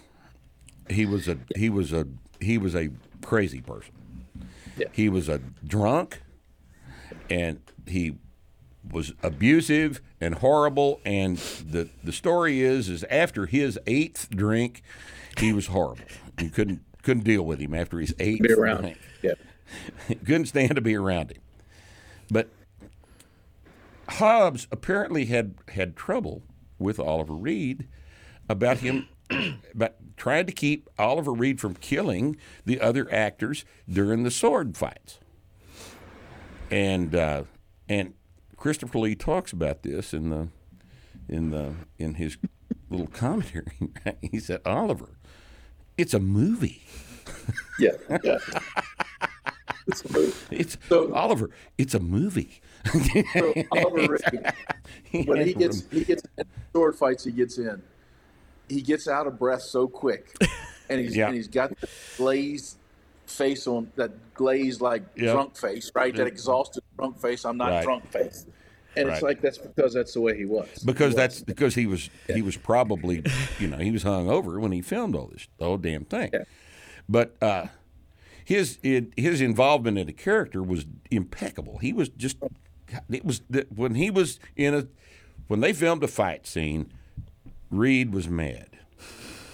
[0.91, 2.07] He was a he was a
[2.41, 2.91] he was a
[3.23, 3.93] crazy person.
[4.77, 4.87] Yeah.
[4.93, 6.23] He was a drunk,
[7.29, 8.17] and he
[8.91, 11.01] was abusive and horrible.
[11.05, 14.83] And the the story is is after his eighth drink,
[15.39, 16.05] he was horrible.
[16.41, 18.83] You couldn't couldn't deal with him after his eighth Be around.
[18.83, 18.99] drink.
[19.23, 19.35] Yeah.
[20.25, 21.43] couldn't stand to be around him.
[22.31, 22.49] But
[24.09, 26.43] Hobbs apparently had had trouble
[26.79, 27.87] with Oliver Reed
[28.49, 29.09] about him
[29.75, 35.19] about trying to keep Oliver Reed from killing the other actors during the sword fights.
[36.71, 37.45] And uh,
[37.89, 38.15] and
[38.57, 40.49] Christopher Lee talks about this in the
[41.29, 42.37] in the in his
[42.91, 43.73] little commentary.
[44.23, 45.19] he said, "Oliver,
[45.97, 46.83] it's a movie."
[47.79, 47.93] Yeah,
[48.25, 48.39] yeah.
[49.87, 50.35] it's a movie.
[50.51, 51.51] It's So- Oliver.
[51.79, 52.61] It's a movie.
[53.33, 54.19] So Oliver
[55.13, 57.81] Reed, when he gets he gets in sword fights, he gets in.
[58.69, 60.35] He gets out of breath so quick,
[60.89, 61.27] and he's Yeah.
[61.29, 62.77] and he's got the glazed
[63.27, 65.33] face on that glazed like Yep.
[65.35, 66.15] drunk face, right?
[66.15, 67.45] That exhausted drunk face.
[67.45, 67.85] I'm not Right.
[67.85, 68.47] drunk face,
[68.97, 69.15] and Right.
[69.15, 70.67] it's like that's because that's the way he was.
[70.85, 71.45] because He that's was.
[71.45, 73.23] because he was he was probably
[73.59, 76.31] you know he was hung over when he filmed all this the whole damn thing.
[76.33, 76.45] Yeah.
[77.09, 77.67] But uh,
[78.45, 81.79] his it, his involvement in the character was impeccable.
[81.79, 82.37] He was just
[83.11, 84.87] it was the, when he was in a
[85.49, 86.93] when they filmed a fight scene,
[87.71, 88.69] Reed was mad.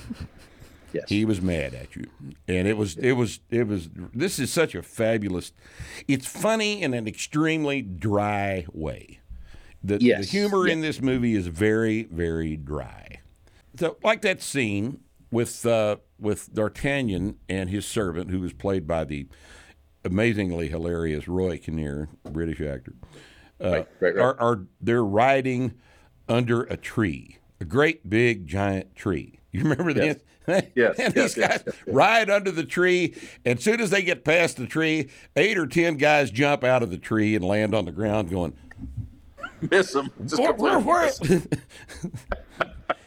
[0.92, 1.04] yes.
[1.08, 2.06] He was mad at you,
[2.48, 3.88] and it was it was it was.
[4.14, 5.52] This is such a fabulous.
[6.08, 9.20] It's funny in an extremely dry way.
[9.82, 10.30] The, the Yes.
[10.30, 13.20] humor in this movie is very very dry.
[13.78, 15.00] So, like that scene
[15.30, 19.26] with uh, with D'Artagnan and his servant, who was played by the
[20.04, 22.94] amazingly hilarious Roy Kinnear, British actor.
[23.60, 24.22] Uh, Right, right, right.
[24.22, 25.74] Are, are they're riding
[26.28, 29.38] under a tree, a great big giant tree.
[29.52, 30.16] You remember Yes.
[30.16, 30.22] this?
[30.74, 33.14] Yes, and yes, these yes, guys ride under the tree,
[33.46, 36.82] and as soon as they get past the tree, eight or ten guys jump out
[36.82, 38.52] of the tree and land on the ground, going,
[39.70, 40.10] miss them.
[40.26, 41.48] Just "Where- where- where-" miss him.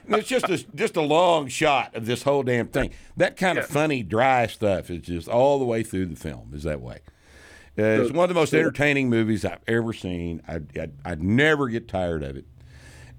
[0.07, 2.89] It's just a, just a long shot of this whole damn thing.
[3.17, 6.53] That kind of funny, dry stuff is just all the way through the film.
[6.55, 7.01] Is that way?
[7.77, 10.41] Uh, it's one of the most entertaining movies I've ever seen.
[10.47, 12.45] I, I, I'd never get tired of it.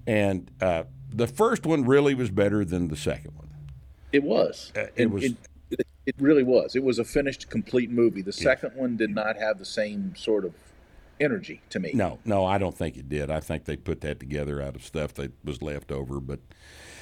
[0.07, 3.49] And uh, the first one really was better than the second one.
[4.11, 4.71] It was.
[4.75, 5.35] Uh, it And was- It,
[5.71, 6.75] it, it really was.
[6.75, 8.21] It was a finished, complete movie.
[8.21, 10.53] The second one did not have the same sort of
[11.19, 11.91] energy to me.
[11.93, 13.29] No, no, I don't think it did.
[13.29, 16.39] I think they put that together out of stuff that was left over, but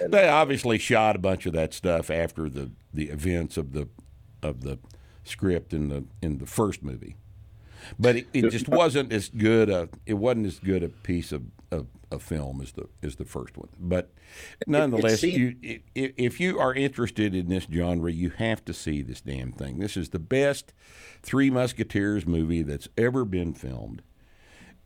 [0.06, 3.88] they obviously shot a bunch of that stuff after the, the events of the
[4.44, 4.78] of the
[5.24, 7.16] script in the in the first movie.
[8.00, 11.44] But it, it just wasn't as good a it wasn't as good a piece of,
[11.72, 13.70] of, of film as the as the first one.
[13.80, 14.12] But
[14.66, 19.22] nonetheless, seemed- you if you are interested in this genre, you have to see this
[19.22, 19.80] damn thing.
[19.80, 20.74] This is the best
[21.24, 24.02] Three Musketeers movie that's ever been filmed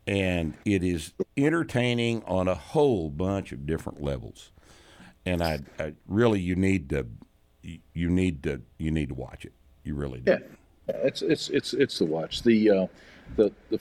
[0.08, 4.52] and it is entertaining on a whole bunch of different levels.
[5.26, 7.06] And I, I really, you need to,
[7.62, 9.54] you need to, you need to watch it.
[9.84, 10.32] You really do.
[10.32, 10.40] Yeah,
[10.88, 12.44] it's it's it's it's the watch.
[12.44, 12.88] The uh,
[13.36, 13.80] the the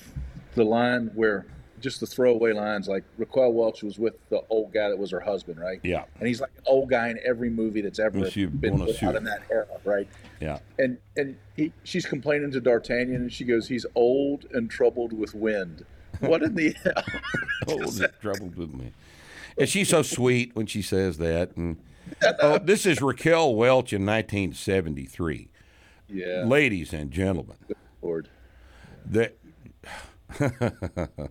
[0.55, 1.47] the line where
[1.81, 5.20] just the throwaway lines like Raquel Welch was with the old guy that was her
[5.20, 5.81] husband, right?
[5.82, 6.05] Yeah.
[6.18, 9.06] And he's like an old guy in every movie that's ever you been put sue
[9.06, 10.09] out in that era, right?
[10.40, 10.59] Yeah.
[10.78, 15.35] And and he, she's complaining to D'Artagnan, and she goes, "He's old and troubled with
[15.35, 15.85] wind."
[16.20, 17.05] What in the hell?
[17.68, 18.93] Oh, the trouble with me.
[19.56, 21.56] And she's so sweet when she says that.
[21.56, 21.77] And
[22.40, 25.48] oh, this is Raquel Welch in 1973.
[26.10, 27.56] Yeah, Ladies and gentlemen,
[28.02, 28.28] Lord.
[29.06, 29.36] that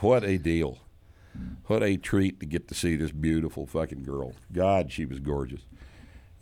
[0.00, 0.78] what a deal.
[1.66, 4.34] What a treat to get to see this beautiful fucking girl.
[4.52, 5.62] God, she was gorgeous.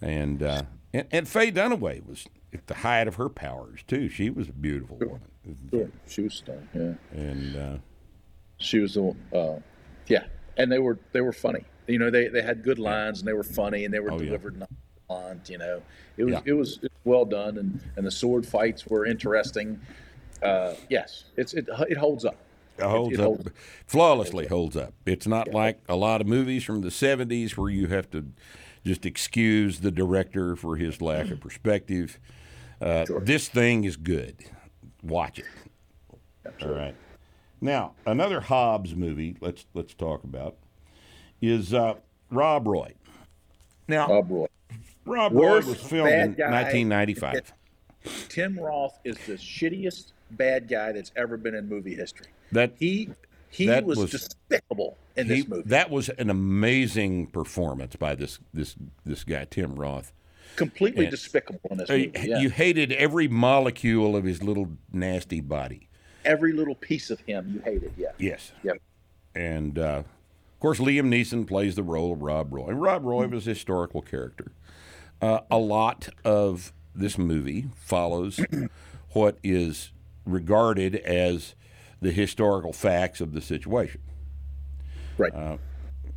[0.01, 4.09] And uh, and, and Faye Dunaway was at the height of her powers too.
[4.09, 5.23] She was a beautiful woman.
[5.71, 6.69] Yeah, she was stunning.
[6.75, 7.19] Yeah.
[7.19, 7.77] And uh,
[8.59, 9.61] she was the uh,
[10.07, 10.25] yeah
[10.57, 13.33] and they were they were funny you know they, they had good lines and they
[13.33, 14.37] were funny and they were Oh, yeah.
[15.21, 15.83] Nonchalant you know
[16.17, 16.41] it was Yeah.
[16.45, 19.81] it was well done and and the sword fights were interesting
[20.43, 22.37] uh, yes it's it, it holds up
[22.79, 23.51] it holds it up holds-
[23.87, 24.95] flawlessly holds up.
[25.07, 28.25] It's not like a lot of movies from the 70s where you have to
[28.85, 32.19] just excuse the director for his lack of perspective.
[32.81, 34.37] Uh, This thing is good.
[35.03, 35.45] Watch it.
[36.63, 36.95] All right.
[37.61, 40.57] Now, another Hobbs movie let's let's talk about
[41.43, 41.95] is uh,
[42.31, 42.95] Rob Roy.
[43.87, 44.47] Now, Bob Roy.
[45.05, 47.53] Rob Roy worst was filmed in 1995.
[48.29, 53.11] Tim Roth is the shittiest bad guy that's ever been in movie history That he
[53.51, 58.15] he That was, was- despicable in he, this movie that was an amazing performance by
[58.15, 58.75] this this
[59.05, 60.13] this guy Tim Roth.
[60.57, 62.39] completely and- despicable in this movie yeah.
[62.41, 65.89] You hated every molecule of his little nasty body.
[66.25, 68.53] every little piece of him you hated yeah Yes.
[68.65, 68.79] yep
[69.35, 70.03] And uh,
[70.55, 72.69] of course, Liam Neeson plays the role of Rob Roy.
[72.69, 74.53] And Rob Roy was a historical character.
[75.23, 78.41] Uh, a lot of this movie follows
[79.13, 79.93] what is
[80.27, 81.55] regarded as
[82.01, 84.01] the historical facts of the situation.
[85.17, 85.33] right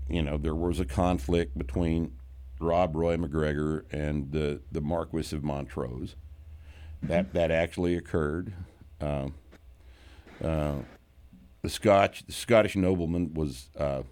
[0.10, 2.14] You know, there was a conflict between
[2.60, 6.16] Rob Roy McGregor and the, the Marquis of Montrose.
[7.04, 8.54] That that actually occurred.
[9.00, 9.36] Um,
[10.44, 10.78] uh,
[11.62, 14.04] the Scotch, the Scottish nobleman was uh,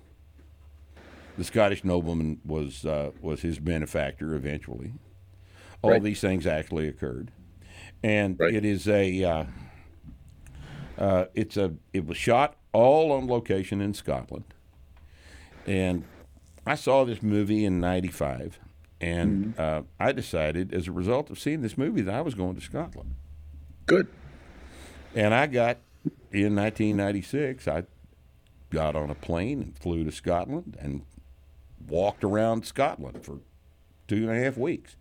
[1.38, 4.94] the Scottish nobleman was uh, was his benefactor eventually.
[5.82, 6.04] All Right.
[6.04, 7.32] these things actually occurred,
[8.04, 8.54] and Right.
[8.54, 9.46] it is a uh,
[10.98, 14.46] uh, it's a it was shot all on location in Scotland,
[15.66, 16.04] and
[16.66, 18.60] I saw this movie in '95,
[19.02, 22.56] and uh, I decided as a result of seeing this movie that I was going
[22.56, 23.16] to Scotland.
[23.86, 24.08] Good.
[25.16, 25.78] And I got
[26.32, 27.68] in 1996.
[27.68, 27.84] I
[28.70, 31.04] got on a plane and flew to Scotland and
[31.88, 33.40] walked around Scotland for
[34.08, 34.96] two and a half weeks.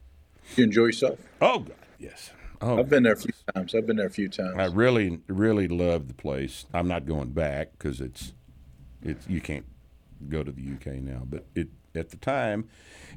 [0.56, 1.18] You enjoy yourself?
[1.40, 2.30] Oh God, yes.
[2.60, 3.74] Oh, I've been there a few times.
[3.74, 4.54] I've been there a few times.
[4.56, 6.66] I really, really love the place.
[6.72, 8.34] I'm not going back because it's,
[9.02, 9.66] it's you can't
[10.28, 11.22] go to the UK now.
[11.24, 12.68] But it at the time,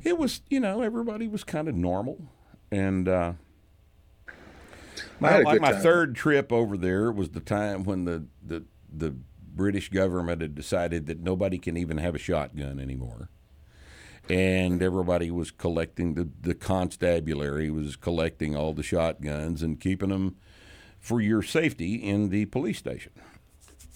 [0.04, 2.20] it was you know everybody was kind of normal,
[2.72, 3.34] and uh,
[4.28, 4.32] I
[5.20, 5.82] my, like my time.
[5.82, 9.16] third trip over there was the time when the the the
[9.56, 13.30] British government had decided that nobody can even have a shotgun anymore.
[14.30, 20.36] And everybody was collecting the, the constabulary was collecting all the shotguns and keeping them
[21.00, 23.12] for your safety in the police station.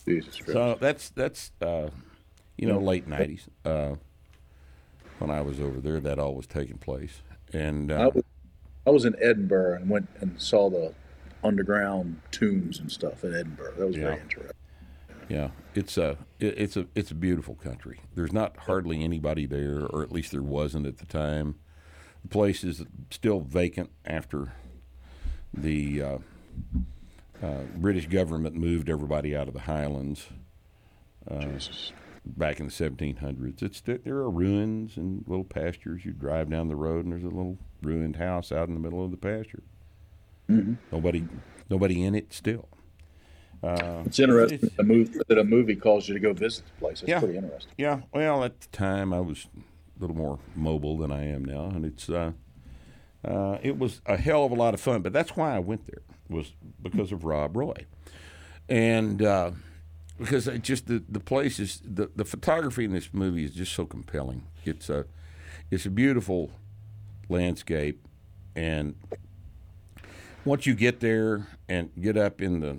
[0.06, 0.52] Jesus Christ.
[0.52, 1.90] So that's that's uh,
[2.58, 3.96] you know late nineties uh,
[5.18, 6.00] when I was over there.
[6.00, 7.22] That all was taking place,
[7.54, 8.24] and I uh, was,
[8.86, 10.94] I was in Edinburgh and went and saw the
[11.44, 13.74] underground tombs and stuff in Edinburgh.
[13.78, 14.56] That was very interesting.
[15.30, 18.02] Yeah, it's a it's a it's a beautiful country.
[18.16, 21.56] There's not hardly anybody there, or at least there wasn't at the time.
[22.24, 24.54] The place is still vacant after
[25.54, 26.18] the uh,
[27.42, 30.28] uh, British government moved everybody out of the Highlands.
[31.30, 31.60] Uh,
[32.26, 33.62] back in the 1700s.
[33.62, 36.06] It's there are ruins and little pastures.
[36.06, 39.04] You drive down the road and there's a little ruined house out in the middle
[39.04, 39.64] of the pasture.
[40.92, 41.28] Nobody,
[41.70, 42.68] nobody in it still.
[43.64, 46.64] Uh, It's interesting it's- that a, movie, that a movie calls you to go visit
[46.66, 47.02] the place.
[47.02, 47.20] That's Yeah.
[47.20, 47.74] pretty interesting.
[47.78, 51.66] Yeah, well, at the time I was a little more mobile than I am now,
[51.66, 52.32] and it's uh,
[53.26, 55.02] uh, it was a hell of a lot of fun.
[55.02, 57.86] But that's why I went there was because of Rob Roy,
[58.70, 59.52] and uh,
[60.18, 63.74] because I just the the place is the the photography in this movie is just
[63.74, 64.44] so compelling.
[64.64, 65.06] It's a
[65.70, 66.52] it's a beautiful
[67.28, 68.08] landscape,
[68.56, 68.96] and
[70.46, 72.78] once you get there and get up in the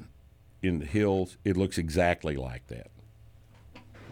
[0.63, 2.89] in the hills, it looks exactly like that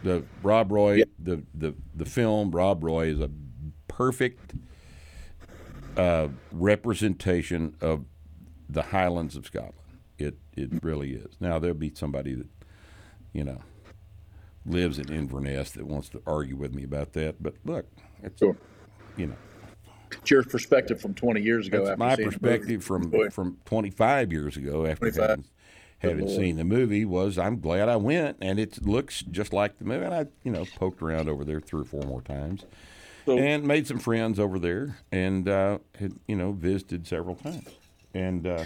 [0.02, 3.30] the Rob Roy, the, the the film Rob Roy is a
[3.88, 4.54] perfect
[5.96, 8.04] uh, representation of
[8.68, 9.74] the Highlands of Scotland.
[10.18, 11.36] It it really is.
[11.40, 12.48] Now there'll be somebody that
[13.32, 13.58] you know
[14.66, 17.86] lives in Inverness that wants to argue with me about that, but look,
[18.22, 18.56] it's Sure.
[19.16, 19.36] you know
[20.22, 21.84] It's your perspective from 20 years ago.
[21.84, 22.72] that's after my seeing the movie.
[22.78, 25.12] perspective from from 25 years ago after 25.
[25.12, 25.44] having,
[25.98, 29.78] having Good seen the movie was I'm glad I went and it looks just like
[29.78, 32.64] the movie and I you know poked around over there three or four more times
[33.26, 37.68] So- and made some friends over there and uh, had you know visited several times
[38.14, 38.64] and uh,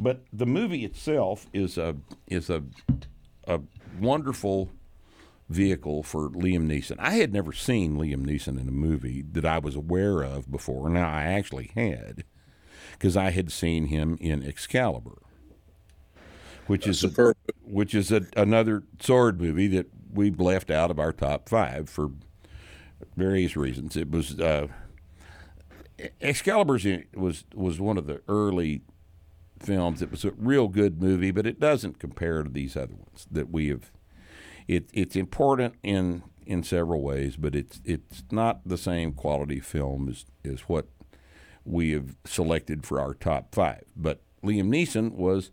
[0.00, 1.96] but the movie itself is a
[2.26, 2.62] is a
[3.46, 3.60] a
[4.00, 4.70] wonderful
[5.48, 6.96] vehicle for Liam Neeson.
[6.98, 10.88] I had never seen Liam Neeson in a movie that I was aware of before.
[10.88, 12.24] Now I actually had,
[12.92, 15.18] because I had seen him in Excalibur,
[16.66, 21.12] which is a, which is a, another sword movie that we've left out of our
[21.12, 22.10] top five for
[23.16, 23.96] various reasons.
[23.96, 24.68] It was uh,
[26.20, 26.78] Excalibur
[27.14, 28.82] was was one of the early
[29.60, 30.02] films.
[30.02, 33.50] It was a real good movie, but it doesn't compare to these other ones that
[33.50, 33.90] we have.
[34.66, 40.08] It, it's important in in several ways, but it's it's not the same quality film
[40.08, 40.86] as, as what
[41.64, 43.84] we have selected for our top five.
[43.96, 45.50] But Liam Neeson was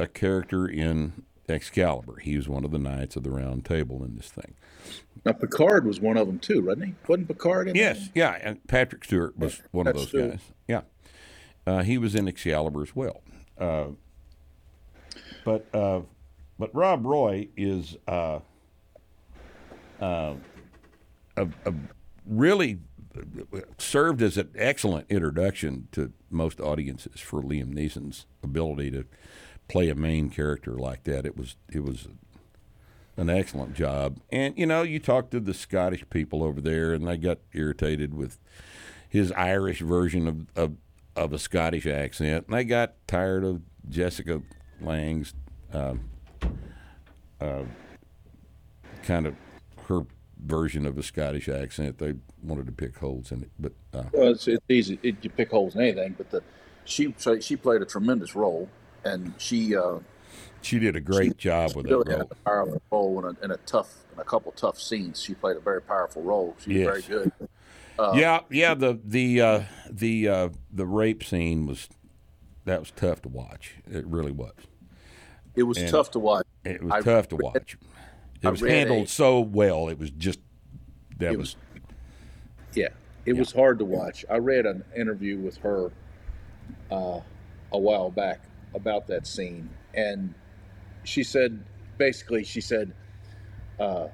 [0.00, 2.16] a character in Excalibur.
[2.20, 4.54] He was one of the knights of the Round Table in this thing.
[5.24, 6.94] Now, Picard was one of them, too, wasn't he?
[7.06, 10.30] Wasn't Picard in Yes, yeah, and Patrick Stewart was one of those Stewart.
[10.30, 10.40] guys.
[10.66, 10.82] Yeah,
[11.66, 13.20] uh, he was in Excalibur as well.
[13.58, 13.88] Uh,
[15.44, 16.00] but uh,
[16.58, 18.40] but Rob Roy is uh,
[20.00, 20.34] uh,
[21.36, 21.74] a, a
[22.26, 22.78] really
[23.76, 29.04] served as an excellent introduction to most audiences for Liam Neeson's ability to
[29.70, 31.24] play a main character like that.
[31.24, 32.08] It was it was
[33.16, 34.18] an excellent job.
[34.30, 38.12] And you know, you talk to the Scottish people over there, and they got irritated
[38.12, 38.40] with
[39.08, 40.76] his Irish version of of,
[41.14, 44.42] of a Scottish accent, and they got tired of Jessica
[44.80, 45.34] Lange's
[45.72, 46.00] um,
[47.40, 47.62] uh,
[49.04, 49.34] kind of
[49.86, 50.00] her
[50.44, 51.98] version of a Scottish accent.
[51.98, 54.98] They wanted to pick holes in it, but uh, Well, it's, it's easy.
[55.02, 56.42] It, you pick holes in anything, but the
[56.84, 58.68] she she played a tremendous role,
[59.04, 59.98] and she uh,
[60.62, 63.50] She did a great job with that really had a powerful role in a, in
[63.50, 65.20] a tough in a couple tough scenes.
[65.22, 66.56] She played a very powerful role.
[66.60, 66.86] She was Yes.
[66.86, 67.32] very good.
[68.14, 68.74] yeah, yeah.
[68.74, 71.88] The the uh, the uh, the rape scene was
[72.64, 73.76] that was tough to watch.
[73.90, 74.54] It really was.
[75.56, 76.46] It was tough to watch.
[76.64, 77.76] It was I tough to watch.
[78.42, 79.88] It I was handled a- so well.
[79.88, 80.40] It was just
[81.18, 81.82] that was, was-
[82.74, 82.88] Yeah,
[83.26, 84.24] it was hard to watch.
[84.30, 85.90] I read an interview with her
[86.90, 87.20] uh,
[87.72, 88.40] a while back
[88.74, 90.34] about that scene, and
[91.04, 91.62] she said
[91.98, 92.92] basically she said
[93.78, 94.08] uh,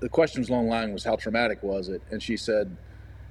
[0.00, 2.76] the question was along the line was how traumatic was it, and she said,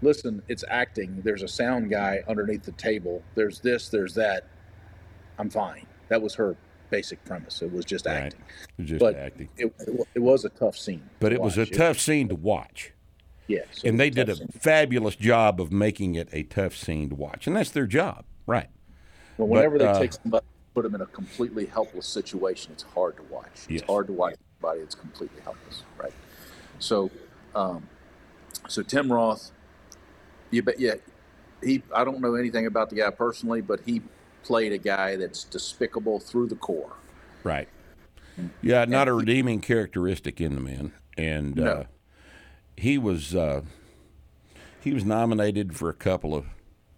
[0.02, 1.22] "Listen, it's acting.
[1.24, 3.22] There's a sound guy underneath the table.
[3.36, 3.90] There's this.
[3.90, 4.48] There's that.
[5.38, 6.56] I'm fine." That was her
[6.90, 7.62] basic premise.
[7.62, 8.16] It was just right.
[8.18, 8.42] acting.
[8.42, 9.50] It was just But acting.
[9.58, 9.74] it,
[10.14, 11.10] it was a tough scene.
[11.20, 11.72] But it was a watch.
[11.72, 12.92] tough scene to watch.
[13.48, 14.48] Yes, and they did a scene.
[14.48, 18.70] fabulous job of making it a tough scene to watch, and that's their job, right?
[19.38, 22.84] But whenever But, they uh, take somebody, put them in a completely helpless situation, it's
[22.84, 23.50] hard to watch.
[23.54, 23.84] It's Yes.
[23.88, 26.14] hard to watch somebody that's completely helpless, right?
[26.80, 27.12] So,
[27.56, 27.88] um,
[28.68, 29.52] so Tim Roth,
[30.50, 30.96] you bet, yeah,
[31.64, 31.84] he.
[31.94, 34.02] I don't know anything about the guy personally, but he
[34.44, 36.94] played a guy that's despicable through the core.
[37.44, 37.68] Right.
[38.62, 41.84] Yeah, not a redeeming characteristic in the man, and uh,
[42.76, 43.62] he was uh,
[44.80, 46.46] he was nominated for a couple of.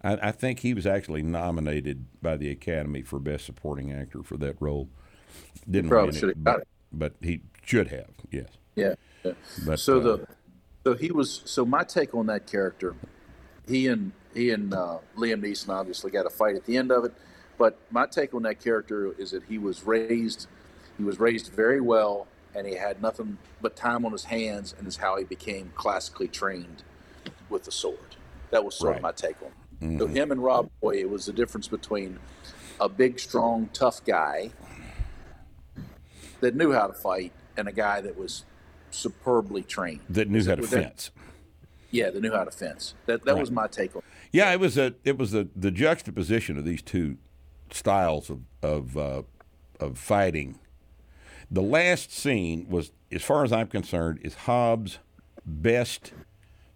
[0.04, 4.36] I, I think he was actually nominated by the Academy for Best Supporting Actor for
[4.36, 4.88] that role.
[5.68, 6.68] Didn't probably win should it, have got but, it.
[6.92, 8.10] but he should have.
[8.30, 8.48] Yes.
[8.76, 8.94] Yeah.
[9.24, 9.32] yeah.
[9.66, 10.26] But, so uh, the
[10.84, 12.94] so he was so my take on that character,
[13.66, 17.04] he and he and uh, Liam Neeson obviously got a fight at the end of
[17.04, 17.14] it,
[17.56, 20.46] but my take on that character is that he was raised
[20.98, 24.86] he was raised very well and he had nothing but time on his hands and
[24.86, 26.84] is how he became classically trained
[27.48, 27.98] with the sword.
[28.50, 28.96] That was sort Right.
[28.98, 29.54] of my take on it.
[29.80, 32.18] So him and Rob Roy, it was the difference between
[32.80, 34.50] a big, strong, tough guy
[36.40, 38.44] that knew how to fight and a guy that was
[38.90, 40.00] superbly trained.
[40.08, 41.10] That knew how to fence.
[41.90, 42.94] Yeah, that knew how to fence.
[43.06, 44.00] That that was my take on.
[44.00, 44.04] it.
[44.32, 47.18] Yeah, it was a it was a the juxtaposition of these two
[47.70, 49.22] styles of of uh,
[49.80, 50.58] of fighting.
[51.50, 54.98] The last scene was, as far as I'm concerned, is Hobbs'
[55.46, 56.12] best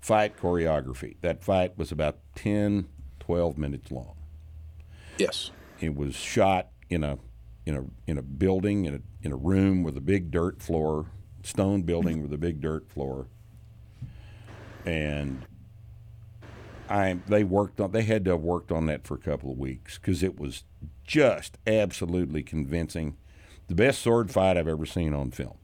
[0.09, 1.17] fight choreography.
[1.21, 2.89] That fight was about 10,
[3.21, 4.15] 12 minutes long.
[5.19, 5.51] Yes.
[5.81, 7.19] It was shot in a
[7.67, 11.11] in a in a building in a in a room with a big dirt floor,
[11.43, 13.27] stone building with a big dirt floor.
[14.87, 15.45] And
[16.89, 19.59] I they worked on they had to have worked on that for a couple of
[19.59, 20.65] weeks because it was
[21.05, 23.19] just absolutely convincing.
[23.67, 25.59] The best sword fight I've ever seen on film.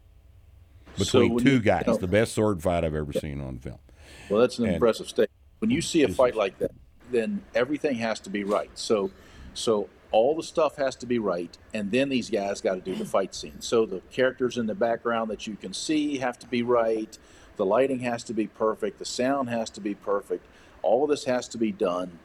[0.98, 3.78] Between when two guys, you know- the best sword fight I've ever seen on film.
[4.28, 5.30] Well, that's an And- impressive statement.
[5.60, 6.72] When you see a fight like that,
[7.10, 8.70] then everything has to be right.
[8.74, 9.10] So,
[9.54, 12.94] so all the stuff has to be right, and then these guys got to do
[12.94, 13.60] the fight scene.
[13.60, 17.16] So the characters in the background that you can see have to be right.
[17.56, 18.98] The lighting has to be perfect.
[18.98, 20.44] The sound has to be perfect.
[20.82, 22.18] All of this has to be done.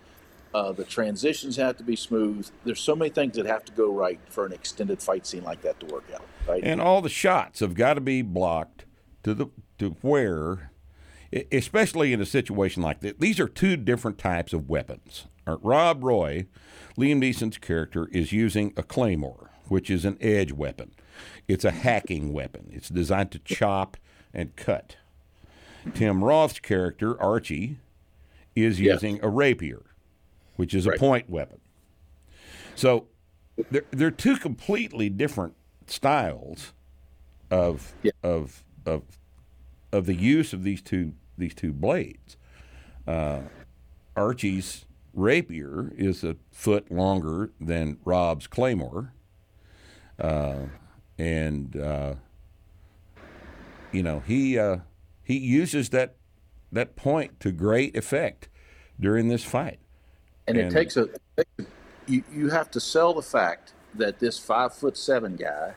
[0.53, 2.49] Uh, the transitions have to be smooth.
[2.65, 5.61] There's so many things that have to go right for an extended fight scene like
[5.61, 6.25] that to work out.
[6.47, 6.63] Right?
[6.63, 8.85] and all the shots have got to be blocked
[9.23, 9.47] to the
[9.77, 10.68] to where
[11.51, 13.13] especially in a situation like this.
[13.19, 15.27] these are two different types of weapons.
[15.47, 16.45] Uh, rob roy
[16.97, 20.91] liam neeson's character is using a claymore which is an edge weapon.
[21.47, 22.69] It's a hacking weapon.
[22.71, 23.97] It's designed to chop
[24.33, 24.97] and cut.
[25.93, 27.77] Tim roth's character archie
[28.55, 29.83] is using a rapier
[30.55, 31.59] which is a point weapon.
[32.75, 33.07] So
[33.69, 35.53] they're, they're two completely different
[35.87, 36.73] styles
[37.51, 38.11] of Yeah.
[38.23, 39.03] of of
[39.91, 42.37] of the use of these two these two blades.
[43.07, 43.41] Uh,
[44.15, 49.13] Archie's rapier is a foot longer than Rob's claymore,
[50.19, 50.65] uh,
[51.17, 52.15] and uh,
[53.91, 54.77] you know he uh,
[55.23, 56.15] he uses that
[56.71, 58.49] that point to great effect
[58.99, 59.79] during this fight.
[60.47, 61.07] and it takes a
[62.07, 65.73] you, you have to sell the fact that this five foot seven guy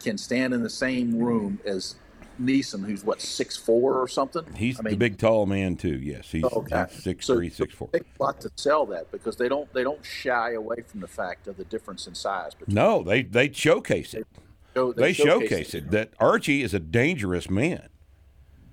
[0.00, 1.96] can stand in the same room as
[2.40, 4.44] Neeson, who's what six four or something.
[4.56, 5.98] He's I the big tall man too.
[5.98, 6.86] Yes, he's, oh, Okay.
[6.90, 7.88] he's six So- three, six four.
[7.94, 11.46] A lot to sell that because they don't they don't shy away from the fact
[11.46, 12.54] of the difference in size.
[12.54, 14.26] Between No, they they showcase it.
[14.74, 17.88] so They showcase it that Archie is a dangerous man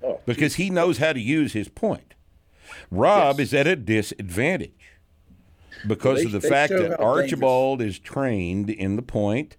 [0.04, 2.16] Oh, because he knows how to use his point.
[2.90, 3.50] Rob Yes.
[3.50, 4.72] is at a disadvantage
[5.88, 7.00] because They- of the fact that how dangerous-
[7.34, 9.58] Archibald is trained in the point.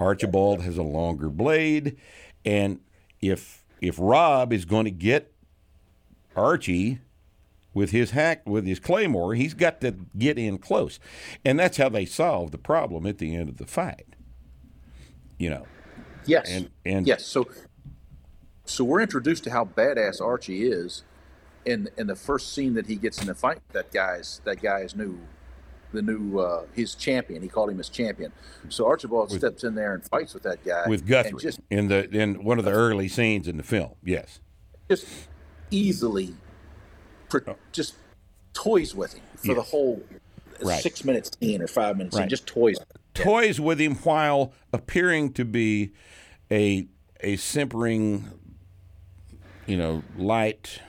[0.00, 1.96] Archibald has a longer blade,
[2.44, 2.80] and
[3.30, 5.32] if if Rob is going to get
[6.36, 7.00] Archie
[7.72, 10.98] with his hack with his claymore, he's got to get in close,
[11.44, 14.14] and that's how they solve the problem at the end of the fight.
[15.38, 15.66] You know,
[16.26, 16.48] Yes.
[16.50, 17.24] and and yes.
[17.26, 17.48] So
[18.64, 21.02] so we're introduced to how badass Archie is
[21.64, 23.58] in in the first scene that he gets in the fight.
[23.72, 25.18] That guy's that guy's new
[25.94, 27.40] the new uh, his champion.
[27.42, 28.32] He called him his champion.
[28.68, 32.08] So Archibald steps in there and fights with that guy with Guthrie just in the
[32.10, 33.94] in one of the early scenes in the film.
[34.04, 34.40] Yes.
[34.90, 35.06] just
[35.70, 36.34] easily
[37.28, 37.94] pro- just
[38.52, 40.02] toys with him for the whole
[40.62, 40.80] Right.
[40.82, 42.14] six minutes scene or five minutes.
[42.16, 42.22] Right.
[42.22, 42.76] And just toys.
[43.12, 45.92] toys with him while appearing to be
[46.50, 46.86] a
[47.20, 48.30] a simpering,
[49.66, 50.80] you know, light,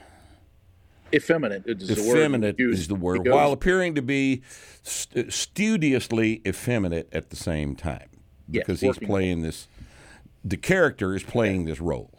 [1.14, 2.18] Effeminate is the word.
[2.18, 4.42] effeminate is the word, while appearing to be
[4.82, 8.08] st- studiously effeminate at the same time,
[8.50, 9.68] Yes, because he's playing this.
[10.44, 12.10] The character is playing this role.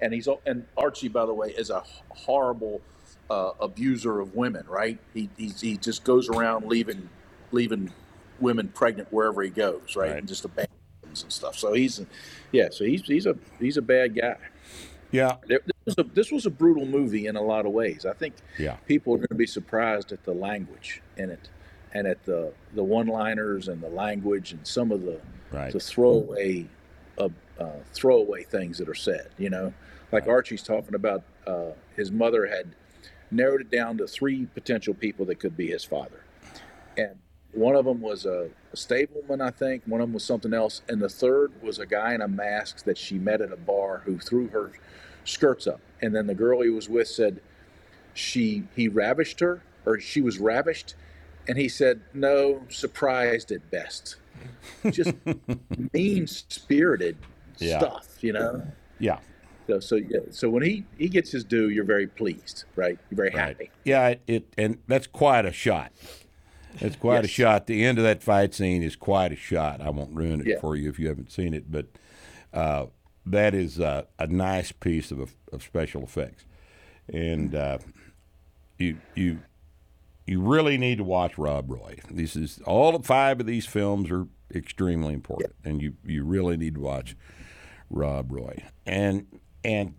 [0.00, 2.80] and he's and Archie, by the way, is a horrible
[3.30, 4.64] uh, abuser of women.
[4.68, 4.98] Right?
[5.12, 7.08] He, he he just goes around leaving
[7.50, 7.92] leaving
[8.40, 9.96] women pregnant wherever he goes.
[9.96, 10.10] Right?
[10.10, 10.18] Right.
[10.18, 11.58] And just abandons and stuff.
[11.58, 12.00] So he's
[12.52, 12.68] yeah.
[12.70, 14.36] So he's he's a he's a bad guy.
[15.10, 18.06] Yeah, There- was, a, this was a brutal movie in a lot of ways.
[18.06, 18.76] I think Yeah.
[18.86, 21.48] people are going to be surprised at the language in it,
[21.92, 25.20] and at the the one liners and the language and some of the
[25.52, 25.72] Right.
[25.72, 26.66] the throwaway
[27.18, 27.28] uh,
[27.60, 29.28] uh, throwaway things that are said.
[29.38, 29.72] You know,
[30.10, 32.74] like Archie's talking about uh, his mother had
[33.30, 36.24] narrowed it down to three potential people that could be his father,
[36.96, 37.16] and
[37.52, 39.84] one of them was a, a stableman, I think.
[39.86, 42.82] One of them was something else, and the third was a guy in a mask
[42.84, 44.72] that she met at a bar who threw her
[45.24, 47.40] skirts up, and then the girl he was with said
[48.14, 50.94] she he ravished her or she was ravished,
[51.48, 54.16] and he said no, surprised at best.
[54.90, 55.14] Just
[55.92, 57.16] mean spirited
[57.58, 57.78] Yeah.
[57.78, 58.62] stuff, you know.
[58.98, 59.18] yeah,
[59.66, 62.98] So, so yeah, so when he he gets his due, you're very pleased, right?
[63.10, 63.70] You're very happy.
[63.84, 64.08] yeah.
[64.08, 65.92] It, it and that's quite a shot.
[66.80, 67.66] That's quite a shot.
[67.68, 69.80] The end of that fight scene is quite a shot.
[69.80, 70.60] I won't ruin it Yeah.
[70.60, 71.86] for you if you haven't seen it, but
[72.52, 72.86] uh,
[73.26, 76.44] that is uh, a nice piece of, of special effects,
[77.12, 77.78] and uh,
[78.78, 79.40] you you
[80.26, 81.98] you really need to watch Rob Roy.
[82.10, 86.74] This is all five of these films are extremely important, and you you really need
[86.74, 87.16] to watch
[87.90, 88.62] Rob Roy.
[88.86, 89.26] And
[89.64, 89.94] and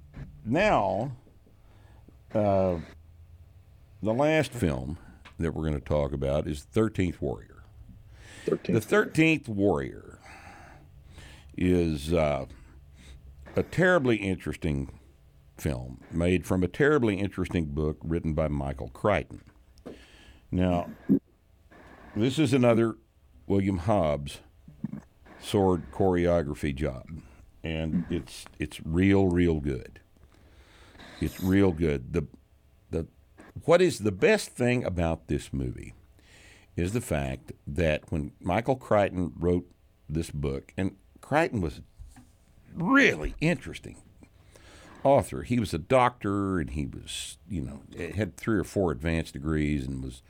[0.45, 1.11] now,
[2.33, 2.77] uh,
[4.01, 4.97] the last film
[5.39, 7.63] that we're going to talk about is Thirteenth Warrior.
[8.45, 8.75] Thirteen.
[8.75, 10.19] The Thirteenth Warrior
[11.57, 12.45] is uh,
[13.55, 14.99] a terribly interesting
[15.57, 19.41] film made from a terribly interesting book written by Michael Crichton.
[20.51, 20.89] Now,
[22.15, 22.97] this is another
[23.47, 24.39] William Hobbs
[25.41, 27.05] sword choreography job,
[27.63, 29.99] and it's it's real, real good.
[31.21, 32.13] It's real good.
[32.13, 32.27] The
[32.89, 33.07] the
[33.63, 35.93] what is the best thing about this movie
[36.75, 39.65] is the fact that when Michael Crichton wrote
[40.09, 41.81] this book, and Crichton was
[42.75, 43.97] really interesting
[45.05, 45.43] author.
[45.43, 47.81] He was a doctor, and he was, you know,
[48.15, 50.21] had three or four advanced degrees, and was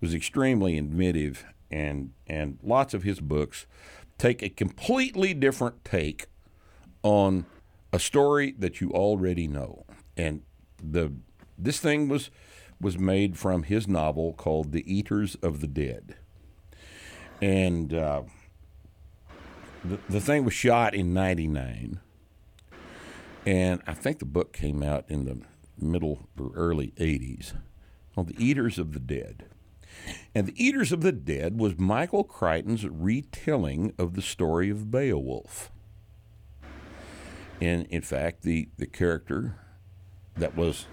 [0.00, 1.46] was extremely inventive.
[1.70, 3.66] And and lots of his books
[4.18, 6.26] take a completely different take
[7.02, 7.46] on
[7.92, 9.84] a story that you already know.
[10.16, 10.42] And
[10.82, 11.12] the
[11.56, 12.30] this thing was
[12.80, 16.16] was made from his novel called The Eaters of the Dead.
[17.40, 18.22] And uh,
[19.90, 22.00] the, the thing was shot in 99.
[23.44, 25.40] And I think the book came out in the
[25.78, 27.52] middle or early 80s
[28.14, 29.44] called The Eaters of the Dead.
[30.34, 35.70] And The Eaters of the Dead was Michael Crichton's retelling of the story of Beowulf.
[37.60, 39.56] And in fact, the, the character
[40.36, 40.86] that was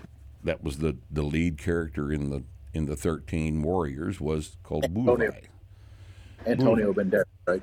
[0.43, 2.43] that was the, the lead character in the
[2.73, 5.47] in the Thirteen Warriors was called Bulai.
[6.45, 7.61] Antonio Banderas, right?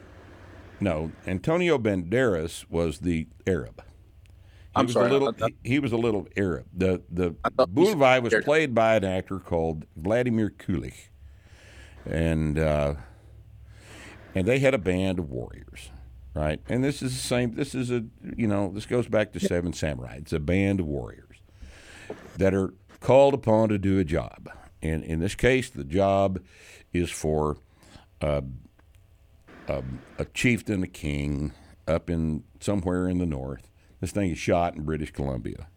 [0.81, 3.83] No, Antonio Banderas was the Arab.
[3.83, 4.33] He
[4.77, 6.67] I'm was sorry, A little, I- he, he was a little Arab.
[6.73, 11.09] The the thought you was played by an actor called Vladimir Kulich,
[12.07, 12.95] and uh,
[14.35, 15.91] and they had a band of warriors,
[16.35, 16.61] right?
[16.69, 17.55] And this is the same.
[17.55, 18.05] This is a
[18.37, 20.17] you know this goes back to Seven Samurai.
[20.19, 21.39] It's a band of warriors
[22.37, 24.49] that are called upon to do a job.
[24.83, 26.41] And in this case, the job
[26.93, 27.59] is for
[28.23, 28.41] uh,
[29.71, 31.53] Um, a, a chieftain, a king,
[31.87, 33.71] up in somewhere in the north.
[34.01, 35.69] This thing is shot in British Columbia,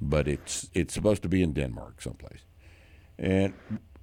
[0.00, 2.44] but it's it's supposed to be in Denmark someplace.
[3.18, 3.54] And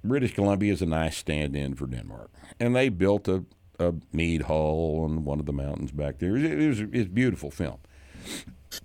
[0.04, 2.30] British Columbia is a nice stand-in for Denmark,
[2.60, 3.44] and they built a,
[3.78, 6.36] a mead hall on one of the mountains back there.
[6.36, 7.78] It was, it was, it was a beautiful film.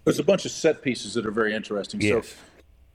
[0.04, 2.02] There's a bunch of set pieces that are very interesting.
[2.02, 2.30] Yes.
[2.30, 2.36] So,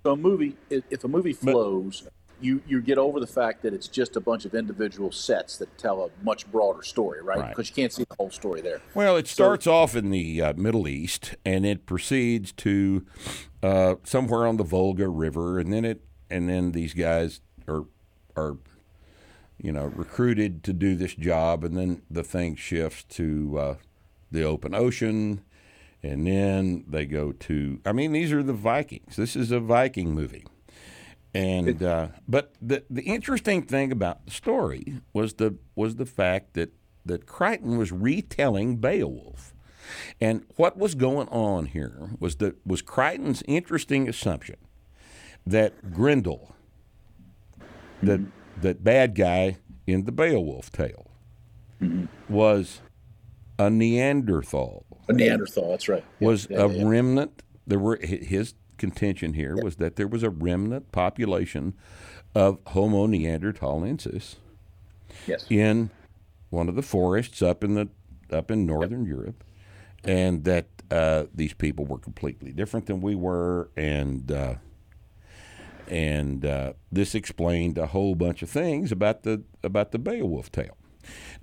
[0.05, 2.09] so a movie, if if a movie flows,
[2.41, 5.77] you you get over the fact that it's just a bunch of individual sets that
[5.79, 7.39] tell a much broader story, right?
[7.39, 7.49] Right.
[7.51, 8.81] Because you can't see the whole story there.
[8.95, 13.07] Well, it starts off in the uh, Middle East, and it proceeds to
[13.63, 17.85] uh, somewhere on the Volga River, and then it and then these guys are
[18.37, 18.59] are
[19.61, 23.75] you know recruited to do this job, and then the thing shifts to uh,
[24.31, 25.43] the open ocean,
[26.03, 27.81] and then they go to.
[27.87, 29.17] I mean, these are the Vikings.
[29.17, 30.45] This is a Viking movie.
[31.37, 36.55] And uh, but the the interesting thing about the story was the was the fact
[36.55, 36.73] that
[37.05, 39.55] that Crichton was retelling Beowulf,
[40.21, 44.57] and what was going on here was that was Crichton's interesting assumption
[45.47, 46.55] that Grendel,
[48.03, 48.21] that
[48.61, 51.11] that bad guy in the Beowulf tale,
[52.29, 52.81] was
[53.59, 56.05] a Neanderthal A Neanderthal, that's right.
[56.21, 56.89] Was yeah, a yeah, yeah.
[56.89, 57.43] remnant.
[57.67, 61.75] There were his contention here was that there was a remnant population
[62.35, 64.37] of Homo neanderthalensis
[65.27, 65.47] Yes.
[65.51, 65.91] in
[66.51, 67.89] one of the forests up in the
[68.31, 69.43] up in northern Europe,
[70.05, 74.55] and that uh, these people were completely different than we were, and uh,
[75.89, 80.77] and uh, this explained a whole bunch of things about the about the Beowulf tale.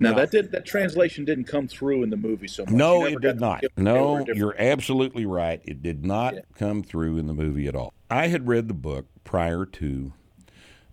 [0.00, 2.72] Now, that did that translation didn't come through in the movie so much.
[2.74, 3.62] No, it did not.
[3.62, 5.60] to- they were No, you're absolutely right.
[5.64, 6.40] It did not Yeah.
[6.56, 7.92] come through in the movie at all.
[8.10, 10.12] I had read the book prior to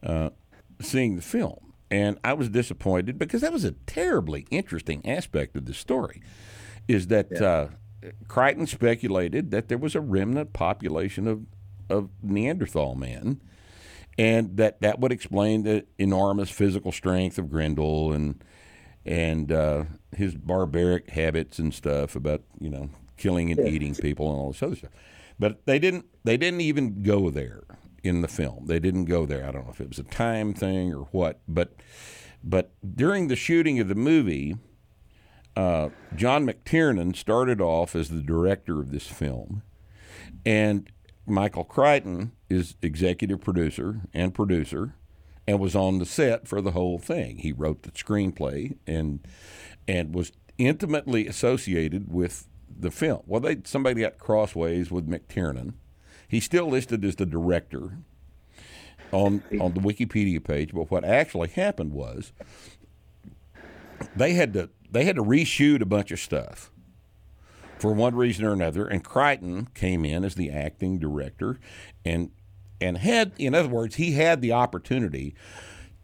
[0.04, 0.30] uh,
[0.80, 5.66] seeing the film, and I was disappointed because that was a terribly interesting aspect of
[5.66, 6.22] the story.
[6.88, 7.68] Is that uh,
[8.28, 11.46] Crichton speculated that there was a remnant population of
[11.90, 13.42] of Neanderthal men,
[14.18, 18.44] and that that would explain the enormous physical strength of Grendel and
[19.06, 24.40] and uh, his barbaric habits and stuff about you know killing and eating people and
[24.40, 24.92] all this other stuff.
[25.40, 27.64] But they didn't they didn't even go there
[28.04, 28.66] in the film.
[28.68, 29.48] They didn't go there.
[29.48, 31.76] I don't know if it was a time thing or what, but
[32.44, 34.56] but during the shooting of the movie,
[35.56, 39.62] uh, John McTiernan started off as the director of this film,
[40.46, 40.90] and
[41.26, 44.96] Michael Crichton is executive producer and producer,
[45.52, 47.40] and was on the set for the whole thing.
[47.40, 49.20] He wrote the screenplay and
[49.86, 53.24] and was intimately associated with the film.
[53.28, 55.74] Well, they somebody got crossways with McTiernan.
[56.26, 57.98] He's still listed as the director
[59.12, 62.32] on on the Wikipedia page, but what actually happened was
[64.16, 66.72] they had to they had to reshoot a bunch of stuff
[67.78, 71.60] for one reason or another, and Crichton came in as the acting director,
[72.06, 72.32] and
[72.82, 75.36] and had in other words he had the opportunity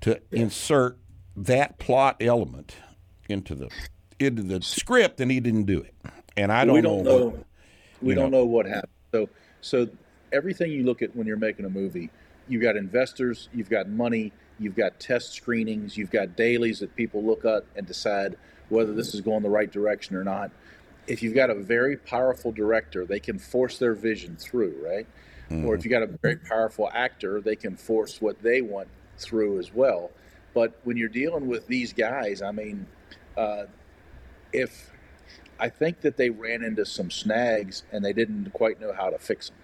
[0.01, 0.97] to insert
[1.35, 2.75] that plot element
[3.27, 3.69] into the
[4.19, 5.93] into the script, and he didn't do it.
[6.35, 7.17] And I don't, we don't know.
[7.17, 7.25] know.
[7.27, 7.43] what-
[7.99, 8.39] we don't know.
[8.39, 8.91] know what happened.
[9.11, 9.29] So,
[9.61, 9.89] so
[10.31, 12.11] everything you look at when you're making a movie,
[12.47, 17.23] you've got investors, you've got money, you've got test screenings, you've got dailies that people
[17.23, 18.37] look at and decide
[18.69, 20.51] whether this is going the right direction or not.
[21.07, 25.07] If you've got a very powerful director, they can force their vision through, right?
[25.49, 29.59] Or if you got a very powerful actor, they can force what they want through
[29.59, 30.11] as well.
[30.53, 32.85] But when you're dealing with these guys, I mean,
[33.37, 33.65] uh,
[34.51, 34.91] if
[35.59, 39.17] I think that they ran into some snags and they didn't quite know how to
[39.17, 39.57] fix them.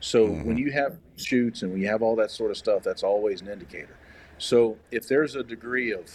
[0.00, 3.02] So when you have shoots and when you have all that sort of stuff, that's
[3.02, 3.96] always an indicator.
[4.38, 6.10] So if there's a degree of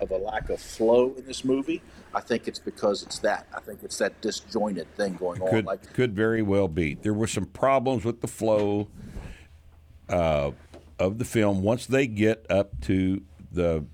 [0.00, 1.82] of a lack of flow in this movie,
[2.16, 3.46] I think it's because it's that.
[3.54, 5.50] I think it's that disjointed thing going on.
[5.50, 6.94] could Like could very well be.
[6.94, 8.88] There were some problems with the flow
[10.08, 10.52] uh,
[10.98, 13.20] of the film once they get up to
[13.52, 13.84] the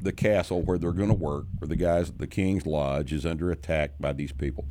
[0.00, 3.24] the castle where they're going to work, where the guys at the King's Lodge is
[3.24, 4.64] under attack by these people.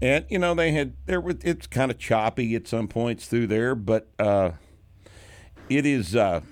[0.00, 3.48] And you know they had there was it's kind of choppy at some points through
[3.48, 4.52] there, but uh,
[5.68, 6.42] it is uh,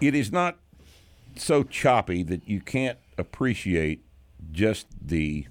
[0.00, 0.58] it is not
[1.36, 4.04] so choppy that you can't appreciate
[4.52, 5.46] just the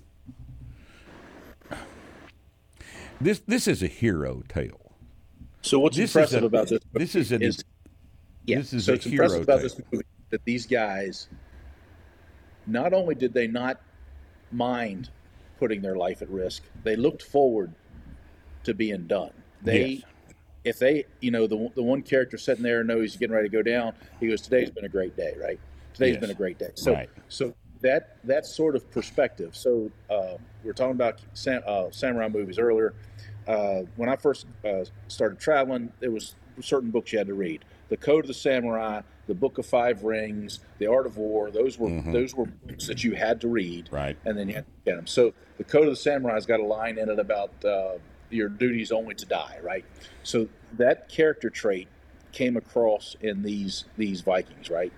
[3.22, 4.92] this this is a hero tale.
[5.62, 6.80] so, what's This impressive a- about this?
[6.94, 7.64] this is an- is
[8.46, 8.58] yeah.
[8.58, 9.64] this is so a it's impressive hero about tale.
[9.70, 11.28] this movie that these guys
[12.68, 13.80] not only did they not
[14.52, 15.10] mind
[15.60, 17.74] putting their life at risk, they looked forward
[18.64, 19.32] to being done.
[19.62, 20.02] They, Yes.
[20.64, 23.54] if they, you know, the the one character sitting there knows he's getting ready to
[23.54, 23.94] go down.
[24.20, 25.60] He goes, "Today's been a great day, right?
[25.94, 26.22] Today's Yes.
[26.22, 27.10] been a great day." So, Right.
[27.30, 29.56] so that that sort of perspective.
[29.56, 32.94] So uh, we were talking about sam, uh, samurai movies earlier.
[33.48, 37.66] Uh, when I first uh, started traveling, there was certain books you had to read:
[37.90, 41.52] The Code of the Samurai, The Book of Five Rings, The Art of War.
[41.52, 43.96] Those were those were books that you had to read, Mm-hmm.
[43.96, 44.18] Right.
[44.26, 45.08] And then you had to get them.
[45.08, 47.98] So the Code of the Samurai's got a line in it about uh,
[48.30, 49.86] your duty is only to die, right?
[50.24, 50.48] So
[50.78, 51.88] that character trait
[52.32, 54.94] came across in these these Vikings, right?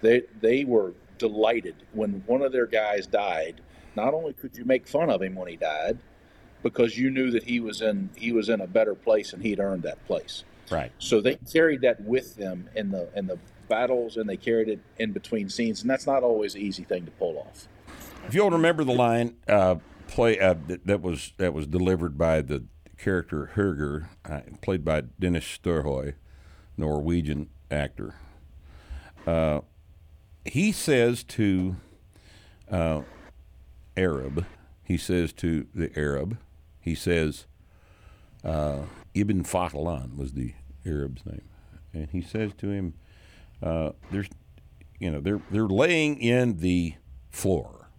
[0.00, 3.60] They they were delighted when one of their guys died.
[3.96, 5.98] Not only could you make fun of him when he died,
[6.62, 9.60] because you knew that he was in he was in a better place and he'd
[9.60, 10.44] earned that place.
[10.70, 10.92] Right.
[10.98, 13.38] So they carried that with them in the in the
[13.68, 17.04] battles, and they carried it in between scenes, and that's not always an easy thing
[17.04, 17.68] to pull off.
[18.26, 19.76] If you'll remember the line uh,
[20.08, 22.64] play uh, that, that was that was delivered by the
[22.98, 26.14] character Herger, uh, played by Dennis Storhøi,
[26.76, 28.14] Norwegian actor.
[30.50, 31.76] He says to
[32.70, 33.02] uh,
[33.96, 34.46] Arab,
[34.82, 36.38] he says to the Arab,
[36.80, 37.46] he says,
[38.44, 38.82] uh,
[39.14, 40.54] Ibn Fadlan was the
[40.86, 41.48] Arab's name,
[41.92, 42.94] and he says to him,
[43.62, 44.28] uh, "There's,
[44.98, 46.94] you know, they're they're laying in the
[47.30, 47.90] floor,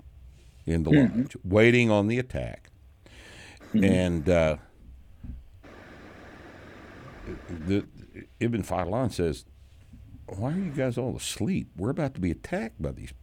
[0.65, 2.69] in the lodge, waiting on the attack,
[3.73, 4.55] and uh,
[7.67, 7.85] the
[8.39, 9.45] Ibn Fadlan says,
[10.37, 11.69] "Why are you guys all asleep?
[11.75, 13.13] We're about to be attacked by these,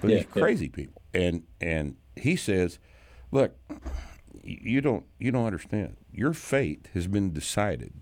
[0.00, 0.30] by Yeah, these yeah.
[0.42, 2.78] crazy people." And and he says,
[3.30, 3.56] "Look,
[4.42, 5.96] you don't you don't understand.
[6.12, 7.92] Your fate has been decided."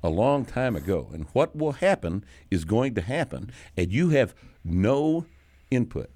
[0.00, 1.10] a long time ago.
[1.12, 4.32] And what will happen is going to happen, and you have
[4.64, 5.26] no
[5.72, 6.08] input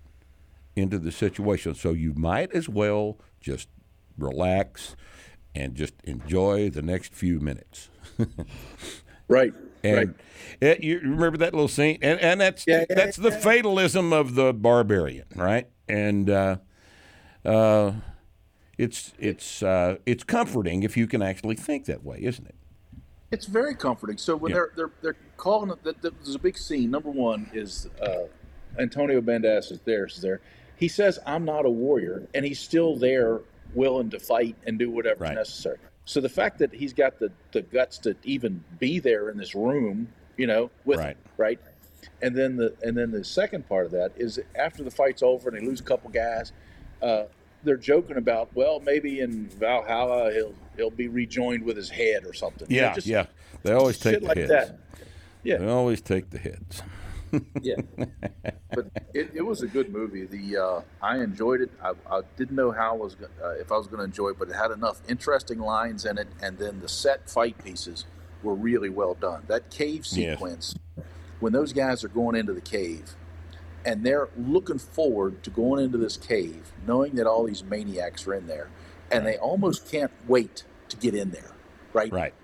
[0.76, 1.74] into the situation.
[1.74, 3.66] So you might as well just
[4.16, 4.94] relax
[5.52, 7.88] and just enjoy the next few minutes.
[9.28, 9.52] Right.
[9.84, 10.08] And right.
[10.60, 14.34] it- you remember that little scene, and and that's Yeah, yeah, that's the fatalism of
[14.34, 15.68] the barbarian, right?
[15.88, 16.56] And uh,
[17.44, 17.92] uh,
[18.78, 22.54] it's it's uh, it's comforting if you can actually think that way, isn't it?
[23.30, 24.18] It's very comforting.
[24.18, 24.54] So when Yeah.
[24.56, 26.90] they're they're they're calling it, that that- there's a big scene.
[26.90, 28.24] Number one is uh,
[28.78, 30.06] Antonio Banderas is there.
[30.06, 30.40] Is there?
[30.76, 33.40] He says, "I'm not a warrior," and he's still there,
[33.74, 35.34] willing to fight and do whatever's Right.
[35.34, 35.78] necessary.
[36.04, 39.54] So the fact that he's got the the guts to even be there in this
[39.54, 41.16] room, you know, with Right.
[41.36, 41.60] right,
[42.20, 45.48] and then the and then the second part of that is after the fight's over
[45.50, 46.52] and they lose a couple guys.
[47.00, 47.24] Uh,
[47.64, 52.32] they're joking about, well, maybe in Valhalla he'll he'll be rejoined with his head or
[52.34, 52.66] something.
[52.70, 53.26] Yeah, just- yeah.
[53.62, 54.50] They always take the like heads.
[54.50, 54.78] that.
[55.44, 55.58] Yeah.
[55.58, 56.82] They always take the heads.
[57.62, 57.76] Yeah,
[58.70, 60.24] but it, it was a good movie.
[60.26, 61.70] The uh, I enjoyed it.
[61.82, 64.30] I, I didn't know how I was go- uh, if I was going to enjoy
[64.30, 68.04] it, but it had enough interesting lines in it, and then the set fight pieces
[68.42, 69.42] were really well done.
[69.48, 70.32] That cave Yes.
[70.34, 70.74] sequence,
[71.40, 73.14] when those guys are going into the cave,
[73.84, 78.34] and they're looking forward to going into this cave, knowing that all these maniacs are
[78.34, 78.68] in there,
[79.10, 81.50] and they almost can't wait to get in there.
[81.92, 82.12] Right.
[82.12, 82.34] Right.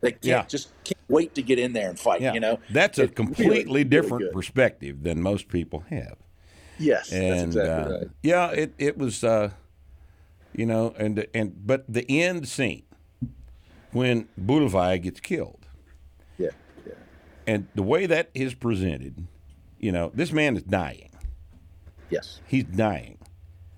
[0.00, 0.44] They can't Yeah.
[0.46, 2.20] just can't wait to get in there and fight.
[2.20, 2.32] Yeah.
[2.34, 2.58] You know.
[2.70, 6.16] That's a It's completely really different perspective than most people have.
[6.78, 8.08] Yes, and that's exactly uh, right.
[8.22, 9.50] yeah, it it was, uh,
[10.52, 12.82] you know, and and but the end scene
[13.92, 15.68] when Buliwyf gets killed,
[16.36, 16.48] Yeah,
[16.84, 16.94] yeah.
[17.46, 19.24] and the way that is presented,
[19.78, 21.10] you know, this man is dying.
[22.10, 22.40] Yes.
[22.48, 23.18] He's dying,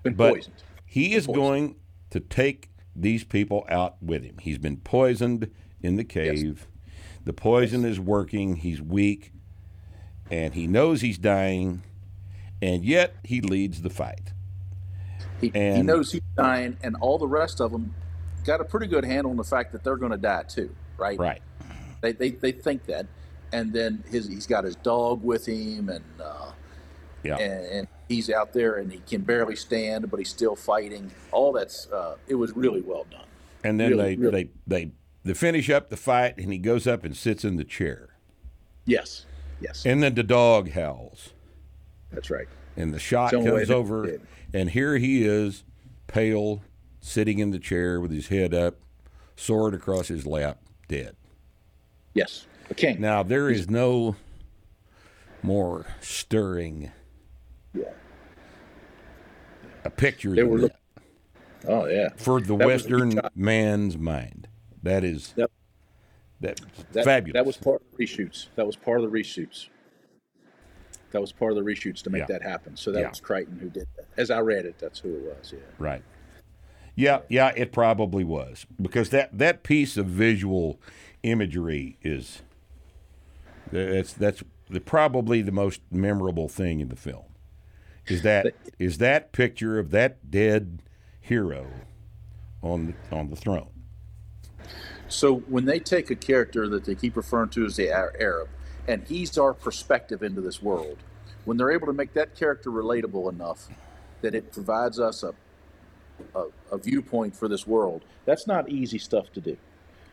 [0.01, 0.55] Been but poisoned.
[0.87, 1.75] he is going
[2.09, 4.37] to take these people out with him.
[4.41, 5.51] He's been poisoned
[5.83, 6.67] in the cave.
[7.27, 8.55] The poison is working.
[8.55, 9.33] He's weak,
[10.31, 11.83] and he knows he's dying,
[12.61, 14.31] and yet he leads the fight.
[15.41, 17.93] He, he knows he's dying, and all the rest of them
[18.45, 21.19] got a pretty good handle on the fact that they're going to die too, right?
[21.19, 21.41] Right.
[21.99, 23.07] They, they, they think that.
[23.51, 26.51] And then his he's got his dog with him, and, uh,
[27.23, 27.35] Yeah.
[27.35, 31.11] and and he's out there, and he can barely stand, but he's still fighting.
[31.33, 33.25] All that's uh, it was really well done.
[33.65, 34.43] And then Really, they, really.
[34.67, 34.91] they they
[35.27, 38.09] they finish up the fight, and he goes up and sits in the chair,
[38.85, 39.25] Yes,
[39.59, 41.33] yes, and then the dog howls,
[42.11, 42.47] that's right.
[42.75, 44.19] and the shot John comes over,
[44.53, 45.63] and here he is,
[46.07, 46.61] pale,
[47.01, 48.75] sitting in the chair with his head up,
[49.35, 51.15] sword across his lap, dead.
[52.13, 52.99] Yes, king.
[53.01, 54.15] Now there is no
[55.43, 56.91] more stirring
[57.73, 57.83] yeah.
[59.85, 60.75] a picture They than were that
[61.67, 62.09] Oh yeah.
[62.17, 64.47] for the That was a good Western man's mind.
[64.83, 65.51] That is Yep.
[66.41, 66.61] that,
[66.93, 67.33] That, fabulous.
[67.33, 68.47] That was part of the reshoots.
[68.55, 69.67] That was part of the reshoots.
[71.11, 72.25] That was part of the reshoots to make Yeah.
[72.27, 72.75] that happen.
[72.75, 73.09] So that Yeah.
[73.09, 74.05] was Crichton who did that.
[74.17, 75.53] As I read it, that's who it was.
[75.53, 75.59] Yeah.
[75.79, 76.03] Right.
[76.95, 80.79] Yeah, yeah, it probably was because that that piece of visual
[81.21, 82.41] imagery is
[83.71, 87.25] that's that's the, probably the most memorable thing in the film.
[88.07, 88.47] Is that
[88.79, 90.81] is that picture of that dead
[91.21, 91.67] hero
[92.63, 93.69] on the, on the throne?
[95.07, 98.49] So when they take a character that they keep referring to as the Arab,
[98.87, 100.97] and he's our perspective into this world,
[101.45, 103.67] when they're able to make that character relatable enough
[104.21, 105.33] that it provides us a,
[106.35, 109.57] a, a viewpoint for this world, that's not easy stuff to do.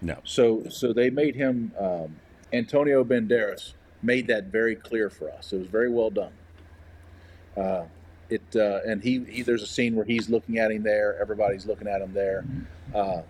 [0.01, 0.19] No.
[0.25, 2.17] So so they made him um,
[2.53, 3.73] Antonio Banderas
[4.03, 5.53] made that very clear for us.
[5.53, 6.33] It was very well done.
[7.57, 7.85] Uh,
[8.29, 11.19] it uh, and he, he there's a scene where he's looking at him there.
[11.21, 12.45] Everybody's looking at him there.
[12.95, 13.23] Uh,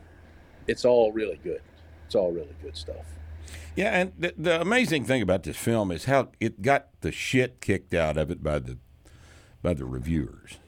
[0.66, 1.60] it's all really good.
[2.06, 3.04] It's all really good stuff.
[3.76, 7.60] Yeah, and the, the amazing thing about this film is how it got the shit
[7.60, 8.78] kicked out of it by the
[9.62, 10.58] by the reviewers.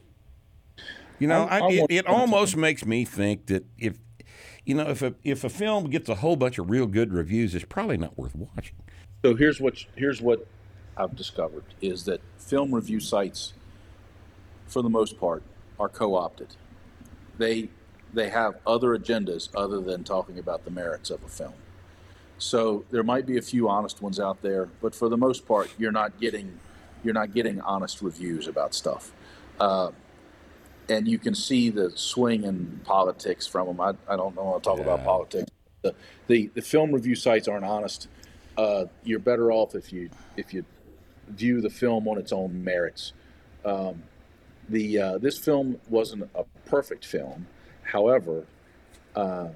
[1.19, 3.97] You know, I, I- I it, it almost makes me think that if
[4.65, 7.55] you know if a if a film gets a whole bunch of real good reviews,
[7.55, 8.75] it's probably not worth watching.
[9.23, 10.45] So here's what here's what
[10.97, 13.53] I've discovered is that film review sites,
[14.67, 15.43] for the most part,
[15.79, 16.55] are co-opted.
[17.37, 17.69] They
[18.13, 21.53] they have other agendas other than talking about the merits of a film.
[22.37, 25.73] So there might be a few honest ones out there, but for the most part,
[25.77, 26.59] you're not getting
[27.03, 29.11] you're not getting honest reviews about stuff.
[29.59, 29.91] Uh,
[30.89, 33.81] and you can see the swing in politics from them.
[33.81, 35.51] I, I don't know want to talk about politics.
[35.81, 35.95] The,
[36.27, 38.07] the the film review sites aren't honest.
[38.57, 40.65] Uh, you're better off if you if you
[41.27, 43.13] view the film on its own merits.
[43.65, 44.03] Um,
[44.69, 47.47] the uh, this film wasn't a perfect film,
[47.87, 48.45] however,
[49.15, 49.49] uh,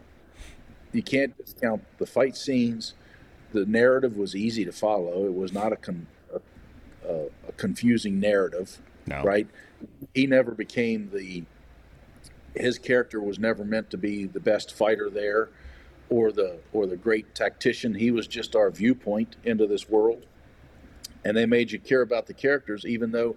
[0.91, 2.94] you can't discount the fight scenes.
[3.53, 5.26] The narrative was easy to follow.
[5.26, 7.10] It was not a, con- a,
[7.48, 9.24] a, confusing narrative, No.
[9.24, 9.48] right?
[10.14, 11.44] He never became the.
[12.56, 15.49] His character was never meant to be the best fighter there,
[16.10, 17.95] or the or the great tactician.
[17.95, 20.26] He was just our viewpoint into this world,
[21.24, 23.36] and they made you care about the characters, even though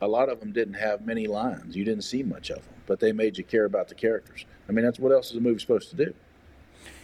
[0.00, 1.76] a lot of them didn't have many lines.
[1.76, 4.44] You didn't see much of them, but they made you care about the characters.
[4.68, 6.14] I mean, that's what else is a movie supposed to do?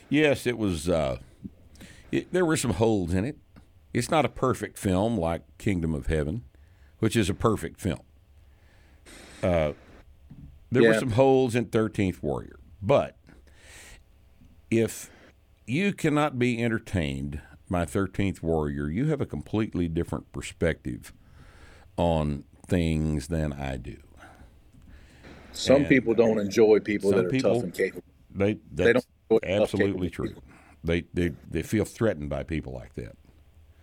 [0.08, 0.88] Yes, it was.
[0.88, 1.18] Uh,
[2.10, 3.38] it, there were some holes in it.
[3.94, 6.44] It's not a perfect film like Kingdom of Heaven,
[6.98, 8.00] which is a perfect film.
[9.42, 9.72] Uh,
[10.70, 13.16] there were some holes in Thirteenth Warrior, but
[14.70, 15.10] if
[15.66, 17.40] you cannot be entertained
[17.70, 21.12] by Thirteenth Warrior, you have a completely different perspective
[21.96, 23.98] on things than I do.
[25.52, 28.02] Some And people don't enjoy people that are people- tough and capable.
[28.34, 29.04] They They don't
[29.44, 30.34] absolutely true.
[30.82, 33.14] They, they they feel threatened by people like that.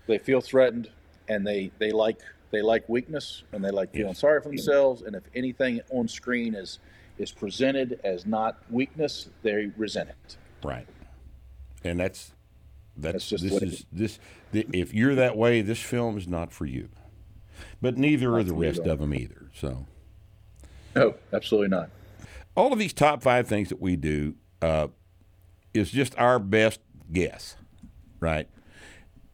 [0.07, 0.89] They feel threatened,
[1.27, 2.19] and they they like
[2.51, 4.19] they like weakness, and they like feeling Yes.
[4.19, 5.03] sorry for themselves.
[5.03, 6.79] And if anything on screen is
[7.19, 10.37] is presented as not weakness, they resent it.
[10.63, 10.87] Right.
[11.83, 12.33] And that's
[12.97, 14.19] that's, That's just this is, is this
[14.51, 16.89] the, if you're that way, this film is not for you.
[17.81, 19.49] But neither are the rest of them either.
[19.53, 19.85] So
[20.95, 21.89] No, absolutely not.
[22.55, 24.87] all of these top five things that we do uh,
[25.73, 26.81] is just our best
[27.11, 27.55] guess,
[28.19, 28.47] right?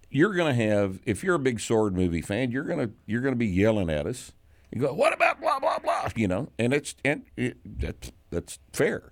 [0.09, 3.47] You're gonna have if you're a big sword movie fan, you're gonna you're gonna be
[3.47, 4.31] yelling at us.
[4.71, 6.09] You go, what about blah blah blah?
[6.15, 9.11] You know, and it's and it, that's that's fair.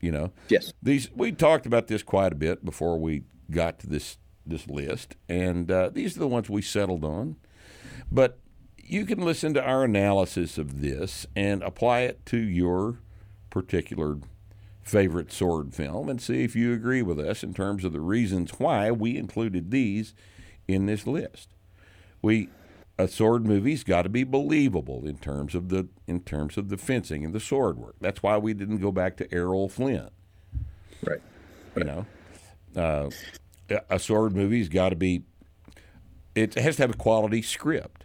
[0.00, 0.72] You know, Yes.
[0.82, 4.16] these we talked about this quite a bit before we got to this
[4.46, 7.36] this list, and uh, these are the ones we settled on.
[8.10, 8.38] But
[8.90, 12.98] you can listen to our analysis of this and apply it to your
[13.48, 14.18] particular
[14.82, 18.50] favorite sword film and see if you agree with us in terms of the reasons
[18.58, 20.12] why we included these
[20.66, 21.50] in this list.
[22.20, 22.48] We
[22.98, 26.76] a sword movie's got to be believable in terms of the in terms of the
[26.76, 27.94] fencing and the sword work.
[28.00, 30.10] That's why we didn't go back to Errol Flynn.
[31.02, 31.22] Right.
[31.76, 32.06] You know,
[32.76, 33.10] uh,
[33.88, 35.22] a sword movie's got to be.
[36.34, 37.99] It has to have a quality script.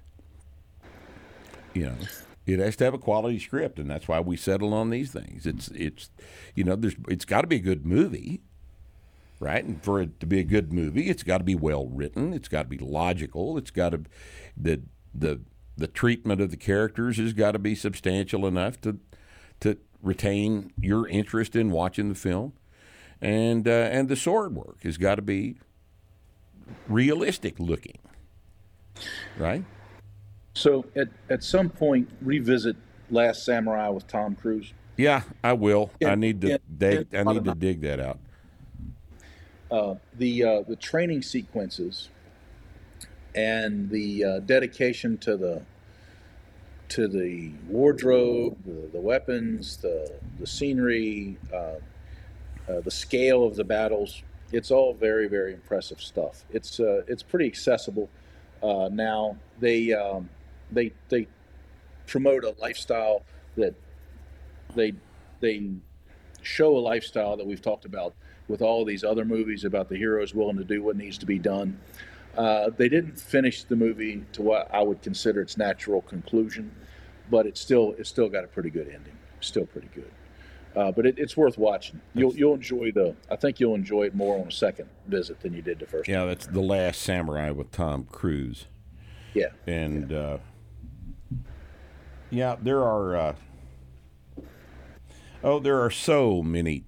[1.75, 1.95] You know,
[2.45, 5.45] it has to have a quality script, and that's why we settle on these things.
[5.45, 6.09] It's it's,
[6.55, 8.41] you know, there's it's got to be a good movie,
[9.39, 9.63] right?
[9.63, 12.33] And for it to be a good movie, it's got to be well written.
[12.33, 13.57] It's got to be logical.
[13.57, 14.03] It's got to
[14.55, 14.81] the
[15.13, 15.41] the
[15.77, 18.99] the treatment of the characters has got to be substantial enough to
[19.59, 22.53] to retain your interest in watching the film,
[23.19, 25.57] and uh, and the sword work has got to be
[26.87, 27.97] realistic looking,
[29.37, 29.65] right?
[30.55, 32.77] So at at some point, revisit
[33.11, 34.73] Last Samurai with Tom Cruise.
[34.97, 35.91] Yeah, I will.
[36.03, 38.19] I need to yeah, dig, yeah, I need to bottom dig that out.
[39.71, 42.09] uh, the uh, the training sequences
[43.35, 45.61] and the uh, dedication to the
[46.89, 51.57] to the wardrobe, the, the weapons, the the scenery, uh,
[52.69, 54.23] uh, the scale of the battles.
[54.51, 56.45] It's all very very impressive stuff.
[56.51, 58.09] It's uh, it's pretty accessible
[58.63, 59.37] uh, now.
[59.59, 60.29] They um,
[60.71, 61.27] they they
[62.07, 63.23] promote a lifestyle
[63.57, 63.73] that
[64.75, 64.93] they
[65.39, 65.71] they
[66.41, 68.13] show a lifestyle that we've talked about
[68.47, 71.39] with all these other movies about the heroes willing to do what needs to be
[71.39, 71.79] done.
[72.37, 76.71] Uh, they didn't finish the movie to what I would consider its natural conclusion,
[77.31, 79.17] but it still it still got a pretty good ending.
[79.39, 80.11] Still pretty good.
[80.75, 82.01] Uh, but it, it's worth watching.
[82.13, 83.15] You'll you'll enjoy the.
[83.31, 86.09] I think you'll enjoy it more on a second visit than you did the first.
[86.09, 88.65] Yeah, that's the Last Samurai with Tom Cruise.
[89.33, 89.49] Yeah.
[89.67, 90.37] And yeah, uh,
[92.29, 93.15] yeah there are.
[93.15, 93.35] Uh,
[95.43, 96.83] oh, there are so many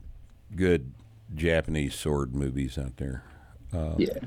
[0.55, 0.93] good
[1.34, 3.23] Japanese sword movies out there.
[3.73, 4.19] Uh, yeah.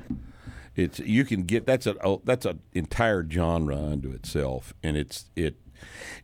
[0.75, 5.25] It's you can get that's a oh, that's an entire genre unto itself, and it's
[5.35, 5.55] it.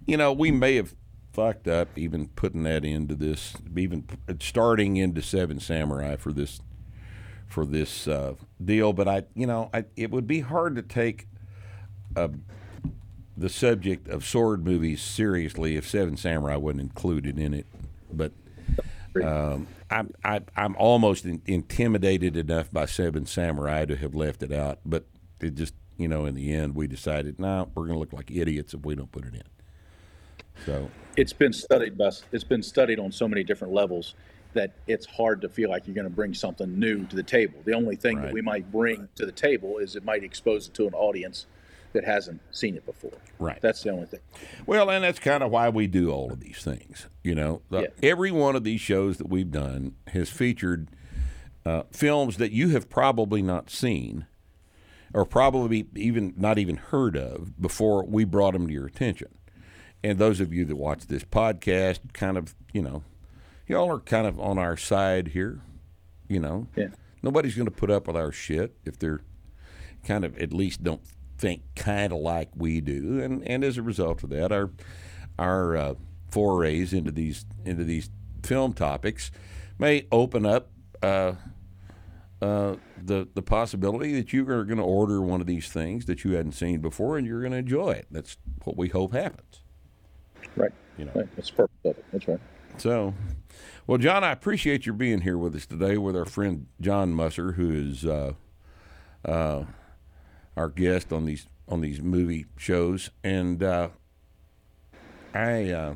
[0.05, 0.95] You know, we may have
[1.33, 4.07] fucked up even putting that into this, even
[4.39, 6.61] starting into Seven Samurai for this
[7.47, 8.93] for this uh, deal.
[8.93, 11.27] But I, you know, I, it would be hard to take
[12.15, 12.29] uh,
[13.37, 17.67] the subject of sword movies seriously if Seven Samurai wasn't included in it.
[18.11, 18.31] But
[19.23, 24.51] um, I'm I, I'm almost in, intimidated enough by Seven Samurai to have left it
[24.51, 24.79] out.
[24.85, 25.05] But
[25.39, 28.13] it just you know in the end we decided, no, nah, we're going to look
[28.13, 29.43] like idiots if we don't put it in.
[30.65, 34.15] So it's been studied by it's been studied on so many different levels
[34.53, 37.59] that it's hard to feel like you're going to bring something new to the table.
[37.65, 38.25] The only thing right.
[38.25, 41.45] that we might bring to the table is it might expose it to an audience
[41.97, 43.17] that hasn't seen it before.
[43.39, 43.59] Right.
[43.59, 44.19] That's the only thing.
[44.67, 47.07] Well, and that's kind of why we do all of these things.
[47.23, 47.87] You know, the, yeah.
[48.03, 50.89] every one of these shows that we've done has featured
[51.65, 54.27] uh, films that you have probably not seen
[55.11, 59.29] or probably even not even heard of before we brought them to your attention.
[60.03, 63.03] And those of you that watch this podcast, kind of, you know,
[63.67, 65.61] y'all are kind of on our side here.
[66.27, 66.89] You know, yeah.
[67.23, 69.21] nobody's going to put up with our shit if they're
[70.05, 71.01] kind of at least don't
[71.37, 73.21] think kind of like we do.
[73.21, 74.71] And and as a result of that, our
[75.37, 75.93] our uh,
[76.29, 78.09] forays into these into these
[78.43, 79.31] film topics
[79.79, 80.69] may open up.
[81.01, 81.33] Uh,
[82.39, 86.23] uh, the the possibility that you are going to order one of these things that
[86.23, 88.05] you hadn't seen before, and you're going to enjoy it.
[88.11, 89.61] That's what we hope happens.
[90.55, 90.71] Right.
[90.97, 91.35] You know, right.
[91.35, 92.05] that's perfect of it.
[92.11, 92.39] That's right.
[92.77, 93.15] So,
[93.87, 97.53] well, John, I appreciate your being here with us today with our friend John Musser,
[97.53, 98.33] who is uh,
[99.25, 99.63] uh,
[100.57, 103.89] our guest on these on these movie shows, and uh,
[105.33, 105.95] I uh,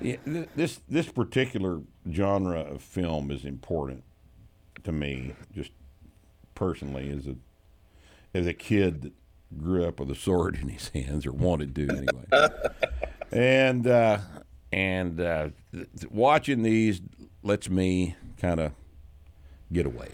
[0.00, 4.04] this this particular genre of film is important
[4.82, 5.70] to me, just
[6.54, 7.36] personally as a
[8.36, 9.12] as a kid that
[9.56, 12.48] grew up with a sword in his hands or wanted to anyway.
[13.32, 14.18] and uh,
[14.72, 15.48] and uh,
[16.10, 17.00] watching these
[17.42, 18.72] lets me kind of
[19.72, 20.10] get away,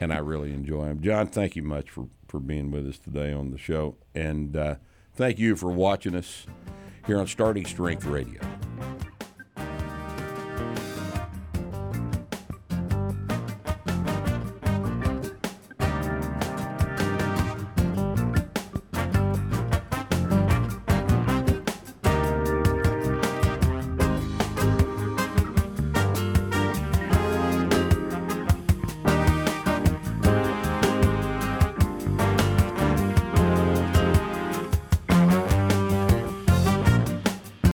[0.00, 1.00] and I really enjoy them.
[1.00, 4.76] John, thank you much for for being with us today on the show, and uh,
[5.14, 6.46] thank you for watching us
[7.06, 8.40] here on Starting Strength Radio.